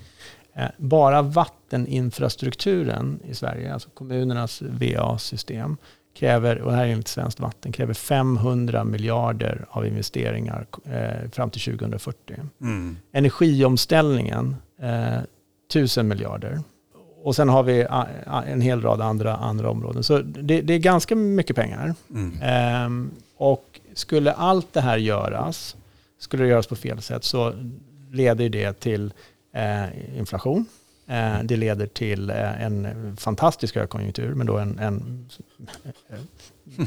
Bara 0.78 1.22
vatteninfrastrukturen 1.22 3.19
i 3.30 3.36
Sverige, 3.36 3.74
alltså 3.74 3.89
kommunernas 3.89 4.62
VA-system, 4.62 5.78
kräver, 6.17 6.62
och 6.62 6.72
det 6.72 6.78
här 6.78 6.86
är 6.86 6.91
enligt 6.91 7.08
Svenskt 7.08 7.39
Vatten, 7.39 7.72
kräver 7.72 7.93
500 7.93 8.84
miljarder 8.84 9.65
av 9.69 9.86
investeringar 9.86 10.65
fram 11.32 11.50
till 11.50 11.62
2040. 11.62 12.36
Mm. 12.62 12.98
Energiomställningen, 13.12 14.56
eh, 14.82 15.19
1000 15.69 16.08
miljarder. 16.08 16.60
Och 17.24 17.36
sen 17.36 17.50
har 17.50 17.64
vi 17.64 17.86
en 18.48 18.62
hel 18.62 18.82
rad 18.82 19.02
andra, 19.02 19.36
andra 19.36 19.70
områden. 19.70 20.04
Så 20.04 20.18
det, 20.20 20.62
det 20.62 20.74
är 20.74 20.80
ganska 20.80 21.16
mycket 21.16 21.56
pengar. 21.56 21.96
Mm. 22.10 22.34
Ehm, 22.42 23.12
och 23.38 23.80
skulle 23.94 24.32
allt 24.32 24.74
det 24.74 24.82
här 24.82 24.98
göras, 24.98 25.76
skulle 26.20 26.44
det 26.44 26.50
göras 26.50 26.68
på 26.68 26.76
fel 26.76 27.02
sätt 27.02 27.24
så 27.24 27.54
leder 28.12 28.50
det 28.50 28.80
till 28.80 29.14
eh, 29.54 30.18
inflation. 30.18 30.66
Eh, 31.08 31.44
det 31.44 31.56
leder 31.56 31.88
till 31.88 32.30
eh, 32.30 32.64
en 32.64 33.18
fantastisk 33.18 33.76
högkonjunktur, 33.76 34.34
men 34.34 34.48
då 34.48 34.58
en, 34.58 34.80
en 34.80 35.26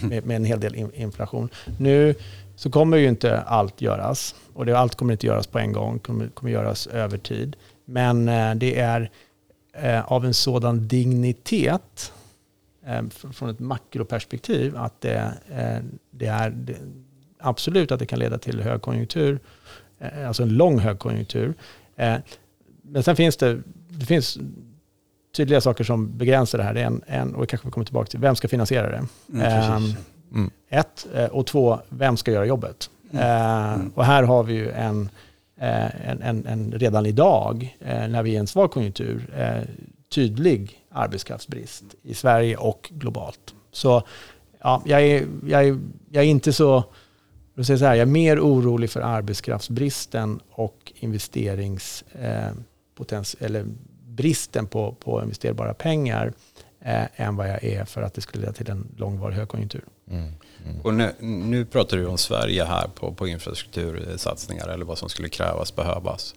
med, 0.02 0.26
med, 0.26 0.36
en 0.36 0.44
hel 0.44 0.60
del 0.60 0.74
inflation. 0.94 1.48
Nu 1.78 2.14
så 2.56 2.70
kommer 2.70 2.96
ju 2.96 3.08
inte 3.08 3.40
allt 3.40 3.80
göras 3.80 4.34
och 4.54 4.66
det, 4.66 4.78
allt 4.78 4.94
kommer 4.94 5.12
inte 5.12 5.26
göras 5.26 5.46
på 5.46 5.58
en 5.58 5.72
gång, 5.72 5.94
det 5.94 6.00
kommer, 6.00 6.28
kommer 6.28 6.52
göras 6.52 6.86
över 6.86 7.18
tid. 7.18 7.56
Men 7.84 8.28
eh, 8.28 8.54
det 8.54 8.78
är 8.78 9.10
av 10.04 10.24
en 10.24 10.34
sådan 10.34 10.88
dignitet 10.88 12.12
eh, 12.86 13.02
från 13.32 13.50
ett 13.50 13.58
makroperspektiv 13.58 14.76
att 14.76 15.00
det, 15.00 15.32
eh, 15.48 15.78
det 16.10 16.26
är 16.26 16.50
det, 16.50 16.76
absolut 17.38 17.92
att 17.92 17.98
det 17.98 18.06
kan 18.06 18.18
leda 18.18 18.38
till 18.38 18.60
högkonjunktur, 18.60 19.38
eh, 19.98 20.28
alltså 20.28 20.42
en 20.42 20.48
lång 20.48 20.78
högkonjunktur. 20.78 21.54
Eh, 21.96 22.16
men 22.82 23.02
sen 23.02 23.16
finns 23.16 23.36
det, 23.36 23.58
det 23.88 24.06
finns 24.06 24.38
tydliga 25.36 25.60
saker 25.60 25.84
som 25.84 26.18
begränsar 26.18 26.58
det 26.58 26.64
här. 26.64 26.74
Det 26.74 26.80
är 26.80 26.86
en, 26.86 27.02
en, 27.06 27.34
och 27.34 27.48
kanske 27.48 27.68
vi 27.68 27.72
kommer 27.72 27.84
tillbaka 27.84 28.10
till, 28.10 28.20
vem 28.20 28.36
ska 28.36 28.48
finansiera 28.48 28.90
det? 28.90 29.06
Mm, 29.32 29.42
ehm, 29.42 29.94
mm. 30.32 30.50
Ett, 30.68 31.06
eh, 31.14 31.24
och 31.24 31.46
två, 31.46 31.80
vem 31.88 32.16
ska 32.16 32.32
göra 32.32 32.46
jobbet? 32.46 32.90
Mm. 33.10 33.24
Mm. 33.74 33.92
Och 33.94 34.04
här 34.04 34.22
har 34.22 34.42
vi 34.42 34.54
ju 34.54 34.70
en 34.70 35.08
Eh, 35.60 36.10
en, 36.10 36.22
en, 36.22 36.46
en, 36.46 36.72
redan 36.72 37.06
idag, 37.06 37.76
eh, 37.80 38.08
när 38.08 38.22
vi 38.22 38.30
är 38.30 38.34
i 38.34 38.36
en 38.36 38.46
svag 38.46 38.70
konjunktur, 38.70 39.34
eh, 39.36 39.62
tydlig 40.08 40.84
arbetskraftsbrist 40.90 41.84
i 42.02 42.14
Sverige 42.14 42.56
och 42.56 42.90
globalt. 42.94 43.54
Så 43.72 44.02
ja, 44.60 44.82
jag, 44.84 45.02
är, 45.02 45.26
jag, 45.46 45.68
är, 45.68 45.78
jag 46.10 46.24
är 46.24 46.28
inte 46.28 46.52
så, 46.52 46.84
jag, 47.54 47.66
säga 47.66 47.78
så 47.78 47.84
här, 47.84 47.94
jag 47.94 48.02
är 48.02 48.12
mer 48.12 48.40
orolig 48.40 48.90
för 48.90 49.00
arbetskraftsbristen 49.00 50.40
och 50.50 50.92
investeringspotential, 50.94 53.40
eh, 53.40 53.46
eller 53.46 53.64
bristen 54.06 54.66
på, 54.66 54.92
på 54.92 55.22
investerbara 55.22 55.74
pengar 55.74 56.32
eh, 56.80 57.20
än 57.20 57.36
vad 57.36 57.48
jag 57.48 57.64
är 57.64 57.84
för 57.84 58.02
att 58.02 58.14
det 58.14 58.20
skulle 58.20 58.40
leda 58.40 58.52
till 58.52 58.70
en 58.70 58.88
långvarig 58.96 59.34
högkonjunktur. 59.34 59.84
Mm. 60.10 60.32
Mm. 60.64 60.80
Och 60.82 60.94
nu, 60.94 61.12
nu, 61.20 61.64
pratar 61.64 61.96
du 61.96 62.06
om 62.06 62.18
Sverige 62.18 62.64
här 62.64 62.88
på, 62.94 63.12
på 63.12 63.28
infrastruktursatsningar 63.28 64.68
eller 64.68 64.84
vad 64.84 64.98
som 64.98 65.08
skulle 65.08 65.28
krävas, 65.28 65.76
behövas. 65.76 66.34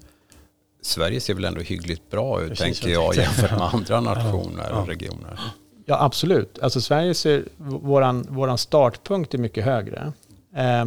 Sverige 0.82 1.22
ser 1.22 1.34
väl 1.34 1.46
ändå 1.46 1.62
hyggligt 1.62 2.10
bra 2.10 2.42
ut, 2.42 2.50
Precis, 2.50 2.80
tänker 2.80 2.94
jag, 2.94 3.16
jämfört 3.16 3.52
med 3.52 3.62
andra 3.62 4.02
nationer 4.02 4.72
och 4.72 4.88
regioner. 4.88 5.40
Ja, 5.86 6.04
absolut. 6.04 6.60
Alltså 6.60 6.82
Sverige 6.82 7.14
ser, 7.14 7.44
våran, 7.58 8.26
våran 8.30 8.58
startpunkt 8.58 9.34
är 9.34 9.38
mycket 9.38 9.66
högre. 9.66 10.14
Eh, 10.56 10.86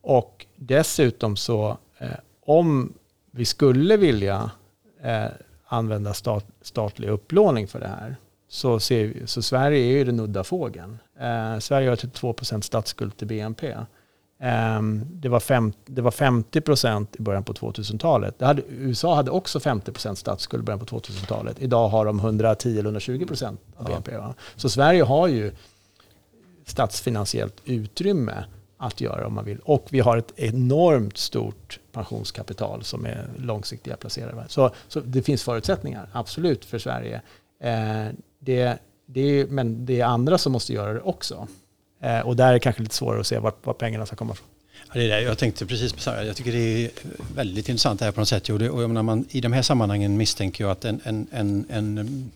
och 0.00 0.46
dessutom 0.56 1.36
så, 1.36 1.78
eh, 1.98 2.08
om 2.46 2.92
vi 3.30 3.44
skulle 3.44 3.96
vilja 3.96 4.50
eh, 5.02 5.26
använda 5.66 6.14
stat, 6.14 6.46
statlig 6.62 7.08
upplåning 7.08 7.68
för 7.68 7.80
det 7.80 7.88
här, 7.88 8.16
så, 8.48 8.80
ser, 8.80 9.26
så 9.26 9.42
Sverige 9.42 9.84
är 9.84 9.98
ju 9.98 10.04
den 10.04 10.20
udda 10.20 10.44
fågeln. 10.44 10.98
Eh, 11.20 11.58
Sverige 11.58 11.88
har 11.88 11.96
32 11.96 12.32
procent 12.32 12.64
statsskuld 12.64 13.16
till 13.16 13.26
BNP. 13.26 13.76
Eh, 14.40 14.82
det, 15.02 15.28
var 15.28 15.40
fem, 15.40 15.72
det 15.86 16.02
var 16.02 16.10
50 16.10 16.60
procent 16.60 17.16
i 17.16 17.22
början 17.22 17.44
på 17.44 17.52
2000-talet. 17.52 18.40
Hade, 18.40 18.62
USA 18.68 19.14
hade 19.14 19.30
också 19.30 19.60
50 19.60 19.92
procent 19.92 20.18
statsskuld 20.18 20.62
i 20.62 20.64
början 20.64 20.78
på 20.78 20.86
2000-talet. 20.86 21.56
Idag 21.62 21.88
har 21.88 22.04
de 22.04 22.18
110 22.18 22.70
eller 22.70 22.82
120 22.82 23.26
procent 23.26 23.60
av 23.76 23.86
BNP. 23.86 24.16
Va? 24.16 24.34
Så 24.56 24.68
Sverige 24.68 25.02
har 25.02 25.28
ju 25.28 25.52
statsfinansiellt 26.64 27.56
utrymme 27.64 28.44
att 28.78 29.00
göra 29.00 29.26
om 29.26 29.34
man 29.34 29.44
vill. 29.44 29.58
Och 29.58 29.86
vi 29.90 30.00
har 30.00 30.16
ett 30.16 30.32
enormt 30.36 31.16
stort 31.16 31.80
pensionskapital 31.92 32.84
som 32.84 33.06
är 33.06 33.28
långsiktiga 33.38 33.96
placerare. 33.96 34.44
Så, 34.48 34.70
så 34.88 35.00
det 35.00 35.22
finns 35.22 35.42
förutsättningar, 35.42 36.08
absolut, 36.12 36.64
för 36.64 36.78
Sverige. 36.78 37.22
Eh, 37.60 38.06
det, 38.38 38.78
det 39.06 39.20
är, 39.20 39.46
men 39.46 39.86
det 39.86 40.00
är 40.00 40.04
andra 40.04 40.38
som 40.38 40.52
måste 40.52 40.72
göra 40.72 40.92
det 40.92 41.00
också. 41.00 41.48
Eh, 42.00 42.20
och 42.20 42.36
där 42.36 42.48
är 42.48 42.52
det 42.52 42.60
kanske 42.60 42.82
lite 42.82 42.94
svårare 42.94 43.20
att 43.20 43.26
se 43.26 43.38
var, 43.38 43.52
var 43.62 43.74
pengarna 43.74 44.06
ska 44.06 44.16
komma 44.16 44.32
ifrån. 44.32 44.46
Ja, 44.86 44.92
det 44.94 45.04
är 45.04 45.08
det. 45.08 45.22
Jag 45.22 45.38
tänkte 45.38 45.66
precis 45.66 45.92
på 45.92 46.00
samma. 46.00 46.22
Jag 46.22 46.36
tycker 46.36 46.52
det 46.52 46.84
är 46.84 46.90
väldigt 47.34 47.68
intressant 47.68 47.98
det 47.98 48.04
här 48.04 48.12
på 48.12 48.20
något 48.20 48.28
sätt. 48.28 48.48
Och, 48.48 48.58
det, 48.58 48.70
och 48.70 48.90
man, 48.90 49.26
I 49.30 49.40
de 49.40 49.52
här 49.52 49.62
sammanhangen 49.62 50.16
misstänker 50.16 50.64
jag 50.64 50.70
att 50.70 50.84
en, 50.84 51.00
en, 51.04 51.26
en, 51.30 51.66
en 51.70 52.30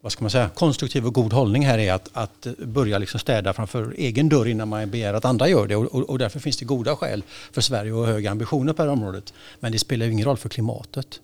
vad 0.00 0.12
ska 0.12 0.24
man 0.24 0.30
säga, 0.30 0.48
konstruktiv 0.48 1.06
och 1.06 1.14
god 1.14 1.32
hållning 1.32 1.66
här 1.66 1.78
är 1.78 1.92
att, 1.92 2.08
att 2.12 2.46
börja 2.58 2.98
liksom 2.98 3.20
städa 3.20 3.52
framför 3.52 3.94
egen 3.96 4.28
dörr 4.28 4.48
innan 4.48 4.68
man 4.68 4.90
begär 4.90 5.14
att 5.14 5.24
andra 5.24 5.48
gör 5.48 5.66
det. 5.66 5.76
Och, 5.76 5.94
och, 5.94 6.10
och 6.10 6.18
därför 6.18 6.40
finns 6.40 6.56
det 6.56 6.64
goda 6.64 6.96
skäl 6.96 7.22
för 7.52 7.60
Sverige 7.60 7.92
att 7.92 7.98
ha 7.98 8.06
höga 8.06 8.30
ambitioner 8.30 8.72
på 8.72 8.82
det 8.82 8.88
här 8.88 8.92
området. 8.92 9.32
Men 9.60 9.72
det 9.72 9.78
spelar 9.78 10.06
ju 10.06 10.12
ingen 10.12 10.24
roll 10.24 10.36
för 10.36 10.48
klimatet. 10.48 11.20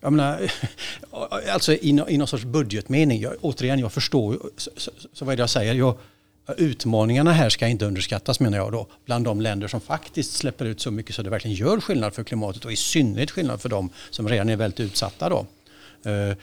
Jag 0.00 0.12
menar, 0.12 0.50
alltså 1.52 1.72
i, 1.72 2.04
i 2.08 2.18
någon 2.18 2.28
sorts 2.28 2.44
budgetmening, 2.44 3.20
jag, 3.20 3.34
återigen 3.40 3.78
jag 3.78 3.92
förstår, 3.92 4.38
så, 4.56 4.70
så, 4.76 4.90
så 5.12 5.24
vad 5.24 5.32
är 5.32 5.36
det 5.36 5.42
jag 5.42 5.50
säger? 5.50 5.74
Jag, 5.74 5.98
utmaningarna 6.56 7.32
här 7.32 7.48
ska 7.48 7.68
inte 7.68 7.86
underskattas 7.86 8.40
menar 8.40 8.58
jag 8.58 8.72
då. 8.72 8.86
Bland 9.04 9.24
de 9.24 9.40
länder 9.40 9.68
som 9.68 9.80
faktiskt 9.80 10.32
släpper 10.32 10.64
ut 10.64 10.80
så 10.80 10.90
mycket 10.90 11.14
så 11.14 11.22
det 11.22 11.30
verkligen 11.30 11.56
gör 11.56 11.80
skillnad 11.80 12.14
för 12.14 12.24
klimatet 12.24 12.64
och 12.64 12.72
i 12.72 12.76
synnerhet 12.76 13.30
skillnad 13.30 13.60
för 13.60 13.68
de 13.68 13.90
som 14.10 14.28
redan 14.28 14.48
är 14.48 14.56
väldigt 14.56 14.80
utsatta 14.80 15.28
då. 15.28 15.46
Uh, 16.06 16.34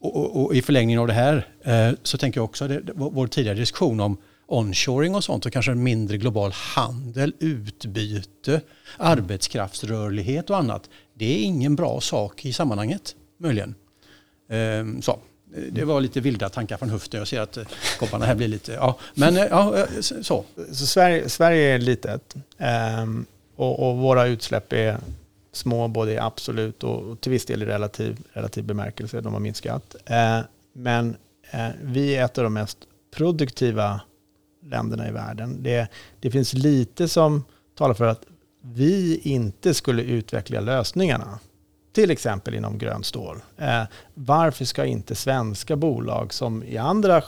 och, 0.00 0.16
och, 0.16 0.44
och, 0.44 0.54
i 0.54 0.62
förlängningen 0.62 1.00
av 1.00 1.06
det 1.06 1.12
här 1.12 1.48
uh, 1.66 1.96
så 2.02 2.18
tänker 2.18 2.38
jag 2.38 2.44
också 2.44 2.68
det, 2.68 2.82
vår 2.94 3.26
tidigare 3.26 3.58
diskussion 3.58 4.00
om 4.00 4.16
onshoring 4.46 5.14
och 5.14 5.24
sånt 5.24 5.46
och 5.46 5.52
kanske 5.52 5.74
mindre 5.74 6.16
global 6.16 6.52
handel, 6.52 7.34
utbyte, 7.38 8.60
arbetskraftsrörlighet 8.96 10.50
och 10.50 10.58
annat. 10.58 10.90
Det 11.22 11.26
är 11.26 11.42
ingen 11.44 11.76
bra 11.76 12.00
sak 12.00 12.44
i 12.44 12.52
sammanhanget 12.52 13.16
möjligen. 13.38 13.74
Ehm, 14.48 15.02
så. 15.02 15.18
Det 15.70 15.84
var 15.84 16.00
lite 16.00 16.20
vilda 16.20 16.48
tankar 16.48 16.76
från 16.76 16.90
höften. 16.90 17.18
Jag 17.18 17.28
ser 17.28 17.40
att 17.40 17.56
eh, 17.56 17.64
kopparna 17.98 18.24
här 18.24 18.34
blir 18.34 18.48
lite... 18.48 18.72
Ja, 18.72 18.98
men 19.14 19.36
eh, 19.36 19.44
ja, 19.50 19.78
eh, 19.78 20.00
så. 20.00 20.44
så 20.72 20.86
Sverige, 20.86 21.28
Sverige 21.28 21.74
är 21.74 21.78
litet 21.78 22.34
ehm, 22.58 23.26
och, 23.56 23.88
och, 23.88 23.98
våra 23.98 24.26
utsläpp 24.26 24.72
är 24.72 24.98
små 25.52 25.88
både 25.88 26.12
i 26.12 26.18
absolut 26.18 26.84
och 26.84 27.20
till 27.20 27.32
viss 27.32 27.46
del 27.46 27.62
i 27.62 27.66
relativ, 27.66 28.18
relativ 28.32 28.64
bemärkelse. 28.64 29.20
De 29.20 29.32
har 29.32 29.40
minskat. 29.40 29.96
Men 30.72 31.16
vi 31.82 32.16
är 32.16 32.24
ett 32.24 32.38
av 32.38 32.44
de 32.44 32.54
mest 32.54 32.78
produktiva 33.14 34.00
länderna 34.62 35.08
i 35.08 35.12
världen. 35.12 35.62
Det, 35.62 35.88
det 36.20 36.30
finns 36.30 36.54
lite 36.54 37.08
som 37.08 37.44
talar 37.74 37.94
för 37.94 38.06
att 38.06 38.22
vi 38.62 39.20
inte 39.22 39.74
skulle 39.74 40.02
utveckla 40.02 40.60
lösningarna 40.60 41.38
till 41.92 42.10
exempel 42.10 42.54
inom 42.54 42.78
grönt 42.78 43.06
stål. 43.06 43.40
Eh, 43.56 43.82
varför 44.14 44.64
ska 44.64 44.84
inte 44.84 45.14
svenska 45.14 45.76
bolag 45.76 46.34
som 46.34 46.62
i 46.62 46.76
andra 46.76 47.22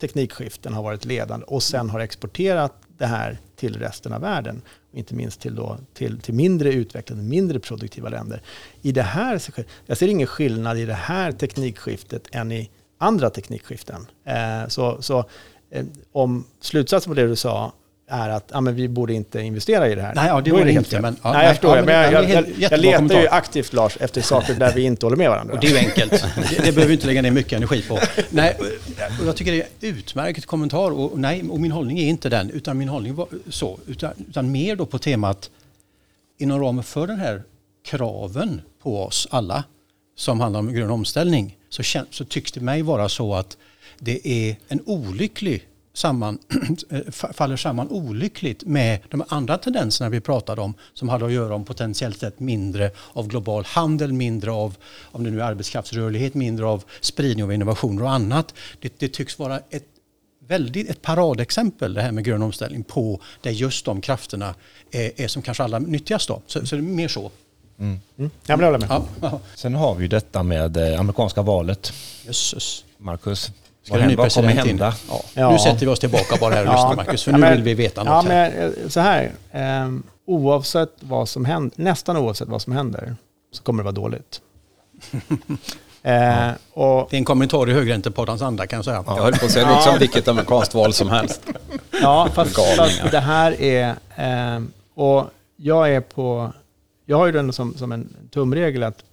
teknikskiften 0.00 0.72
har 0.72 0.82
varit 0.82 1.04
ledande 1.04 1.46
och 1.46 1.62
sen 1.62 1.90
har 1.90 2.00
exporterat 2.00 2.72
det 2.98 3.06
här 3.06 3.38
till 3.56 3.78
resten 3.78 4.12
av 4.12 4.20
världen, 4.20 4.62
inte 4.92 5.14
minst 5.14 5.40
till, 5.40 5.54
då, 5.54 5.78
till, 5.94 6.20
till 6.20 6.34
mindre 6.34 6.72
utvecklade, 6.72 7.22
mindre 7.22 7.58
produktiva 7.58 8.08
länder. 8.08 8.42
I 8.82 8.92
det 8.92 9.02
här, 9.02 9.42
jag 9.86 9.96
ser 9.96 10.08
ingen 10.08 10.26
skillnad 10.26 10.78
i 10.78 10.84
det 10.84 10.94
här 10.94 11.32
teknikskiftet 11.32 12.28
än 12.32 12.52
i 12.52 12.70
andra 12.98 13.30
teknikskiften. 13.30 14.06
Eh, 14.24 14.68
så 14.68 15.02
så 15.02 15.24
eh, 15.70 15.84
om 16.12 16.44
slutsatsen 16.60 17.10
på 17.10 17.14
det 17.14 17.26
du 17.26 17.36
sa 17.36 17.72
är 18.06 18.28
att 18.28 18.50
ja, 18.52 18.60
men 18.60 18.74
vi 18.74 18.88
borde 18.88 19.12
inte 19.12 19.40
investera 19.40 19.88
i 19.88 19.94
det 19.94 20.02
här. 20.02 20.14
Nej, 20.14 20.26
ja, 20.26 20.40
det 20.40 20.52
var 20.52 20.64
det 20.64 20.72
inte. 20.72 21.00
Men, 21.00 21.16
ja, 21.22 21.32
nej, 21.32 21.46
jag 21.46 21.54
förstår. 21.54 21.76
Ja, 21.76 21.84
men 21.84 21.94
jag, 21.94 22.12
jag, 22.12 22.30
jag, 22.30 22.72
jag 22.72 22.80
letar 22.80 23.20
ju 23.20 23.28
aktivt, 23.28 23.72
Lars, 23.72 23.96
efter 24.00 24.20
saker 24.20 24.54
där 24.54 24.72
vi 24.72 24.82
inte 24.82 25.06
håller 25.06 25.16
med 25.16 25.30
varandra. 25.30 25.54
Och 25.54 25.60
det 25.60 25.66
är 25.66 25.70
ju 25.70 25.78
enkelt. 25.78 26.10
det, 26.50 26.64
det 26.64 26.72
behöver 26.72 26.86
vi 26.86 26.92
inte 26.92 27.06
lägga 27.06 27.22
ner 27.22 27.30
mycket 27.30 27.52
energi 27.52 27.82
på. 27.82 27.98
Nej, 28.30 28.56
och 29.20 29.26
jag 29.26 29.36
tycker 29.36 29.52
det 29.52 29.86
är 29.88 29.92
utmärkt 29.92 30.46
kommentar. 30.46 30.90
Och, 30.90 31.18
nej, 31.18 31.44
och 31.50 31.60
min 31.60 31.72
hållning 31.72 31.98
är 31.98 32.06
inte 32.06 32.28
den, 32.28 32.50
utan 32.50 32.78
min 32.78 32.88
hållning 32.88 33.14
var 33.14 33.28
så. 33.50 33.78
Utan, 33.86 34.12
utan 34.28 34.52
mer 34.52 34.76
då 34.76 34.86
på 34.86 34.98
temat 34.98 35.50
inom 36.38 36.60
ramen 36.60 36.84
för 36.84 37.06
den 37.06 37.18
här 37.18 37.42
kraven 37.84 38.60
på 38.82 39.02
oss 39.02 39.28
alla 39.30 39.64
som 40.16 40.40
handlar 40.40 40.60
om 40.60 40.74
grön 40.74 40.90
omställning 40.90 41.56
så, 41.68 41.82
så 42.10 42.24
tycks 42.24 42.52
det 42.52 42.60
mig 42.60 42.82
vara 42.82 43.08
så 43.08 43.34
att 43.34 43.56
det 43.98 44.28
är 44.28 44.56
en 44.68 44.80
olycklig 44.86 45.66
samman, 45.92 46.38
faller 47.10 47.56
samman 47.56 47.88
olyckligt 47.88 48.64
med 48.64 48.98
de 49.08 49.24
andra 49.28 49.58
tendenserna 49.58 50.10
vi 50.10 50.20
pratade 50.20 50.60
om 50.60 50.74
som 50.94 51.08
hade 51.08 51.24
att 51.24 51.32
göra 51.32 51.54
om 51.54 51.64
potentiellt 51.64 52.18
sett 52.18 52.40
mindre 52.40 52.90
av 53.12 53.28
global 53.28 53.64
handel, 53.64 54.12
mindre 54.12 54.52
av 54.52 54.76
om 55.02 55.24
det 55.24 55.30
nu 55.30 55.40
är 55.40 55.44
arbetskraftsrörlighet, 55.44 56.34
mindre 56.34 56.66
av 56.66 56.84
spridning 57.00 57.44
av 57.44 57.52
innovationer 57.52 58.02
och 58.02 58.10
annat. 58.10 58.54
Det, 58.80 58.92
det 58.98 59.08
tycks 59.08 59.38
vara 59.38 59.60
ett 59.70 59.86
väldigt 60.46 60.90
ett 60.90 61.02
paradexempel 61.02 61.94
det 61.94 62.02
här 62.02 62.12
med 62.12 62.24
grön 62.24 62.42
omställning 62.42 62.84
på 62.84 63.20
där 63.40 63.50
just 63.50 63.84
de 63.84 64.00
krafterna 64.00 64.54
är, 64.90 65.20
är 65.20 65.28
som 65.28 65.42
kanske 65.42 65.62
allra 65.62 65.78
nyttigast. 65.78 66.28
Då. 66.28 66.42
Så, 66.46 66.66
så 66.66 66.76
det 66.76 66.80
är 66.80 66.82
mer 66.82 67.08
så. 67.08 67.30
Mm. 67.78 68.00
Mm. 68.18 68.30
Jag 68.46 68.58
med. 68.58 69.02
Ja. 69.20 69.40
Sen 69.54 69.74
har 69.74 69.94
vi 69.94 70.02
ju 70.02 70.08
detta 70.08 70.42
med 70.42 70.76
eh, 70.76 71.00
amerikanska 71.00 71.42
valet. 71.42 71.92
Jösses. 72.26 72.84
Marcus, 72.98 73.50
Ska 73.82 73.98
vad, 73.98 74.14
vad 74.14 74.32
kommer 74.32 74.48
hända? 74.48 74.94
Ja. 75.08 75.22
Ja. 75.34 75.50
Nu 75.50 75.58
sätter 75.58 75.86
vi 75.86 75.92
oss 75.92 76.00
tillbaka 76.00 76.36
bara 76.40 76.54
här 76.54 76.66
och 76.66 76.72
lyssnar 76.72 76.96
Marcus, 76.96 77.24
för 77.24 77.32
nu 77.32 77.38
men, 77.38 77.52
vill 77.52 77.62
vi 77.62 77.74
veta 77.74 78.04
något. 78.04 78.12
Ja, 78.12 78.22
men 78.28 78.52
eh, 78.52 78.88
så 78.88 79.00
här. 79.00 79.32
Eh, 79.50 79.90
oavsett 80.26 80.92
vad 81.00 81.28
som 81.28 81.44
händer, 81.44 81.72
nästan 81.76 82.16
oavsett 82.16 82.48
vad 82.48 82.62
som 82.62 82.72
händer, 82.72 83.16
så 83.52 83.62
kommer 83.62 83.82
det 83.82 83.84
vara 83.84 83.92
dåligt. 83.92 84.40
eh, 86.02 86.50
och, 86.72 87.08
det 87.10 87.16
är 87.16 87.18
en 87.18 87.24
kommentar 87.24 87.70
i 87.70 87.72
högräntepoddens 87.72 88.42
anda 88.42 88.66
kan 88.66 88.76
jag 88.76 88.84
säga. 88.84 89.04
Jag 89.06 89.22
höll 89.22 89.32
på 89.32 89.44
att 89.44 89.50
säga, 89.50 89.66
det 89.66 89.74
låter 89.74 89.90
som 89.90 89.98
vilket 89.98 90.28
amerikanskt 90.28 90.74
val 90.74 90.92
som 90.92 91.10
helst. 91.10 91.42
Ja, 92.02 92.28
fast, 92.34 92.76
fast 92.76 93.02
det 93.10 93.20
här 93.20 93.60
är... 93.62 93.88
Eh, 94.16 94.62
och 94.94 95.30
jag 95.56 95.94
är 95.94 96.00
på... 96.00 96.52
Jag 97.06 97.16
har 97.16 97.26
ju 97.26 97.32
den 97.32 97.52
som, 97.52 97.74
som 97.74 97.92
en 97.92 98.16
tumregel 98.30 98.82
att 98.82 99.04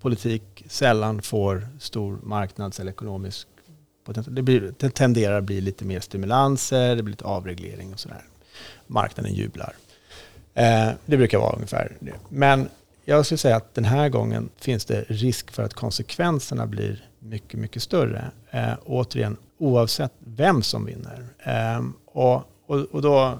politik 0.00 0.64
sällan 0.68 1.22
får 1.22 1.68
stor 1.80 2.18
marknads 2.22 2.80
eller 2.80 2.92
ekonomisk 2.92 3.46
det, 4.04 4.42
blir, 4.42 4.74
det 4.78 4.90
tenderar 4.90 5.38
att 5.38 5.44
bli 5.44 5.60
lite 5.60 5.84
mer 5.84 6.00
stimulanser, 6.00 6.96
det 6.96 7.02
blir 7.02 7.12
lite 7.12 7.24
avreglering 7.24 7.92
och 7.92 8.00
sådär. 8.00 8.24
Marknaden 8.86 9.34
jublar. 9.34 9.74
Eh, 10.54 10.90
det 11.06 11.16
brukar 11.16 11.38
vara 11.38 11.52
ungefär 11.52 11.96
det. 12.00 12.14
Men 12.28 12.68
jag 13.04 13.26
skulle 13.26 13.38
säga 13.38 13.56
att 13.56 13.74
den 13.74 13.84
här 13.84 14.08
gången 14.08 14.48
finns 14.56 14.84
det 14.84 15.04
risk 15.08 15.50
för 15.50 15.62
att 15.62 15.74
konsekvenserna 15.74 16.66
blir 16.66 17.04
mycket, 17.18 17.60
mycket 17.60 17.82
större. 17.82 18.30
Eh, 18.50 18.72
återigen, 18.84 19.36
oavsett 19.58 20.12
vem 20.18 20.62
som 20.62 20.84
vinner. 20.84 21.26
Eh, 21.38 21.82
och, 22.06 22.42
och, 22.66 22.78
och 22.90 23.02
då, 23.02 23.38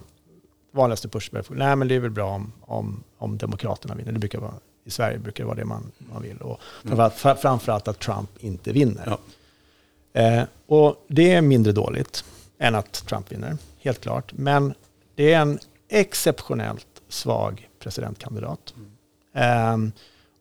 vanligaste 0.72 1.08
pushback, 1.08 1.46
nej 1.50 1.76
men 1.76 1.88
det 1.88 1.94
är 1.94 2.00
väl 2.00 2.10
bra 2.10 2.30
om, 2.30 2.52
om, 2.60 3.04
om 3.18 3.38
Demokraterna 3.38 3.94
vinner. 3.94 4.12
Det 4.12 4.18
brukar 4.18 4.38
vara, 4.38 4.54
I 4.84 4.90
Sverige 4.90 5.18
brukar 5.18 5.44
det 5.44 5.48
vara 5.48 5.56
det 5.56 5.64
man, 5.64 5.92
man 6.12 6.22
vill. 6.22 6.36
Och 6.36 6.60
framförallt, 6.84 7.40
framförallt 7.40 7.88
att 7.88 7.98
Trump 7.98 8.30
inte 8.40 8.72
vinner. 8.72 9.02
Ja. 9.06 9.18
Eh, 10.12 10.42
och 10.66 11.04
det 11.08 11.32
är 11.32 11.40
mindre 11.40 11.72
dåligt 11.72 12.24
än 12.58 12.74
att 12.74 12.92
Trump 12.92 13.32
vinner, 13.32 13.56
helt 13.78 14.00
klart. 14.00 14.32
Men 14.32 14.74
det 15.14 15.32
är 15.32 15.40
en 15.40 15.58
exceptionellt 15.88 16.86
svag 17.08 17.68
presidentkandidat. 17.78 18.74
Mm. 18.76 19.84
Eh, 19.86 19.92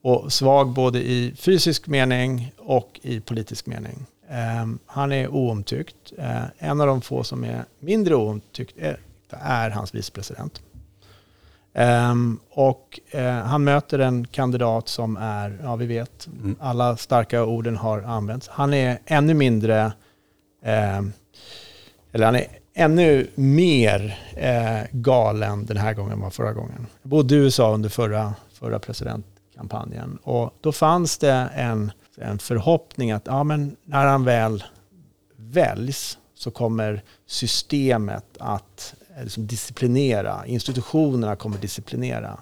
och 0.02 0.34
svag 0.34 0.70
både 0.70 1.00
i 1.00 1.34
fysisk 1.38 1.88
mening 1.88 2.52
och 2.58 3.00
i 3.04 3.20
politisk 3.20 3.66
mening. 3.66 4.06
Eh, 4.30 4.68
han 4.86 5.12
är 5.12 5.28
oomtyckt. 5.28 6.14
Eh, 6.18 6.44
en 6.58 6.82
av 6.82 6.88
de 6.88 7.02
få 7.02 7.24
som 7.24 7.44
är 7.44 7.66
mindre 7.80 8.16
oomtyckt 8.16 8.78
är, 8.78 9.00
är 9.30 9.70
hans 9.70 9.96
vicepresident. 9.96 10.62
Um, 11.74 12.40
och 12.50 13.00
uh, 13.16 13.22
han 13.22 13.64
möter 13.64 14.00
en 14.00 14.28
kandidat 14.28 14.88
som 14.88 15.18
är, 15.18 15.60
ja 15.64 15.76
vi 15.76 15.86
vet, 15.86 16.28
mm. 16.28 16.56
alla 16.60 16.98
starka 16.98 17.44
orden 17.44 17.78
har 17.78 18.02
använts. 18.02 18.48
Han 18.48 18.74
är 18.74 19.00
ännu 19.06 19.34
mindre, 19.34 19.86
uh, 20.66 21.10
eller 22.12 22.26
han 22.26 22.36
är 22.36 22.48
ännu 22.74 23.28
mer 23.36 24.20
uh, 24.38 24.88
galen 24.92 25.66
den 25.66 25.78
här 25.78 25.94
gången 25.94 26.12
än 26.12 26.22
vad 26.22 26.34
förra 26.34 26.54
gången. 26.54 26.88
Jag 27.02 27.10
bodde 27.10 27.36
i 27.36 27.38
USA 27.38 27.74
under 27.74 27.90
förra, 27.90 28.34
förra 28.54 28.80
presidentkampanjen 28.80 30.18
och 30.24 30.54
då 30.62 30.72
fanns 30.72 31.18
det 31.18 31.50
en, 31.56 31.92
en 32.18 32.40
förhoppning 32.40 33.12
att 33.12 33.24
ja, 33.26 33.44
men 33.44 33.76
när 33.84 34.06
han 34.06 34.24
väl 34.24 34.64
väljs 35.36 36.18
så 36.36 36.52
kommer 36.52 37.04
systemet 37.26 38.26
att 38.40 38.96
liksom 39.24 39.48
disciplinera. 39.48 40.46
Institutionerna 40.46 41.36
kommer 41.36 41.58
disciplinera. 41.58 42.38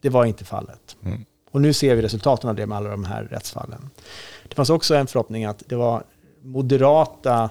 Det 0.00 0.08
var 0.08 0.24
inte 0.24 0.44
fallet. 0.44 0.96
Mm. 1.04 1.24
Och 1.50 1.60
nu 1.60 1.72
ser 1.72 1.94
vi 1.94 2.02
resultaten 2.02 2.50
av 2.50 2.56
det 2.56 2.66
med 2.66 2.78
alla 2.78 2.90
de 2.90 3.04
här 3.04 3.24
rättsfallen. 3.24 3.90
Det 4.48 4.54
fanns 4.54 4.70
också 4.70 4.94
en 4.94 5.06
förhoppning 5.06 5.44
att 5.44 5.62
det 5.66 5.76
var 5.76 6.04
moderata 6.42 7.50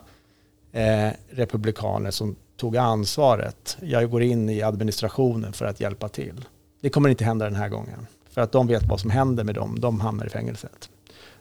eh, 0.71 1.09
republikaner 1.29 2.11
som 2.11 2.35
tog 2.57 2.77
ansvaret. 2.77 3.77
Jag 3.81 4.11
går 4.11 4.23
in 4.23 4.49
i 4.49 4.61
administrationen 4.61 5.53
för 5.53 5.65
att 5.65 5.79
hjälpa 5.79 6.09
till. 6.09 6.45
Det 6.81 6.89
kommer 6.89 7.09
inte 7.09 7.23
hända 7.23 7.45
den 7.45 7.55
här 7.55 7.69
gången. 7.69 8.07
För 8.29 8.41
att 8.41 8.51
de 8.51 8.67
vet 8.67 8.83
vad 8.83 8.99
som 8.99 9.09
händer 9.09 9.43
med 9.43 9.55
dem. 9.55 9.79
De 9.79 9.99
hamnar 9.99 10.25
i 10.25 10.29
fängelset. 10.29 10.89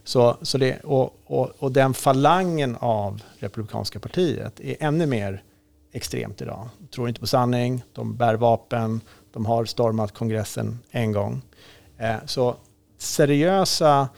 Så, 0.04 0.36
så 0.42 0.58
det, 0.58 0.80
och, 0.80 1.16
och, 1.26 1.50
och 1.58 1.72
den 1.72 1.94
falangen 1.94 2.76
av 2.80 3.22
Republikanska 3.38 4.00
partiet 4.00 4.60
är 4.60 4.76
ännu 4.80 5.06
mer 5.06 5.42
extremt 5.98 6.42
idag. 6.42 6.68
De 6.78 6.86
tror 6.86 7.08
inte 7.08 7.20
på 7.20 7.26
sanning, 7.26 7.82
de 7.92 8.16
bär 8.16 8.34
vapen, 8.34 9.00
de 9.32 9.46
har 9.46 9.64
stormat 9.64 10.14
kongressen 10.14 10.78
en 10.90 11.12
gång. 11.12 11.42
Eh, 11.98 12.16
så 12.26 12.56
seriösa 12.98 14.08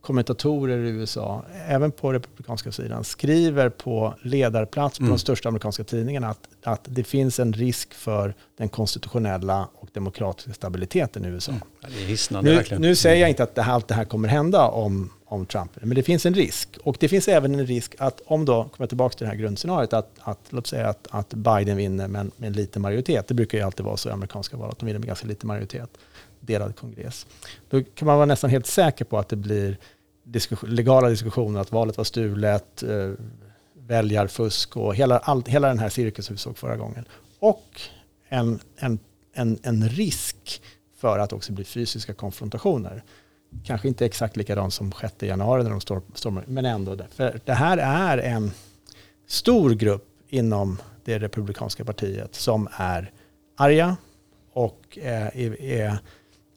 kommentatorer 0.00 0.78
i 0.78 0.88
USA, 0.88 1.44
även 1.68 1.92
på 1.92 2.12
republikanska 2.12 2.72
sidan, 2.72 3.04
skriver 3.04 3.68
på 3.68 4.14
ledarplats 4.22 4.98
på 4.98 5.04
mm. 5.04 5.14
de 5.14 5.18
största 5.18 5.48
amerikanska 5.48 5.84
tidningarna 5.84 6.28
att, 6.28 6.48
att 6.62 6.80
det 6.84 7.04
finns 7.04 7.40
en 7.40 7.52
risk 7.52 7.94
för 7.94 8.34
den 8.56 8.68
konstitutionella 8.68 9.68
och 9.74 9.88
demokratiska 9.92 10.54
stabiliteten 10.54 11.24
i 11.24 11.28
USA. 11.28 11.52
Mm. 11.52 11.62
Det 11.80 12.02
är 12.02 12.06
hisnande, 12.06 12.50
nu, 12.50 12.56
verkligen. 12.56 12.82
nu 12.82 12.94
säger 12.94 13.20
jag 13.20 13.28
inte 13.28 13.42
att 13.42 13.54
det 13.54 13.62
här, 13.62 13.72
allt 13.72 13.88
det 13.88 13.94
här 13.94 14.04
kommer 14.04 14.28
hända 14.28 14.68
om, 14.68 15.10
om 15.24 15.46
Trump, 15.46 15.70
men 15.80 15.94
det 15.94 16.02
finns 16.02 16.26
en 16.26 16.34
risk. 16.34 16.68
Och 16.82 16.96
det 17.00 17.08
finns 17.08 17.28
även 17.28 17.54
en 17.54 17.66
risk 17.66 17.94
att 17.98 18.20
om 18.26 18.44
då, 18.44 18.54
kommer 18.54 18.72
jag 18.78 18.88
tillbaka 18.88 19.18
till 19.18 19.24
det 19.24 19.30
här 19.30 19.38
grundscenariot, 19.38 19.92
att, 19.92 20.10
att 20.20 20.40
låt 20.50 20.66
säga 20.66 20.88
att, 20.88 21.08
att 21.10 21.34
Biden 21.34 21.76
vinner 21.76 22.08
med, 22.08 22.30
med 22.36 22.46
en 22.46 22.52
liten 22.52 22.82
majoritet. 22.82 23.28
Det 23.28 23.34
brukar 23.34 23.58
ju 23.58 23.64
alltid 23.64 23.86
vara 23.86 23.96
så 23.96 24.08
i 24.08 24.12
amerikanska 24.12 24.56
val, 24.56 24.70
att 24.70 24.78
de 24.78 24.86
vinner 24.86 24.98
med 24.98 25.06
ganska 25.06 25.26
liten 25.26 25.46
majoritet 25.48 25.90
delad 26.40 26.76
kongress. 26.76 27.26
Då 27.68 27.82
kan 27.94 28.06
man 28.06 28.16
vara 28.16 28.26
nästan 28.26 28.50
helt 28.50 28.66
säker 28.66 29.04
på 29.04 29.18
att 29.18 29.28
det 29.28 29.36
blir 29.36 29.76
diskussion, 30.22 30.70
legala 30.70 31.08
diskussioner, 31.08 31.60
att 31.60 31.72
valet 31.72 31.96
var 31.96 32.04
stulet, 32.04 32.82
eh, 32.82 33.10
väljarfusk 33.74 34.76
och 34.76 34.94
hela, 34.94 35.18
all, 35.18 35.44
hela 35.46 35.68
den 35.68 35.78
här 35.78 35.88
cirkusen 35.88 36.34
vi 36.34 36.38
såg 36.38 36.58
förra 36.58 36.76
gången. 36.76 37.04
Och 37.38 37.80
en, 38.28 38.60
en, 38.76 38.98
en, 39.32 39.58
en 39.62 39.88
risk 39.88 40.62
för 40.96 41.18
att 41.18 41.32
också 41.32 41.52
bli 41.52 41.64
fysiska 41.64 42.14
konfrontationer. 42.14 43.02
Kanske 43.64 43.88
inte 43.88 44.06
exakt 44.06 44.36
likadant 44.36 44.74
som 44.74 44.92
6 44.92 45.22
januari 45.22 45.62
när 45.62 45.70
de 45.70 45.80
stormar, 46.14 46.44
men 46.46 46.64
ändå. 46.64 46.94
Det. 46.94 47.06
För 47.10 47.40
det 47.44 47.52
här 47.52 47.78
är 47.78 48.18
en 48.18 48.50
stor 49.26 49.70
grupp 49.70 50.06
inom 50.28 50.78
det 51.04 51.18
republikanska 51.18 51.84
partiet 51.84 52.34
som 52.34 52.68
är 52.72 53.12
arga 53.56 53.96
och 54.52 54.98
eh, 54.98 55.26
är, 55.26 55.62
är, 55.62 55.98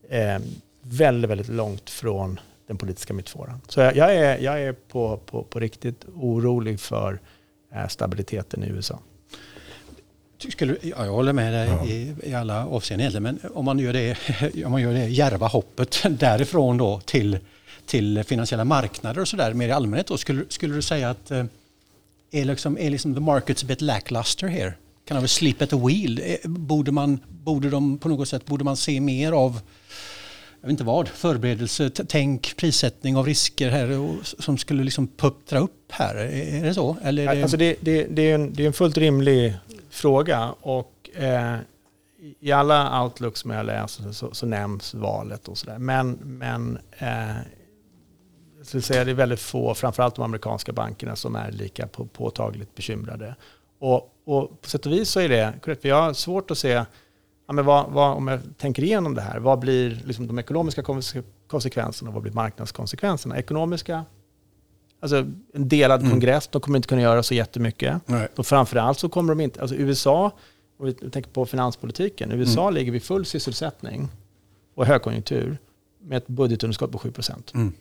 är 0.10 0.42
väldigt, 0.82 1.32
väldigt 1.32 1.50
långt 1.50 1.90
från 1.90 2.40
den 2.68 2.78
politiska 2.78 3.14
mittfåran. 3.14 3.62
Så 3.68 3.80
jag, 3.80 3.96
jag, 3.96 4.16
är, 4.16 4.38
jag 4.38 4.62
är 4.62 4.74
på, 4.74 5.18
på, 5.18 5.44
på 5.44 5.60
riktigt 5.60 6.06
orolig 6.16 6.80
för 6.80 7.20
eh, 7.76 7.88
stabiliteten 7.88 8.64
i 8.64 8.68
USA. 8.68 9.00
Skulle, 10.50 10.78
ja, 10.82 11.06
jag 11.06 11.12
håller 11.12 11.34
med 11.34 11.54
dig 11.54 11.68
ja. 11.68 11.86
i, 11.86 12.16
i, 12.24 12.34
alla 12.34 12.68
avseenden 12.68 13.24
men 13.24 13.40
om 13.54 13.66
man 13.66 13.80
gör 13.80 13.94
det, 13.94 14.18
om 14.66 14.72
man 14.72 14.82
gör 14.82 14.94
det 14.94 15.08
järva 15.08 15.48
hoppet 15.48 16.04
därifrån 16.20 16.78
då 16.78 17.00
till, 17.00 17.38
till 17.86 18.24
finansiella 18.24 18.66
marknader 18.66 19.22
och 19.22 19.28
sådär 19.28 19.54
mer 19.54 19.68
i 19.68 19.72
allmänhet 19.72 20.08
då, 20.08 20.18
skulle, 20.18 20.44
skulle 20.50 20.76
du 20.76 20.82
säga 20.82 21.10
att 21.10 21.32
eh, 21.32 21.46
är, 22.32 22.46
liksom, 22.46 22.78
är 22.78 22.90
liksom 22.90 23.14
the 23.16 23.22
markets 23.22 23.64
a 23.64 23.66
bit 23.68 23.82
lackluster 23.82 24.48
here? 24.48 24.74
Kan 25.06 25.22
de 25.22 25.28
slip 25.28 25.62
at 25.62 25.70
the 25.70 25.76
wheel? 25.76 26.22
Eh, 26.24 26.50
borde 26.50 26.92
man, 26.92 27.20
borde 27.30 27.70
de 27.70 27.98
på 27.98 28.10
något 28.10 28.30
sätt, 28.30 28.46
borde 28.46 28.64
man 28.64 28.78
se 28.78 29.02
mer 29.02 29.32
av 29.32 29.62
jag 30.64 30.68
vet 30.68 30.72
inte 30.72 30.84
vad, 30.84 31.08
förberedelse, 31.08 31.90
tänk, 31.90 32.58
prissättning 32.58 33.18
av 33.18 33.26
risker 33.26 33.70
här 33.70 34.18
som 34.24 34.58
skulle 34.58 34.84
liksom 34.84 35.08
puttra 35.08 35.60
upp 35.60 35.92
här. 35.92 36.16
Är 36.16 36.64
det 36.64 36.74
så? 36.74 36.98
Eller 37.04 37.28
är 37.28 37.36
det... 37.36 37.42
Alltså 37.42 37.58
det, 37.58 37.76
det, 37.82 38.04
det, 38.04 38.22
är 38.22 38.36
en, 38.36 38.54
det 38.54 38.64
är 38.64 38.68
en 38.68 38.74
fullt 38.74 38.98
rimlig 38.98 39.56
fråga 39.90 40.54
och 40.62 41.10
eh, 41.16 41.56
i 42.40 42.52
alla 42.52 43.04
outlooks 43.04 43.40
som 43.40 43.52
jag 43.52 43.66
läser 43.66 44.12
så, 44.12 44.34
så 44.34 44.46
nämns 44.46 44.94
valet 44.94 45.48
och 45.48 45.58
sådär. 45.58 45.78
Men, 45.78 46.12
men 46.24 46.78
eh, 46.98 47.36
jag 48.58 48.68
skulle 48.68 48.84
säga 48.84 49.04
det 49.04 49.12
är 49.12 49.16
väldigt 49.16 49.40
få, 49.40 49.74
framförallt 49.74 50.16
de 50.16 50.22
amerikanska 50.22 50.72
bankerna, 50.72 51.16
som 51.16 51.36
är 51.36 51.52
lika 51.52 51.88
på, 51.88 52.06
påtagligt 52.06 52.76
bekymrade. 52.76 53.36
Och, 53.80 54.14
och 54.26 54.62
på 54.62 54.70
sätt 54.70 54.86
och 54.86 54.92
vis 54.92 55.10
så 55.10 55.20
är 55.20 55.30
det 55.30 55.54
korrekt. 55.62 55.86
Vi 55.86 55.90
har 55.90 56.14
svårt 56.14 56.52
att 56.52 56.58
se 56.58 56.84
ja, 57.48 57.54
men 57.54 57.66
vad, 57.66 57.92
vad, 57.92 58.18
om 58.18 58.28
jag 58.28 58.40
tänker 58.58 58.84
igenom 58.84 59.16
det 59.16 59.22
här, 59.22 59.40
vad 59.40 59.60
blir 59.60 60.02
liksom 60.06 60.28
de 60.28 60.40
ekonomiska 60.40 60.84
konsekvenserna 61.48 62.10
och 62.10 62.14
vad 62.14 62.24
blir 62.24 62.34
marknadskonsekvenserna? 62.34 63.38
Ekonomiska, 63.38 64.06
alltså 65.00 65.18
en 65.54 65.68
delad 65.70 66.00
mm. 66.00 66.12
kongress, 66.12 66.48
de 66.48 66.62
kommer 66.62 66.78
inte 66.78 66.88
kunna 66.88 67.02
göra 67.02 67.24
så 67.24 67.34
jättemycket. 67.34 68.02
Nej. 68.06 68.28
Och 68.36 68.48
framförallt 68.48 69.00
så 69.00 69.10
kommer 69.10 69.36
de 69.36 69.42
inte, 69.42 69.62
alltså 69.62 69.76
USA, 69.76 70.32
om 70.78 70.86
vi 70.86 70.94
tänker 70.94 71.30
på 71.30 71.46
finanspolitiken, 71.46 72.32
USA 72.32 72.62
mm. 72.62 72.74
ligger 72.74 72.92
vid 72.92 73.04
full 73.04 73.26
sysselsättning 73.26 74.10
och 74.76 74.86
högkonjunktur 74.86 75.58
med 76.00 76.18
ett 76.18 76.28
budgetunderskott 76.28 76.92
på 76.92 76.98
7 76.98 77.12
procent. 77.12 77.54
Mm. 77.54 77.74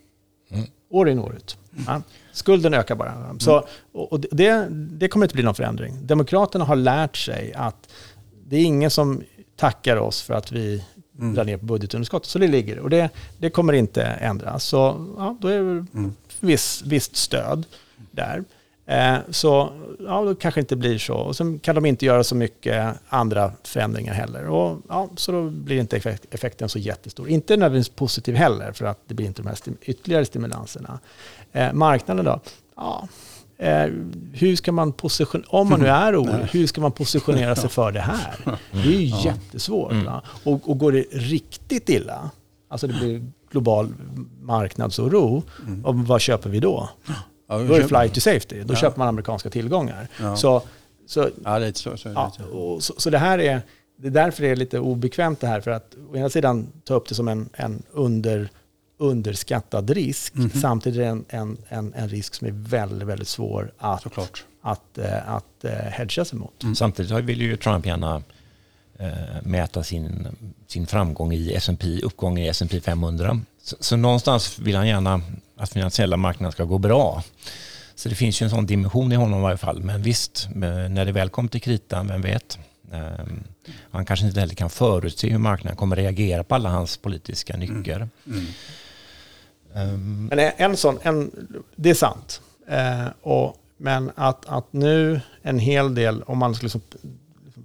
Mm. 0.49 0.65
År 0.89 1.09
in 1.09 1.19
år 1.19 1.35
ut. 1.35 1.57
Ja. 1.87 2.01
Skulden 2.31 2.73
ökar 2.73 2.95
bara. 2.95 3.35
Så, 3.39 3.67
och 3.91 4.19
det, 4.19 4.67
det 4.69 5.07
kommer 5.07 5.25
inte 5.25 5.35
bli 5.35 5.43
någon 5.43 5.55
förändring. 5.55 6.07
Demokraterna 6.07 6.65
har 6.65 6.75
lärt 6.75 7.17
sig 7.17 7.53
att 7.53 7.89
det 8.47 8.57
är 8.57 8.63
ingen 8.63 8.91
som 8.91 9.21
tackar 9.55 9.97
oss 9.97 10.21
för 10.21 10.33
att 10.33 10.51
vi 10.51 10.83
mm. 11.19 11.35
drar 11.35 11.43
ner 11.43 11.57
på 11.57 11.65
budgetunderskottet. 11.65 12.29
Så 12.29 12.39
det 12.39 12.47
ligger 12.47 12.79
och 12.79 12.89
det, 12.89 13.09
det 13.37 13.49
kommer 13.49 13.73
inte 13.73 14.03
ändras. 14.03 14.63
Så 14.63 15.07
ja, 15.17 15.37
då 15.41 15.47
är 15.47 15.57
det 15.57 15.59
mm. 15.59 16.13
viss, 16.39 16.83
visst 16.85 17.15
stöd 17.15 17.65
där. 18.11 18.43
Eh, 18.85 19.17
så 19.29 19.73
ja, 19.99 20.23
då 20.23 20.35
kanske 20.35 20.59
inte 20.59 20.75
blir 20.75 20.97
så. 20.97 21.15
Och 21.15 21.35
sen 21.35 21.59
kan 21.59 21.75
de 21.75 21.85
inte 21.85 22.05
göra 22.05 22.23
så 22.23 22.35
mycket 22.35 22.95
andra 23.09 23.51
förändringar 23.63 24.13
heller. 24.13 24.49
Och, 24.49 24.81
ja, 24.89 25.09
så 25.15 25.31
då 25.31 25.49
blir 25.49 25.79
inte 25.79 25.97
effekten 26.31 26.69
så 26.69 26.79
jättestor. 26.79 27.29
Inte 27.29 27.57
nödvändigtvis 27.57 27.95
positiv 27.95 28.35
heller, 28.35 28.71
för 28.71 28.85
att 28.85 28.99
det 29.07 29.13
blir 29.13 29.25
inte 29.25 29.41
de 29.41 29.47
här 29.47 29.57
ytterligare 29.81 30.25
stimulanserna. 30.25 30.99
Eh, 31.51 31.73
marknaden 31.73 32.25
då? 32.25 32.39
Ja, 32.75 33.07
Eh, 33.63 33.91
hur 34.33 34.55
ska 34.55 34.71
man 34.71 34.93
positionera, 34.93 35.47
om 35.49 35.69
man 35.69 35.79
nu 35.79 35.87
är 35.87 36.21
orolig, 36.21 36.47
hur 36.51 36.67
ska 36.67 36.81
man 36.81 36.91
positionera 36.91 37.55
sig 37.55 37.69
för 37.79 37.91
det 37.91 37.99
här? 37.99 38.57
Det 38.71 38.79
är 38.79 38.99
ju 38.99 39.05
jättesvårt. 39.25 39.91
Mm. 39.91 40.13
Och, 40.43 40.69
och 40.69 40.77
går 40.77 40.91
det 40.91 41.05
riktigt 41.11 41.89
illa, 41.89 42.29
alltså 42.69 42.87
det 42.87 42.93
blir 42.93 43.25
global 43.51 43.93
marknadsoro, 44.41 45.43
mm. 45.67 45.85
och 45.85 45.95
vad 45.95 46.21
köper 46.21 46.49
vi 46.49 46.59
då? 46.59 46.89
Ja, 47.47 47.57
då 47.57 47.73
är 47.73 47.79
det 47.81 47.87
flight 47.87 48.13
to 48.13 48.19
safety. 48.19 48.63
Då 48.63 48.73
ja. 48.73 48.77
köper 48.77 48.99
man 48.99 49.07
amerikanska 49.07 49.49
tillgångar. 49.49 50.07
Ja. 50.21 50.35
Så, 50.35 50.61
så, 51.07 51.29
ja, 51.43 51.59
det 51.59 51.67
är 51.67 51.73
så, 51.73 51.97
så, 51.97 52.09
ja, 52.09 52.31
och, 52.51 52.83
så, 52.83 52.93
så 52.97 53.09
det 53.09 53.17
här 53.17 53.39
är, 53.39 53.61
det 53.97 54.07
är 54.07 54.11
därför 54.11 54.43
det 54.43 54.49
är 54.49 54.55
lite 54.55 54.79
obekvämt 54.79 55.39
det 55.39 55.47
här. 55.47 55.61
För 55.61 55.71
att 55.71 55.95
å 56.11 56.17
ena 56.17 56.29
sidan 56.29 56.67
ta 56.83 56.93
upp 56.93 57.09
det 57.09 57.15
som 57.15 57.27
en, 57.27 57.49
en 57.53 57.83
under 57.91 58.49
underskattad 58.97 59.89
risk. 59.89 60.35
Mm 60.35 60.49
-hmm. 60.49 60.61
Samtidigt 60.61 60.99
är 60.99 61.03
det 61.03 61.09
en, 61.09 61.25
en, 61.29 61.57
en, 61.69 61.93
en, 61.93 62.09
risk 62.09 62.35
som 62.35 62.47
är 62.47 62.51
väldigt, 62.51 63.07
väldigt 63.07 63.27
svår 63.27 63.71
att, 63.77 64.01
Såklart. 64.01 64.43
att, 64.61 64.97
att, 64.97 65.05
att 65.25 65.65
uh, 65.65 65.71
hedga 65.71 66.25
sig 66.25 66.39
mot. 66.39 66.63
Mm. 66.63 66.75
Samtidigt 66.75 67.11
vill 67.11 67.41
ju 67.41 67.57
Trump 67.57 67.85
gärna 67.85 68.15
uh, 69.01 69.07
mäta 69.43 69.83
sin, 69.83 70.27
sin 70.67 70.87
framgång 70.87 71.33
i 71.33 71.53
S&P, 71.53 71.99
uppgång 72.03 72.39
i 72.39 72.47
S&P 72.47 72.81
500. 72.81 73.39
Så, 73.63 73.75
så, 73.79 73.95
någonstans 73.95 74.59
vill 74.59 74.75
han 74.75 74.87
gärna 74.87 75.21
att 75.57 75.73
finansiella 75.73 76.17
marknaden 76.17 76.51
ska 76.51 76.63
gå 76.63 76.77
bra. 76.77 77.23
Så 77.95 78.09
det 78.09 78.15
finns 78.15 78.41
ju 78.41 78.43
en 78.43 78.49
sån 78.49 78.65
dimension 78.65 79.11
i 79.11 79.15
honom 79.15 79.39
i 79.39 79.41
varje 79.41 79.57
fall. 79.57 79.83
Men 79.83 80.01
visst, 80.01 80.49
när 80.55 81.05
det 81.05 81.11
väl 81.11 81.29
kommer 81.29 81.49
till 81.49 81.61
kritan, 81.61 82.07
vem 82.07 82.21
vet? 82.21 82.59
Um, 82.91 83.43
han 83.91 84.05
kanske 84.05 84.25
inte 84.27 84.39
heller 84.39 84.55
kan 84.55 84.69
förutse 84.69 85.29
hur 85.29 85.37
marknaden 85.37 85.77
kommer 85.77 85.95
reagera 85.95 86.43
på 86.43 86.55
alla 86.55 86.69
hans 86.69 86.97
politiska 86.97 87.57
nycker. 87.57 87.95
Mm. 87.95 88.09
Mm. 88.25 88.45
Um. 89.75 90.27
Men 90.31 90.51
en 90.57 90.77
sån, 90.77 90.99
en, 91.01 91.31
det 91.75 91.89
är 91.89 91.93
sant. 91.93 92.41
Eh, 92.67 93.07
och, 93.21 93.57
men 93.77 94.11
att, 94.15 94.45
att 94.45 94.73
nu 94.73 95.21
en 95.41 95.59
hel 95.59 95.95
del, 95.95 96.23
om 96.23 96.37
man 96.37 96.55
skulle 96.55 96.65
liksom 96.65 96.81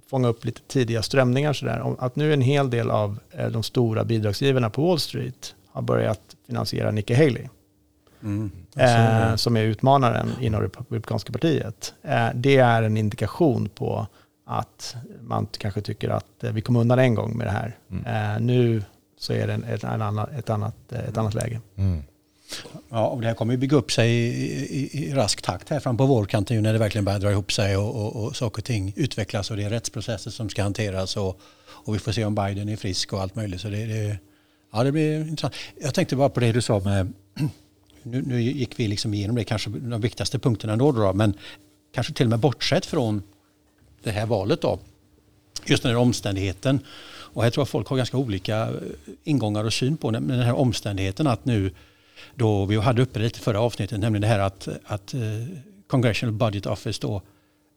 fånga 0.09 0.27
upp 0.27 0.45
lite 0.45 0.61
tidiga 0.61 1.01
strömningar 1.01 1.53
sådär, 1.53 1.95
att 1.99 2.15
nu 2.15 2.33
en 2.33 2.41
hel 2.41 2.69
del 2.69 2.89
av 2.91 3.19
eh, 3.31 3.47
de 3.47 3.63
stora 3.63 4.03
bidragsgivarna 4.03 4.69
på 4.69 4.87
Wall 4.87 4.99
Street 4.99 5.55
har 5.71 5.81
börjat 5.81 6.21
finansiera 6.47 6.91
Nikki 6.91 7.13
Haley. 7.13 7.47
Mm. 8.23 8.51
Eh, 8.75 9.35
som 9.35 9.57
är 9.57 9.61
utmanaren 9.61 10.29
inom 10.41 10.61
Republikanska 10.61 11.31
partiet. 11.31 11.93
Eh, 12.03 12.27
det 12.35 12.57
är 12.57 12.83
en 12.83 12.97
indikation 12.97 13.69
på 13.69 14.07
att 14.45 14.95
man 15.21 15.47
kanske 15.57 15.81
tycker 15.81 16.09
att 16.09 16.43
eh, 16.43 16.51
vi 16.51 16.61
kom 16.61 16.75
undan 16.75 16.99
en 16.99 17.15
gång 17.15 17.37
med 17.37 17.47
det 17.47 17.51
här. 17.51 17.77
Mm. 17.91 18.05
Eh, 18.05 18.41
nu 18.41 18.83
så 19.19 19.33
är 19.33 19.47
det 19.47 19.53
ett, 19.53 19.83
en 19.83 20.01
annan, 20.01 20.29
ett, 20.29 20.49
annat, 20.49 20.91
ett 20.91 21.17
annat 21.17 21.33
läge. 21.33 21.61
Mm. 21.75 22.03
Ja, 22.89 23.07
och 23.07 23.21
det 23.21 23.27
här 23.27 23.33
kommer 23.33 23.53
ju 23.53 23.57
bygga 23.57 23.77
upp 23.77 23.91
sig 23.91 24.11
i, 24.11 24.79
i, 24.79 25.05
i 25.05 25.13
rask 25.13 25.41
takt 25.41 25.69
här 25.69 25.79
fram 25.79 25.97
på 25.97 26.05
vårkanten 26.05 26.63
när 26.63 26.73
det 26.73 26.79
verkligen 26.79 27.05
börjar 27.05 27.19
dra 27.19 27.31
ihop 27.31 27.51
sig 27.51 27.77
och, 27.77 27.95
och, 27.95 28.23
och 28.23 28.35
saker 28.35 28.61
och 28.61 28.65
ting 28.65 28.93
utvecklas 28.95 29.51
och 29.51 29.57
det 29.57 29.63
är 29.63 29.69
rättsprocesser 29.69 30.31
som 30.31 30.49
ska 30.49 30.63
hanteras 30.63 31.17
och, 31.17 31.39
och 31.65 31.95
vi 31.95 31.99
får 31.99 32.11
se 32.11 32.25
om 32.25 32.35
Biden 32.35 32.69
är 32.69 32.75
frisk 32.75 33.13
och 33.13 33.21
allt 33.21 33.35
möjligt. 33.35 33.61
Så 33.61 33.69
det, 33.69 33.85
det, 33.85 34.17
ja, 34.73 34.83
det 34.83 34.91
blir 34.91 35.21
intressant. 35.21 35.55
Jag 35.81 35.93
tänkte 35.93 36.15
bara 36.15 36.29
på 36.29 36.39
det 36.39 36.51
du 36.51 36.61
sa 36.61 36.79
med, 36.79 37.13
nu, 38.03 38.21
nu 38.21 38.41
gick 38.41 38.79
vi 38.79 38.87
liksom 38.87 39.13
igenom 39.13 39.35
det 39.35 39.43
kanske 39.43 39.69
de 39.69 40.01
viktigaste 40.01 40.39
punkterna 40.39 40.75
då, 40.75 40.91
då 40.91 41.13
men 41.13 41.33
kanske 41.93 42.13
till 42.13 42.25
och 42.25 42.29
med 42.29 42.39
bortsett 42.39 42.85
från 42.85 43.23
det 44.03 44.11
här 44.11 44.25
valet 44.25 44.61
då. 44.61 44.79
Just 45.65 45.83
den 45.83 45.91
här 45.91 45.99
omständigheten 45.99 46.79
och 47.33 47.43
här 47.43 47.49
tror 47.49 47.61
jag 47.61 47.69
folk 47.69 47.87
har 47.87 47.97
ganska 47.97 48.17
olika 48.17 48.57
eh, 48.57 48.73
ingångar 49.23 49.63
och 49.63 49.73
syn 49.73 49.97
på 49.97 50.11
den 50.11 50.29
här 50.29 50.53
omständigheten 50.53 51.27
att 51.27 51.45
nu 51.45 51.71
då 52.35 52.65
vi 52.65 52.77
hade 52.77 53.01
uppe 53.01 53.19
det 53.19 53.25
lite 53.25 53.39
förra 53.39 53.61
avsnittet, 53.61 53.99
nämligen 53.99 54.21
det 54.21 54.27
här 54.27 54.39
att, 54.39 54.67
att 54.85 55.13
eh, 55.13 55.19
Congressional 55.87 56.33
Budget 56.33 56.65
Office 56.65 56.99
då 57.01 57.21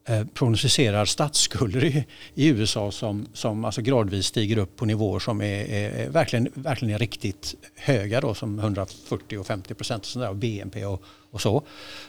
eh, 0.07 0.25
prognostiserar 0.33 1.05
statsskulder 1.05 1.83
i, 1.83 2.05
i, 2.35 2.47
USA 2.47 2.91
som, 2.91 3.25
som 3.33 3.65
alltså 3.65 3.81
gradvis 3.81 4.25
stiger 4.25 4.57
upp 4.57 4.75
på 4.75 4.85
nivåer 4.85 5.19
som 5.19 5.41
är, 5.41 5.65
är, 5.69 6.09
verkligen, 6.09 6.49
verkligen 6.53 6.95
är 6.95 6.99
riktigt 6.99 7.55
höga 7.75 8.21
då 8.21 8.33
som 8.33 8.59
140 8.59 9.37
och 9.37 9.47
50 9.47 9.73
procent 9.73 10.15
av 10.15 10.35
BNP 10.35 10.85
och, 10.85 11.03
och 11.31 11.41
så. 11.41 11.63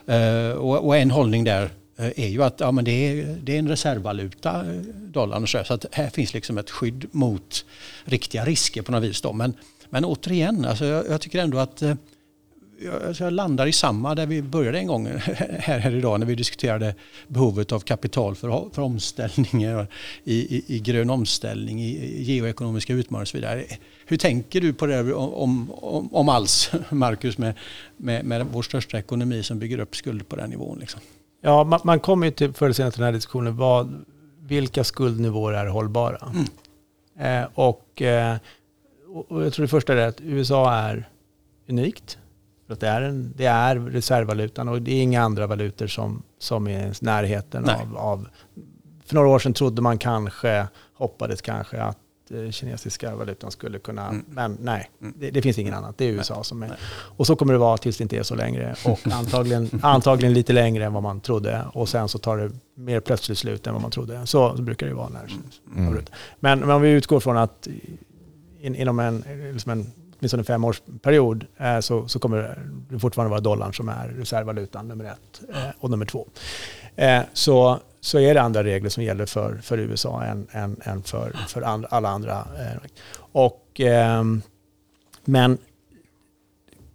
Eh, 0.07 0.51
och, 0.51 0.87
och, 0.87 0.97
en 0.97 1.11
hållning 1.11 1.45
där 1.45 1.71
Eh, 1.97 2.13
är 2.17 2.29
ju 2.29 2.43
att 2.43 2.61
ja, 2.61 2.73
men 2.73 2.85
det, 2.85 2.91
är, 2.91 3.39
det 3.43 3.55
är 3.55 3.59
en 3.59 3.69
reservvaluta, 3.69 4.51
eh, 4.51 4.67
dollarn 4.67 5.13
dollarn, 5.13 5.49
så, 5.49 5.65
så 5.65 5.75
att 5.75 5.87
här 5.93 6.11
finns 6.11 6.35
liksom 6.35 6.59
ett 6.59 6.71
skydd 6.71 7.07
mot 7.11 7.65
riktiga 8.05 8.45
risker 8.45 8.83
på 8.83 8.93
något 8.93 9.03
vis. 9.03 9.21
Då. 9.21 9.33
Men, 9.33 9.55
men 9.91 10.05
återigen, 10.05 10.65
alltså 10.65 10.85
jag, 10.85 11.09
jag 11.09 11.21
tycker 11.21 11.39
ändå 11.39 11.59
att 11.59 11.83
eh, 11.83 11.95
alltså, 13.07 13.25
jag 13.25 13.33
landar 13.33 13.67
i 13.67 13.73
samma 13.73 14.15
där 14.15 14.27
vi 14.27 14.43
började 14.43 14.79
en 14.79 14.87
gång 14.87 15.07
här, 15.61 15.79
här 15.79 15.95
idag 15.95 16.21
när 16.21 16.27
vi 16.27 16.35
diskuterade 16.35 16.95
behovet 17.29 17.73
av 17.73 17.81
kapital 17.81 18.35
för, 18.35 18.75
för 18.75 18.83
omställningar 18.83 19.87
i, 20.25 20.57
i, 20.57 20.65
i 20.67 20.79
grön 20.81 21.11
omställning, 21.11 21.83
i 21.83 22.23
geoekonomiska 22.23 22.93
utmaningar 22.93 23.23
och 23.23 23.29
så 23.29 23.37
vidare. 23.37 23.65
Hur 24.07 24.17
tänker 24.17 24.61
du 24.61 24.73
på 24.73 24.87
det 24.87 25.15
om, 25.15 25.71
om, 25.71 26.15
om 26.15 26.29
alls, 26.29 26.71
Marcus, 26.91 27.39
med, 27.39 27.55
med, 27.97 28.25
med 28.25 28.47
vår 28.53 28.63
största 28.63 28.99
ekonomi 28.99 29.43
som 29.43 29.59
bygger 29.59 29.79
upp 29.79 29.97
skulder 29.97 30.25
på 30.25 30.37
den 30.37 30.51
nivån? 30.51 30.79
Liksom? 30.79 31.01
Ja, 31.47 31.65
man, 31.65 31.81
man 31.85 32.01
kommer 32.01 32.27
ju 32.27 32.33
till 32.33 32.53
förr 32.53 32.67
eller 32.67 32.75
senare 32.75 32.93
till 32.93 33.01
den 33.01 33.07
här 33.07 33.13
diskussionen, 33.13 33.57
vad, 33.57 34.05
vilka 34.41 34.85
skuldnivåer 34.85 35.53
är 35.53 35.67
hållbara? 35.67 36.33
Mm. 36.33 37.43
Eh, 37.43 37.49
och, 37.55 38.03
eh, 38.03 38.37
och 39.29 39.45
jag 39.45 39.53
tror 39.53 39.63
det 39.63 39.69
första 39.69 39.93
är 39.93 40.09
att 40.09 40.21
USA 40.21 40.73
är 40.73 41.09
unikt. 41.69 42.19
För 42.67 42.75
att 42.75 42.81
det, 42.81 42.89
är 42.89 43.03
en, 43.03 43.33
det 43.37 43.47
är 43.47 43.77
reservvalutan 43.77 44.69
och 44.69 44.83
det 44.83 44.93
är 44.93 45.03
inga 45.03 45.23
andra 45.23 45.47
valutor 45.47 45.87
som, 45.87 46.23
som 46.39 46.67
är 46.67 46.87
i 46.87 46.93
närheten 47.01 47.69
av, 47.69 47.97
av... 47.97 48.29
För 49.07 49.15
några 49.15 49.29
år 49.29 49.39
sedan 49.39 49.55
trodde 49.55 49.83
man 49.83 49.99
kanske, 49.99 50.67
hoppades 50.95 51.43
kanske 51.43 51.83
att 51.83 51.99
kinesiska 52.51 53.17
valutan 53.17 53.51
skulle 53.51 53.79
kunna, 53.79 54.09
mm. 54.09 54.25
men 54.29 54.59
nej, 54.61 54.91
mm. 55.01 55.15
det, 55.19 55.31
det, 55.31 55.43
finns 55.43 55.59
ingen 55.59 55.75
annat. 55.75 55.99
Det 55.99 56.05
är 56.05 56.13
USA 56.13 56.35
nej. 56.35 56.45
som 56.45 56.63
är. 56.63 56.69
Nej. 56.69 56.77
Och 56.93 57.27
så 57.27 57.37
kommer 57.37 57.53
det 57.53 57.59
vara 57.59 57.77
tills 57.77 57.97
det 57.97 58.03
inte 58.03 58.17
är 58.17 58.23
så 58.23 58.35
längre 58.35 58.75
och 58.85 59.01
antagligen, 59.13 59.71
antagligen 59.83 60.33
lite 60.35 60.53
längre 60.53 60.85
än 60.85 60.93
vad 60.93 61.03
man 61.03 61.21
trodde 61.21 61.65
och 61.73 61.89
sen 61.89 62.09
så 62.09 62.19
tar 62.19 62.37
det 62.37 62.51
mer 62.75 63.01
plötsligt 63.01 63.39
slut 63.39 63.67
än 63.67 63.73
vad 63.73 63.83
man 63.83 63.91
trodde. 63.91 64.27
Så, 64.27 64.57
så 64.57 64.63
brukar 64.63 64.87
det 64.87 64.95
vara. 64.95 65.09
När, 65.09 65.33
mm. 65.77 66.05
men, 66.41 66.61
men 66.61 66.71
om 66.71 66.83
vi 66.83 66.91
utgår 66.91 67.21
från 67.21 67.37
att 67.37 67.69
in, 68.61 68.75
inom 68.75 68.99
en, 68.99 69.25
liksom 69.53 69.73
en 69.73 69.93
åtminstone 70.25 70.41
en 70.41 70.45
femårsperiod 70.45 71.47
eh, 71.57 71.81
så, 71.81 72.09
så 72.09 72.19
kommer 72.19 72.59
det 72.91 72.99
fortfarande 72.99 73.31
vara 73.31 73.41
dollarn 73.41 73.75
som 73.75 73.89
är 73.89 74.09
reservvalutan 74.09 74.89
nummer 74.89 75.05
ett 75.05 75.43
eh, 75.55 75.71
och 75.81 75.91
nummer 75.91 76.07
två. 76.07 76.29
Eh, 76.97 77.23
så, 77.33 77.79
så 78.01 78.19
är 78.19 78.35
det 78.35 78.43
andra 78.43 78.65
regler 78.65 78.91
som 78.91 79.03
gäller 79.03 79.27
för, 79.27 79.57
för 79.63 79.79
USA 79.79 80.23
än, 80.23 80.47
än, 80.51 80.81
än 80.85 81.03
för, 81.03 81.37
för 81.49 81.63
and, 81.63 81.87
alla 81.91 82.09
andra. 82.09 82.33
Eh, 82.33 82.81
och, 83.17 83.81
ehm, 83.81 84.43
men 85.25 85.59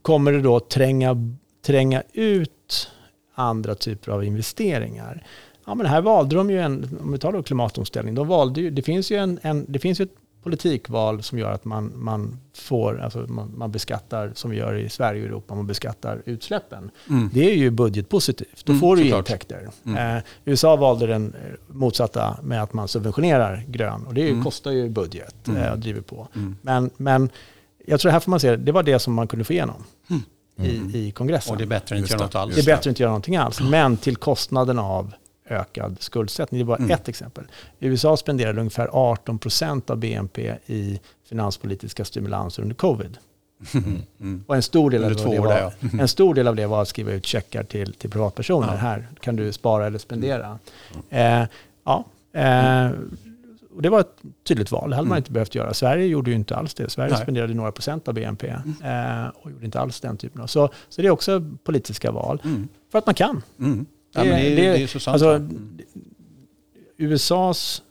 kommer 0.02 0.32
det 0.32 0.41
då 0.41 0.60
tränga, 0.60 1.34
tränga 1.66 2.04
ut 2.14 2.91
andra 3.36 3.76
typer 3.76 4.12
av 4.12 4.24
investeringar? 4.24 5.24
Ja, 5.66 5.76
men 5.76 5.86
här 5.86 6.02
valde 6.02 6.36
de 6.36 6.50
ju 6.50 6.60
en, 6.62 7.00
om 7.02 7.12
vi 7.12 7.18
tar 7.18 7.32
då 7.32 7.43
klimatomställning, 7.43 8.16
de 8.16 8.28
valde 8.28 8.62
ju, 8.62 8.70
det 8.70 8.82
finns 8.82 9.12
ju, 9.12 9.18
en, 9.18 9.39
en 9.41 9.66
det 9.68 9.80
finns 9.80 10.00
ju 10.00 10.04
ett 10.04 10.16
politikval 10.43 11.23
som 11.23 11.39
gör 11.39 11.51
att 11.51 11.65
man, 11.65 11.93
man 11.95 12.39
får, 12.53 13.01
alltså 13.01 13.19
man, 13.19 13.53
man, 13.57 13.71
beskattar, 13.71 14.31
som 14.35 14.51
vi 14.51 14.57
gör 14.57 14.75
i 14.75 14.89
Sverige 14.89 15.21
och 15.21 15.27
Europa, 15.27 15.55
man 15.55 15.67
beskattar 15.67 16.21
utsläppen. 16.25 16.91
Mm. 17.09 17.29
Det 17.33 17.51
är 17.51 17.55
ju 17.55 17.69
budgetpositivt. 17.69 18.65
Då 18.65 18.71
mm, 18.71 18.79
får 18.79 18.95
du 18.95 19.03
ju 19.03 19.17
intäkter. 19.17 19.69
Mm. 19.85 20.17
Eh, 20.17 20.23
USA 20.45 20.75
valde 20.75 21.07
den 21.07 21.35
motsatta 21.67 22.37
med 22.43 22.63
att 22.63 22.73
man 22.73 22.87
subventionerar 22.87 23.63
grön 23.67 24.05
och 24.05 24.13
det 24.13 24.21
ju, 24.21 24.29
mm. 24.29 24.43
kostar 24.43 24.71
ju 24.71 24.89
budget 24.89 25.47
mm. 25.47 25.61
eh, 25.61 25.71
och 25.71 25.79
driver 25.79 26.01
på. 26.01 26.27
Mm. 26.35 26.55
Men, 26.61 26.89
men 26.97 27.29
jag 27.85 27.99
tror 27.99 28.11
här 28.11 28.19
får 28.19 28.29
man 28.29 28.39
se, 28.39 28.55
det 28.55 28.71
var 28.71 28.83
det 28.83 28.99
som 28.99 29.13
man 29.13 29.27
kunde 29.27 29.45
få 29.45 29.53
igenom. 29.53 29.83
I, 30.61 31.07
i 31.07 31.11
kongressen. 31.11 31.51
Och 31.51 31.57
det 31.57 31.63
är 31.63 31.67
bättre 31.67 31.97
än 31.97 32.03
att 32.03 32.09
göra 32.09 32.21
något 32.21 32.35
alls. 32.35 32.55
Det 32.55 32.61
är 32.61 32.65
bättre 32.75 32.89
än 32.89 32.91
att 32.91 32.99
göra 32.99 33.09
någonting 33.09 33.37
alls, 33.37 33.61
men 33.61 33.97
till 33.97 34.15
kostnaden 34.15 34.79
av 34.79 35.13
ökad 35.50 35.97
skuldsättning. 36.00 36.60
Det 36.60 36.66
var 36.66 36.78
mm. 36.78 36.91
ett 36.91 37.08
exempel. 37.08 37.43
USA 37.80 38.18
spenderade 38.18 38.60
ungefär 38.60 38.89
18 38.91 39.39
procent 39.39 39.89
av 39.89 39.97
BNP 39.97 40.56
i 40.66 41.00
finanspolitiska 41.30 42.06
stimulanser 42.06 42.62
under 42.62 42.76
covid. 42.76 43.18
Mm. 43.74 44.02
Mm. 44.20 44.43
Och 44.47 44.56
en 44.56 44.64
stor, 44.64 44.89
del 44.89 45.04
av 45.04 45.10
det 45.10 45.39
var, 45.39 45.47
där, 45.47 45.74
ja. 45.80 45.89
en 46.00 46.08
stor 46.08 46.34
del 46.34 46.47
av 46.47 46.56
det 46.56 46.68
var 46.68 46.82
att 46.82 46.88
skriva 46.88 47.12
ut 47.12 47.26
checkar 47.26 47.64
till, 47.64 47.93
till 47.93 48.10
privatpersoner. 48.10 48.68
Ja. 48.68 48.76
Här 48.76 49.08
kan 49.20 49.36
du 49.36 49.52
spara 49.52 49.88
eller 49.88 50.00
spendera. 50.00 50.60
Mm. 51.10 51.41
Eh, 51.43 51.50
ja, 51.84 52.06
eh, 52.34 52.91
och 53.76 53.82
det 53.82 53.89
var 53.89 54.00
ett 54.00 54.22
tydligt 54.47 54.72
val. 54.72 54.89
Det 54.89 54.95
hade 54.95 55.08
man 55.08 55.16
mm. 55.16 55.22
inte 55.22 55.32
behövt 55.32 55.56
göra. 55.56 55.74
Sverige 55.74 56.06
gjorde 56.06 56.30
ju 56.30 56.36
inte 56.36 56.56
alls 56.56 56.74
det. 56.74 56.89
Sverige 56.89 57.14
Nej. 57.14 57.22
spenderade 57.22 57.54
några 57.54 57.72
procent 57.72 58.08
av 58.08 58.14
BNP 58.14 58.47
mm. 58.47 59.24
eh, 59.24 59.32
och 59.36 59.52
gjorde 59.52 59.66
inte 59.66 59.80
alls 59.80 60.00
den 60.02 60.18
typen 60.18 60.41
av. 60.41 60.47
Så, 60.47 60.70
så 60.89 61.02
det 61.02 61.08
är 61.08 61.12
också 61.12 61.45
politiska 61.64 62.12
val. 62.12 62.41
För 62.91 63.00
att 63.00 63.06
man 63.06 63.16
kan. 63.16 63.41
Ja, 64.12 64.24
det, 64.24 64.30
det, 64.30 64.55
det, 64.55 64.84
är 64.84 64.88
så 64.88 64.99
sant. 64.99 65.14
Alltså, 65.14 65.47
USAs 66.97 67.82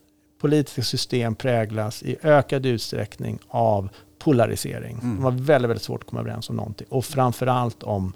politiska 0.41 0.83
system 0.83 1.35
präglas 1.35 2.03
i 2.03 2.17
ökad 2.23 2.67
utsträckning 2.67 3.39
av 3.49 3.89
polarisering. 4.19 4.99
Mm. 5.03 5.17
De 5.17 5.25
har 5.25 5.31
väldigt, 5.31 5.71
väldigt 5.71 5.83
svårt 5.83 6.03
att 6.03 6.09
komma 6.09 6.21
överens 6.21 6.51
om 6.51 6.57
någonting. 6.57 6.87
Och 6.91 7.05
framförallt 7.05 7.83
om, 7.83 8.13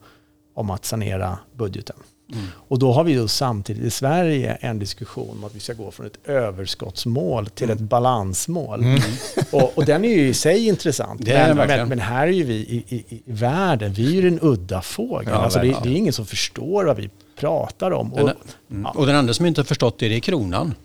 om 0.55 0.70
att 0.70 0.84
sanera 0.84 1.38
budgeten. 1.53 1.96
Mm. 2.32 2.44
Och 2.68 2.78
då 2.78 2.92
har 2.92 3.05
vi 3.05 3.14
då 3.14 3.28
samtidigt 3.28 3.84
i 3.84 3.90
Sverige 3.90 4.53
en 4.61 4.78
diskussion 4.78 5.36
om 5.38 5.44
att 5.44 5.55
vi 5.55 5.61
ska 5.61 5.72
gå 5.72 5.90
från 5.90 6.07
ett 6.07 6.18
överskottsmål 6.28 7.46
till 7.46 7.70
mm. 7.70 7.76
ett 7.76 7.90
balansmål. 7.90 8.82
Mm. 8.82 9.00
Och, 9.50 9.78
och, 9.78 9.84
den 9.84 10.05
är 10.05 10.09
ju 10.09 10.28
i 10.28 10.34
sig 10.34 10.68
intressant. 10.68 11.26
Men, 11.26 11.57
men, 11.57 11.88
men, 11.88 11.98
här 11.98 12.26
är 12.26 12.32
ju 12.32 12.44
vi 12.44 12.55
i, 12.55 12.84
i, 12.88 13.05
i 13.09 13.22
världen, 13.24 13.92
vi 13.92 14.07
är 14.07 14.22
ju 14.22 14.30
den 14.30 14.38
udda 14.42 14.82
fågeln. 14.82 15.30
Ja, 15.30 15.36
alltså 15.36 15.59
det, 15.59 15.76
det, 15.82 15.88
är 15.88 15.96
ingen 15.96 16.12
som 16.12 16.26
förstår 16.26 16.84
vad 16.84 16.96
vi 16.96 17.11
pratar 17.43 17.90
om. 17.90 18.12
Och, 18.12 18.26
den, 18.26 18.36
ja. 18.84 18.90
och 18.90 19.07
den 19.07 19.16
andra 19.16 19.34
som 19.34 19.47
inte 19.47 19.61
har 19.61 19.66
förstått 19.66 19.99
det, 19.99 20.09
det 20.09 20.16
är 20.16 20.20
kronan. 20.20 20.74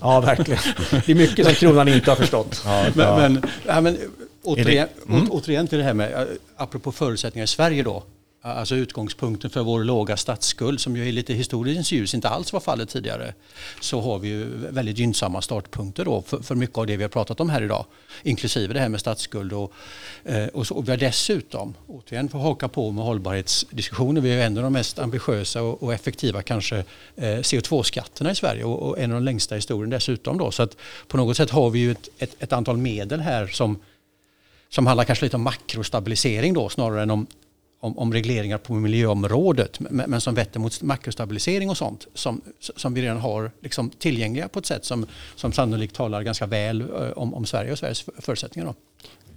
Ja, 0.00 0.20
verkligen. 0.20 0.60
Det 0.90 1.08
är 1.08 1.14
mycket 1.14 1.46
som 1.46 1.54
kronan 1.54 1.88
inte 1.88 2.10
har 2.10 2.16
förstått. 2.16 2.62
Ja, 2.66 2.90
men, 2.94 3.32
men, 3.32 3.42
ja, 3.66 3.80
men 3.80 3.98
återigen, 4.42 4.88
mm. 5.08 5.30
återigen 5.30 5.66
till 5.66 5.78
det 5.78 5.84
här 5.84 5.94
med, 5.94 6.26
apropå 6.56 6.92
förutsättningar 6.92 7.44
i 7.44 7.46
Sverige 7.46 7.82
då, 7.82 8.02
Alltså 8.40 8.74
utgångspunkten 8.74 9.50
för 9.50 9.62
vår 9.62 9.84
låga 9.84 10.16
statsskuld 10.16 10.80
som 10.80 10.96
ju 10.96 11.08
är 11.08 11.12
lite 11.12 11.34
historiens 11.34 11.92
ljus 11.92 12.14
inte 12.14 12.28
alls 12.28 12.52
var 12.52 12.60
fallet 12.60 12.88
tidigare. 12.88 13.34
Så 13.80 14.00
har 14.00 14.18
vi 14.18 14.28
ju 14.28 14.44
väldigt 14.70 14.98
gynnsamma 14.98 15.42
startpunkter 15.42 16.04
då 16.04 16.22
för, 16.22 16.38
för 16.38 16.54
mycket 16.54 16.78
av 16.78 16.86
det 16.86 16.96
vi 16.96 17.04
har 17.04 17.08
pratat 17.08 17.40
om 17.40 17.50
här 17.50 17.62
idag. 17.62 17.84
Inklusive 18.22 18.74
det 18.74 18.80
här 18.80 18.88
med 18.88 19.00
statsskuld 19.00 19.52
och, 19.52 19.72
eh, 20.24 20.46
och, 20.46 20.66
så, 20.66 20.74
och 20.74 20.88
vi 20.88 20.90
har 20.90 20.98
dessutom, 20.98 21.74
återigen 21.86 22.28
får 22.28 22.38
haka 22.38 22.68
på 22.68 22.90
med 22.90 23.04
hållbarhetsdiskussioner, 23.04 24.20
vi 24.20 24.32
är 24.32 24.46
en 24.46 24.56
av 24.56 24.62
de 24.62 24.72
mest 24.72 24.98
ambitiösa 24.98 25.62
och, 25.62 25.82
och 25.82 25.94
effektiva 25.94 26.42
kanske 26.42 26.76
eh, 27.16 27.22
CO2-skatterna 27.22 28.30
i 28.30 28.34
Sverige 28.34 28.64
och, 28.64 28.82
och, 28.88 28.98
en 28.98 29.10
av 29.10 29.14
de 29.14 29.24
längsta 29.24 29.54
i 29.54 29.58
historien 29.58 29.90
dessutom 29.90 30.38
då. 30.38 30.50
Så 30.50 30.62
att 30.62 30.76
på 31.08 31.16
något 31.16 31.36
sätt 31.36 31.50
har 31.50 31.70
vi 31.70 31.78
ju 31.78 31.90
ett, 31.90 32.08
ett, 32.18 32.36
ett 32.38 32.52
antal 32.52 32.76
medel 32.76 33.20
här 33.20 33.46
som 33.46 33.78
som 34.70 34.86
handlar 34.86 35.04
kanske 35.04 35.24
lite 35.24 35.36
om 35.36 35.42
makrostabilisering 35.42 36.54
då 36.54 36.68
snarare 36.68 37.02
än 37.02 37.10
om 37.10 37.26
om, 37.80 37.98
om 37.98 38.12
regleringar 38.12 38.58
på 38.58 38.74
miljöområdet 38.74 39.80
men, 39.80 40.10
men 40.10 40.20
som 40.20 40.34
vetter 40.34 40.60
mot 40.60 40.82
makrostabilisering 40.82 41.70
och 41.70 41.76
sånt 41.76 42.06
som, 42.14 42.40
som 42.58 42.94
vi 42.94 43.02
redan 43.02 43.18
har 43.18 43.50
liksom 43.60 43.90
tillgängliga 43.90 44.48
på 44.48 44.58
ett 44.58 44.66
sätt 44.66 44.84
som, 44.84 45.06
som 45.34 45.52
sannolikt 45.52 45.94
talar 45.94 46.22
ganska 46.22 46.46
väl 46.46 46.90
om, 47.12 47.34
om 47.34 47.46
Sverige 47.46 47.72
och 47.72 47.78
Sveriges 47.78 48.04
förutsättningar. 48.18 48.66
Då. 48.66 48.74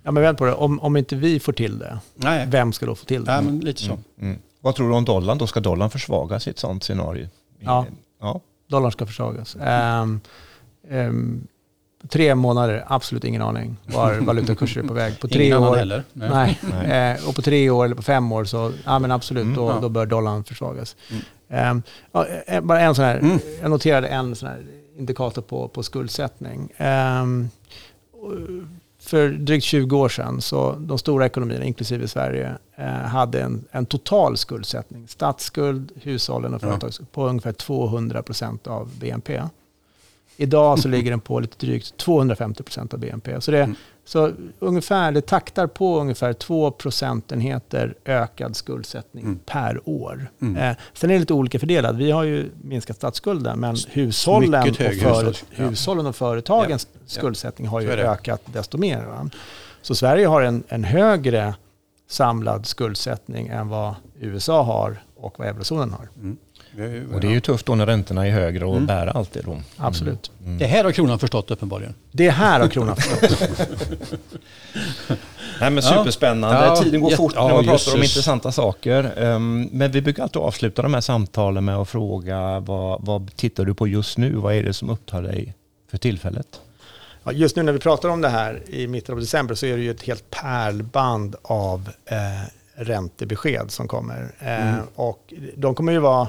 Ja, 0.03 0.11
men 0.11 0.23
vänt 0.23 0.37
på 0.37 0.45
det. 0.45 0.53
Om, 0.53 0.79
om 0.79 0.97
inte 0.97 1.15
vi 1.15 1.39
får 1.39 1.53
till 1.53 1.79
det, 1.79 1.99
Nej. 2.15 2.47
vem 2.49 2.73
ska 2.73 2.85
då 2.85 2.95
få 2.95 3.05
till 3.05 3.25
det? 3.25 3.31
Ja, 3.31 3.41
men 3.41 3.59
lite 3.59 3.81
så. 3.81 3.91
Mm. 3.91 4.03
Mm. 4.21 4.39
Vad 4.59 4.75
tror 4.75 4.89
du 4.89 4.95
om 4.95 5.05
dollarn? 5.05 5.37
Då 5.37 5.47
ska 5.47 5.59
dollarn 5.59 5.89
försvagas 5.89 6.47
i 6.47 6.49
ett 6.49 6.59
sånt 6.59 6.83
scenario? 6.83 7.29
Ja, 7.59 7.85
ja. 8.19 8.41
dollarn 8.67 8.91
ska 8.91 9.05
försvagas. 9.05 9.55
Um, 9.55 10.21
um, 10.89 11.47
Tre 12.09 12.35
månader, 12.35 12.83
absolut 12.87 13.23
ingen 13.23 13.41
aning 13.41 13.77
var 13.85 14.13
valutakurser 14.21 14.83
är 14.83 14.87
på 14.87 14.93
väg. 14.93 15.19
På 15.19 15.27
tre 15.27 15.45
ingen 15.45 15.57
år, 15.57 15.75
heller. 15.75 16.03
Nej. 16.13 16.59
nej. 16.61 17.15
Eh, 17.17 17.27
och 17.29 17.35
på 17.35 17.41
tre 17.41 17.69
år 17.69 17.85
eller 17.85 17.95
på 17.95 18.01
fem 18.01 18.31
år 18.31 18.45
så, 18.45 18.71
ja 18.85 18.99
men 18.99 19.11
absolut, 19.11 19.43
mm, 19.43 19.55
då, 19.55 19.69
ja. 19.69 19.79
då 19.81 19.89
bör 19.89 20.05
dollarn 20.05 20.43
försvagas. 20.43 20.95
Mm. 21.09 21.71
Um, 21.71 21.83
ja, 22.11 22.61
bara 22.61 22.81
en 22.81 22.95
sån 22.95 23.05
här, 23.05 23.17
mm. 23.17 23.39
jag 23.61 23.71
noterade 23.71 24.07
en 24.07 24.35
sån 24.35 24.49
här 24.49 24.65
indikator 24.97 25.41
på, 25.41 25.67
på 25.67 25.83
skuldsättning. 25.83 26.73
Um, 26.79 27.49
för 29.01 29.29
drygt 29.29 29.65
20 29.65 29.97
år 29.97 30.09
sedan 30.09 30.41
så 30.41 30.75
de 30.79 30.97
stora 30.97 31.25
ekonomierna, 31.25 31.65
inklusive 31.65 32.07
Sverige, 32.07 32.57
eh, 32.75 32.85
hade 32.85 33.41
en, 33.41 33.65
en 33.71 33.85
total 33.85 34.37
skuldsättning. 34.37 35.07
Statsskuld, 35.07 35.91
hushållen 35.95 36.53
och 36.53 36.61
företag 36.61 36.91
ja. 36.99 37.05
på 37.11 37.27
ungefär 37.27 37.51
200 37.51 38.23
procent 38.23 38.67
av 38.67 38.89
BNP. 38.99 39.41
Idag 40.41 40.79
så 40.79 40.87
ligger 40.87 41.11
den 41.11 41.19
på 41.19 41.39
lite 41.39 41.65
drygt 41.65 41.97
250 41.97 42.63
procent 42.63 42.93
av 42.93 42.99
BNP. 42.99 43.41
Så, 43.41 43.51
det, 43.51 43.63
mm. 43.63 43.75
så 44.05 44.31
ungefär, 44.59 45.11
det 45.11 45.21
taktar 45.21 45.67
på 45.67 45.99
ungefär 45.99 46.33
2 46.33 46.71
procentenheter 46.71 47.95
ökad 48.05 48.55
skuldsättning 48.55 49.23
mm. 49.23 49.39
per 49.45 49.89
år. 49.89 50.31
Mm. 50.41 50.55
Eh, 50.57 50.77
sen 50.93 51.09
är 51.09 51.13
det 51.13 51.19
lite 51.19 51.33
olika 51.33 51.59
fördelat. 51.59 51.95
Vi 51.95 52.11
har 52.11 52.23
ju 52.23 52.49
minskat 52.61 52.95
statsskulden, 52.95 53.59
men 53.59 53.75
hushållen 53.89 54.69
och, 54.69 54.75
för, 54.75 55.35
hushållen 55.49 56.05
och 56.05 56.15
företagens 56.15 56.87
ja. 56.93 56.99
skuldsättning 57.05 57.67
har 57.67 57.81
ju 57.81 57.89
ökat 57.89 58.41
desto 58.45 58.77
mer. 58.77 59.05
Va? 59.05 59.29
Så 59.81 59.95
Sverige 59.95 60.27
har 60.27 60.41
en, 60.41 60.63
en 60.67 60.83
högre 60.83 61.55
samlad 62.07 62.65
skuldsättning 62.65 63.47
än 63.47 63.67
vad 63.67 63.95
USA 64.19 64.63
har 64.63 65.03
och 65.15 65.39
vad 65.39 65.47
eurozonen 65.47 65.91
har. 65.91 66.09
Mm. 66.15 66.37
Och 67.13 67.21
det 67.21 67.27
är 67.27 67.31
ju 67.31 67.39
tufft 67.39 67.65
då 67.65 67.75
när 67.75 67.85
räntorna 67.85 68.27
är 68.27 68.31
högre 68.31 68.65
och 68.65 68.73
mm. 68.73 68.85
bära 68.85 69.11
allt 69.11 69.33
det 69.33 69.41
då. 69.41 69.51
Mm. 69.51 69.63
Absolut. 69.77 70.31
Mm. 70.45 70.57
Det 70.57 70.65
här 70.65 70.83
har 70.83 70.91
kronan 70.91 71.19
förstått 71.19 71.51
uppenbarligen. 71.51 71.93
Det 72.11 72.29
här 72.29 72.59
har 72.59 72.67
kronan 72.67 72.95
förstått. 72.99 74.13
Nej 75.59 75.69
men 75.69 75.83
superspännande. 75.83 76.65
Ja. 76.65 76.75
Tiden 76.75 77.01
går 77.01 77.09
fort 77.09 77.35
när 77.35 77.41
man 77.41 77.51
pratar 77.51 77.71
Jesus. 77.71 77.93
om 77.93 78.03
intressanta 78.03 78.51
saker. 78.51 79.23
Um, 79.23 79.63
men 79.63 79.91
vi 79.91 80.01
brukar 80.01 80.23
alltid 80.23 80.41
avsluta 80.41 80.81
de 80.81 80.93
här 80.93 81.01
samtalen 81.01 81.65
med 81.65 81.75
att 81.75 81.89
fråga 81.89 82.59
vad, 82.59 83.05
vad 83.05 83.35
tittar 83.35 83.65
du 83.65 83.73
på 83.73 83.87
just 83.87 84.17
nu? 84.17 84.35
Vad 84.35 84.53
är 84.53 84.63
det 84.63 84.73
som 84.73 84.89
upptar 84.89 85.21
dig 85.21 85.55
för 85.91 85.97
tillfället? 85.97 86.61
Ja, 87.23 87.31
just 87.31 87.55
nu 87.55 87.63
när 87.63 87.73
vi 87.73 87.79
pratar 87.79 88.09
om 88.09 88.21
det 88.21 88.29
här 88.29 88.61
i 88.67 88.87
mitten 88.87 89.13
av 89.13 89.19
december 89.19 89.55
så 89.55 89.65
är 89.65 89.77
det 89.77 89.83
ju 89.83 89.91
ett 89.91 90.03
helt 90.03 90.29
pärlband 90.29 91.35
av 91.41 91.89
eh, 92.05 92.17
räntebesked 92.75 93.71
som 93.71 93.87
kommer. 93.87 94.31
Eh, 94.39 94.73
mm. 94.73 94.85
Och 94.95 95.33
de 95.55 95.75
kommer 95.75 95.91
ju 95.91 95.99
vara 95.99 96.27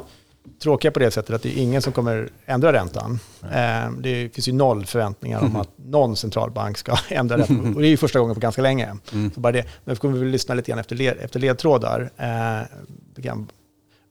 tråkiga 0.63 0.91
på 0.91 0.99
det 0.99 1.11
sättet 1.11 1.35
att 1.35 1.43
det 1.43 1.59
är 1.59 1.63
ingen 1.63 1.83
som 1.83 1.93
kommer 1.93 2.29
ändra 2.47 2.73
räntan. 2.73 3.19
Eh, 3.43 3.91
det 3.99 4.35
finns 4.35 4.49
ju 4.49 4.53
noll 4.53 4.87
förväntningar 4.87 5.41
om 5.41 5.57
att 5.57 5.71
någon 5.77 6.17
centralbank 6.17 6.79
ska 6.79 6.97
ändra 7.09 7.39
räntan. 7.39 7.75
Och 7.75 7.81
det 7.81 7.87
är 7.87 7.91
ju 7.91 7.97
första 7.97 8.19
gången 8.19 8.35
på 8.35 8.41
ganska 8.41 8.63
länge. 8.63 8.97
Mm. 9.13 9.31
Så 9.35 9.41
bara 9.41 9.53
det. 9.53 9.65
Men 9.85 9.95
vi 9.95 9.99
kommer 9.99 10.19
väl 10.19 10.29
lyssna 10.29 10.55
lite 10.55 10.71
grann 10.71 10.79
efter, 10.79 10.97
led, 10.97 11.17
efter 11.21 11.41
ledtrådar. 11.41 12.11
Eh, 12.17 12.67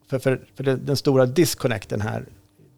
för, 0.09 0.19
för, 0.19 0.41
för 0.55 0.63
den 0.63 0.97
stora 0.97 1.25
disconnecten 1.25 2.01
här 2.01 2.25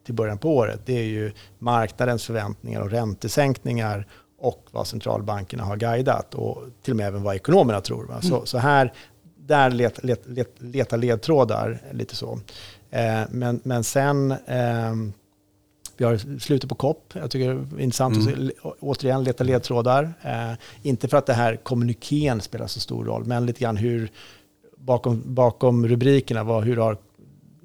till 0.05 0.13
början 0.13 0.37
på 0.37 0.55
året, 0.55 0.79
det 0.85 0.99
är 0.99 1.03
ju 1.03 1.31
marknadens 1.59 2.25
förväntningar 2.25 2.81
och 2.81 2.91
räntesänkningar 2.91 4.07
och 4.39 4.67
vad 4.71 4.87
centralbankerna 4.87 5.63
har 5.63 5.77
guidat 5.77 6.33
och 6.35 6.63
till 6.81 6.93
och 6.93 6.97
med 6.97 7.07
även 7.07 7.23
vad 7.23 7.35
ekonomerna 7.35 7.81
tror. 7.81 8.19
Så, 8.21 8.35
mm. 8.35 8.45
så 8.45 8.57
här, 8.57 8.93
där 9.37 9.69
let, 9.69 10.03
let, 10.03 10.21
let, 10.25 10.49
leta 10.57 10.95
ledtrådar, 10.95 11.81
lite 11.91 12.15
så. 12.15 12.39
Eh, 12.93 13.21
men, 13.29 13.59
men 13.63 13.83
sen, 13.83 14.31
eh, 14.31 14.93
vi 15.97 16.05
har 16.05 16.39
slutet 16.39 16.69
på 16.69 16.75
COP. 16.75 17.13
Jag 17.13 17.31
tycker 17.31 17.53
det 17.53 17.81
är 17.81 17.83
intressant 17.83 18.15
mm. 18.15 18.51
att 18.63 18.73
återigen 18.79 19.23
leta 19.23 19.43
ledtrådar. 19.43 20.13
Eh, 20.21 20.53
inte 20.81 21.07
för 21.07 21.17
att 21.17 21.25
det 21.25 21.33
här 21.33 21.55
kommuniken 21.55 22.41
spelar 22.41 22.67
så 22.67 22.79
stor 22.79 23.05
roll, 23.05 23.25
men 23.25 23.45
lite 23.45 23.59
grann 23.59 23.77
hur 23.77 24.11
bakom, 24.77 25.21
bakom 25.25 25.87
rubrikerna, 25.87 26.43
vad, 26.43 26.63
hur 26.63 26.77
har 26.77 26.97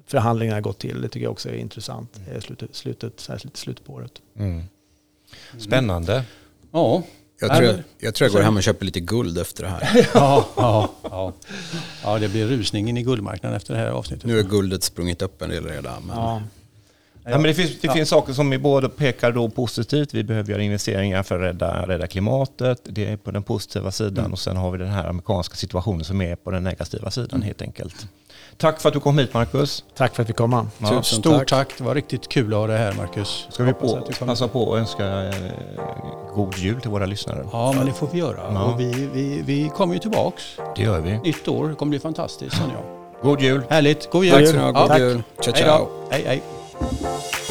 förhandlingarna 0.05 0.61
gått 0.61 0.79
till. 0.79 1.01
Det 1.01 1.09
tycker 1.09 1.23
jag 1.23 1.31
också 1.31 1.49
är 1.49 1.53
intressant. 1.53 2.19
Mm. 2.27 2.41
Slutet, 2.41 2.75
slutet, 2.75 3.19
särskilt 3.19 3.57
slutet 3.57 3.85
på 3.85 3.93
året. 3.93 4.21
Mm. 4.37 4.63
Spännande. 5.57 6.23
Ja. 6.71 7.03
Jag 7.41 7.55
tror 7.55 7.63
jag, 7.63 7.75
jag, 7.99 8.15
tror 8.15 8.25
jag 8.25 8.33
går 8.33 8.41
hem 8.41 8.57
och 8.57 8.63
köper 8.63 8.85
lite 8.85 8.99
guld 8.99 9.37
efter 9.37 9.63
det 9.63 9.69
här. 9.69 10.09
ja, 10.13 10.49
ja, 10.57 10.91
ja. 11.03 11.33
ja, 12.03 12.19
det 12.19 12.29
blir 12.29 12.47
rusningen 12.47 12.97
i 12.97 13.03
guldmarknaden 13.03 13.57
efter 13.57 13.73
det 13.73 13.79
här 13.79 13.87
avsnittet. 13.87 14.25
Nu 14.25 14.35
har 14.35 14.43
guldet 14.43 14.83
sprungit 14.83 15.21
upp 15.21 15.41
en 15.41 15.49
del 15.49 15.65
redan. 15.65 16.03
Men... 16.03 16.17
Ja. 16.17 16.41
Ja, 17.31 17.37
men 17.37 17.43
det 17.43 17.53
finns, 17.53 17.71
det 17.81 17.87
ja. 17.87 17.93
finns 17.93 18.09
saker 18.09 18.33
som 18.33 18.49
vi 18.49 18.57
både 18.57 18.89
pekar 18.89 19.31
då 19.31 19.49
positivt, 19.49 20.13
vi 20.13 20.23
behöver 20.23 20.51
göra 20.51 20.61
investeringar 20.61 21.23
för 21.23 21.35
att 21.35 21.41
rädda, 21.41 21.87
rädda 21.87 22.07
klimatet, 22.07 22.81
det 22.83 23.05
är 23.05 23.17
på 23.17 23.31
den 23.31 23.43
positiva 23.43 23.91
sidan 23.91 24.19
mm. 24.19 24.31
och 24.31 24.39
sen 24.39 24.57
har 24.57 24.71
vi 24.71 24.77
den 24.77 24.87
här 24.87 25.07
amerikanska 25.07 25.55
situationen 25.55 26.03
som 26.05 26.21
är 26.21 26.35
på 26.35 26.51
den 26.51 26.63
negativa 26.63 27.11
sidan 27.11 27.35
mm. 27.35 27.41
helt 27.41 27.61
enkelt. 27.61 28.07
Tack 28.57 28.81
för 28.81 28.89
att 28.89 28.93
du 28.93 28.99
kom 28.99 29.17
hit 29.17 29.33
Marcus. 29.33 29.83
Tack 29.95 30.15
för 30.15 30.23
att 30.23 30.29
vi 30.29 30.33
kom. 30.33 30.69
Ja, 30.77 31.03
Stort 31.03 31.23
tack. 31.23 31.47
tack. 31.47 31.77
Det 31.77 31.83
var 31.83 31.95
riktigt 31.95 32.29
kul 32.29 32.53
att 32.53 32.59
ha 32.59 32.67
dig 32.67 32.77
här 32.77 32.93
Marcus. 32.93 33.47
Ska 33.49 33.63
vi 33.63 33.73
på, 33.73 34.07
passa 34.19 34.47
på 34.47 34.73
att 34.73 34.79
önska 34.79 35.23
eh, 35.23 35.33
god 36.35 36.57
jul 36.57 36.81
till 36.81 36.89
våra 36.89 37.05
lyssnare? 37.05 37.45
Ja, 37.51 37.73
men 37.77 37.85
det 37.85 37.93
får 37.93 38.09
vi 38.11 38.19
göra. 38.19 38.53
Ja. 38.53 38.63
Och 38.63 38.79
vi, 38.79 39.09
vi, 39.13 39.41
vi 39.45 39.69
kommer 39.75 39.93
ju 39.93 39.99
tillbaks. 39.99 40.43
Det 40.75 40.81
gör 40.81 40.99
vi. 40.99 41.17
Nytt 41.17 41.47
år 41.47 41.69
det 41.69 41.75
kommer 41.75 41.89
bli 41.89 41.99
fantastiskt 41.99 42.57
känner 42.57 42.73
jag. 42.73 42.83
God 43.21 43.41
jul. 43.41 43.61
Härligt. 43.69 44.09
God 44.09 44.25
jul. 44.25 44.33
Tack 44.33 44.47
så 44.47 44.55
mycket. 44.55 44.87
God 44.87 44.99
jul. 44.99 45.23
Ciao, 45.41 45.53
ciao. 45.53 45.87
Hej, 46.09 46.23
hej. 46.25 46.58
Música 46.81 47.48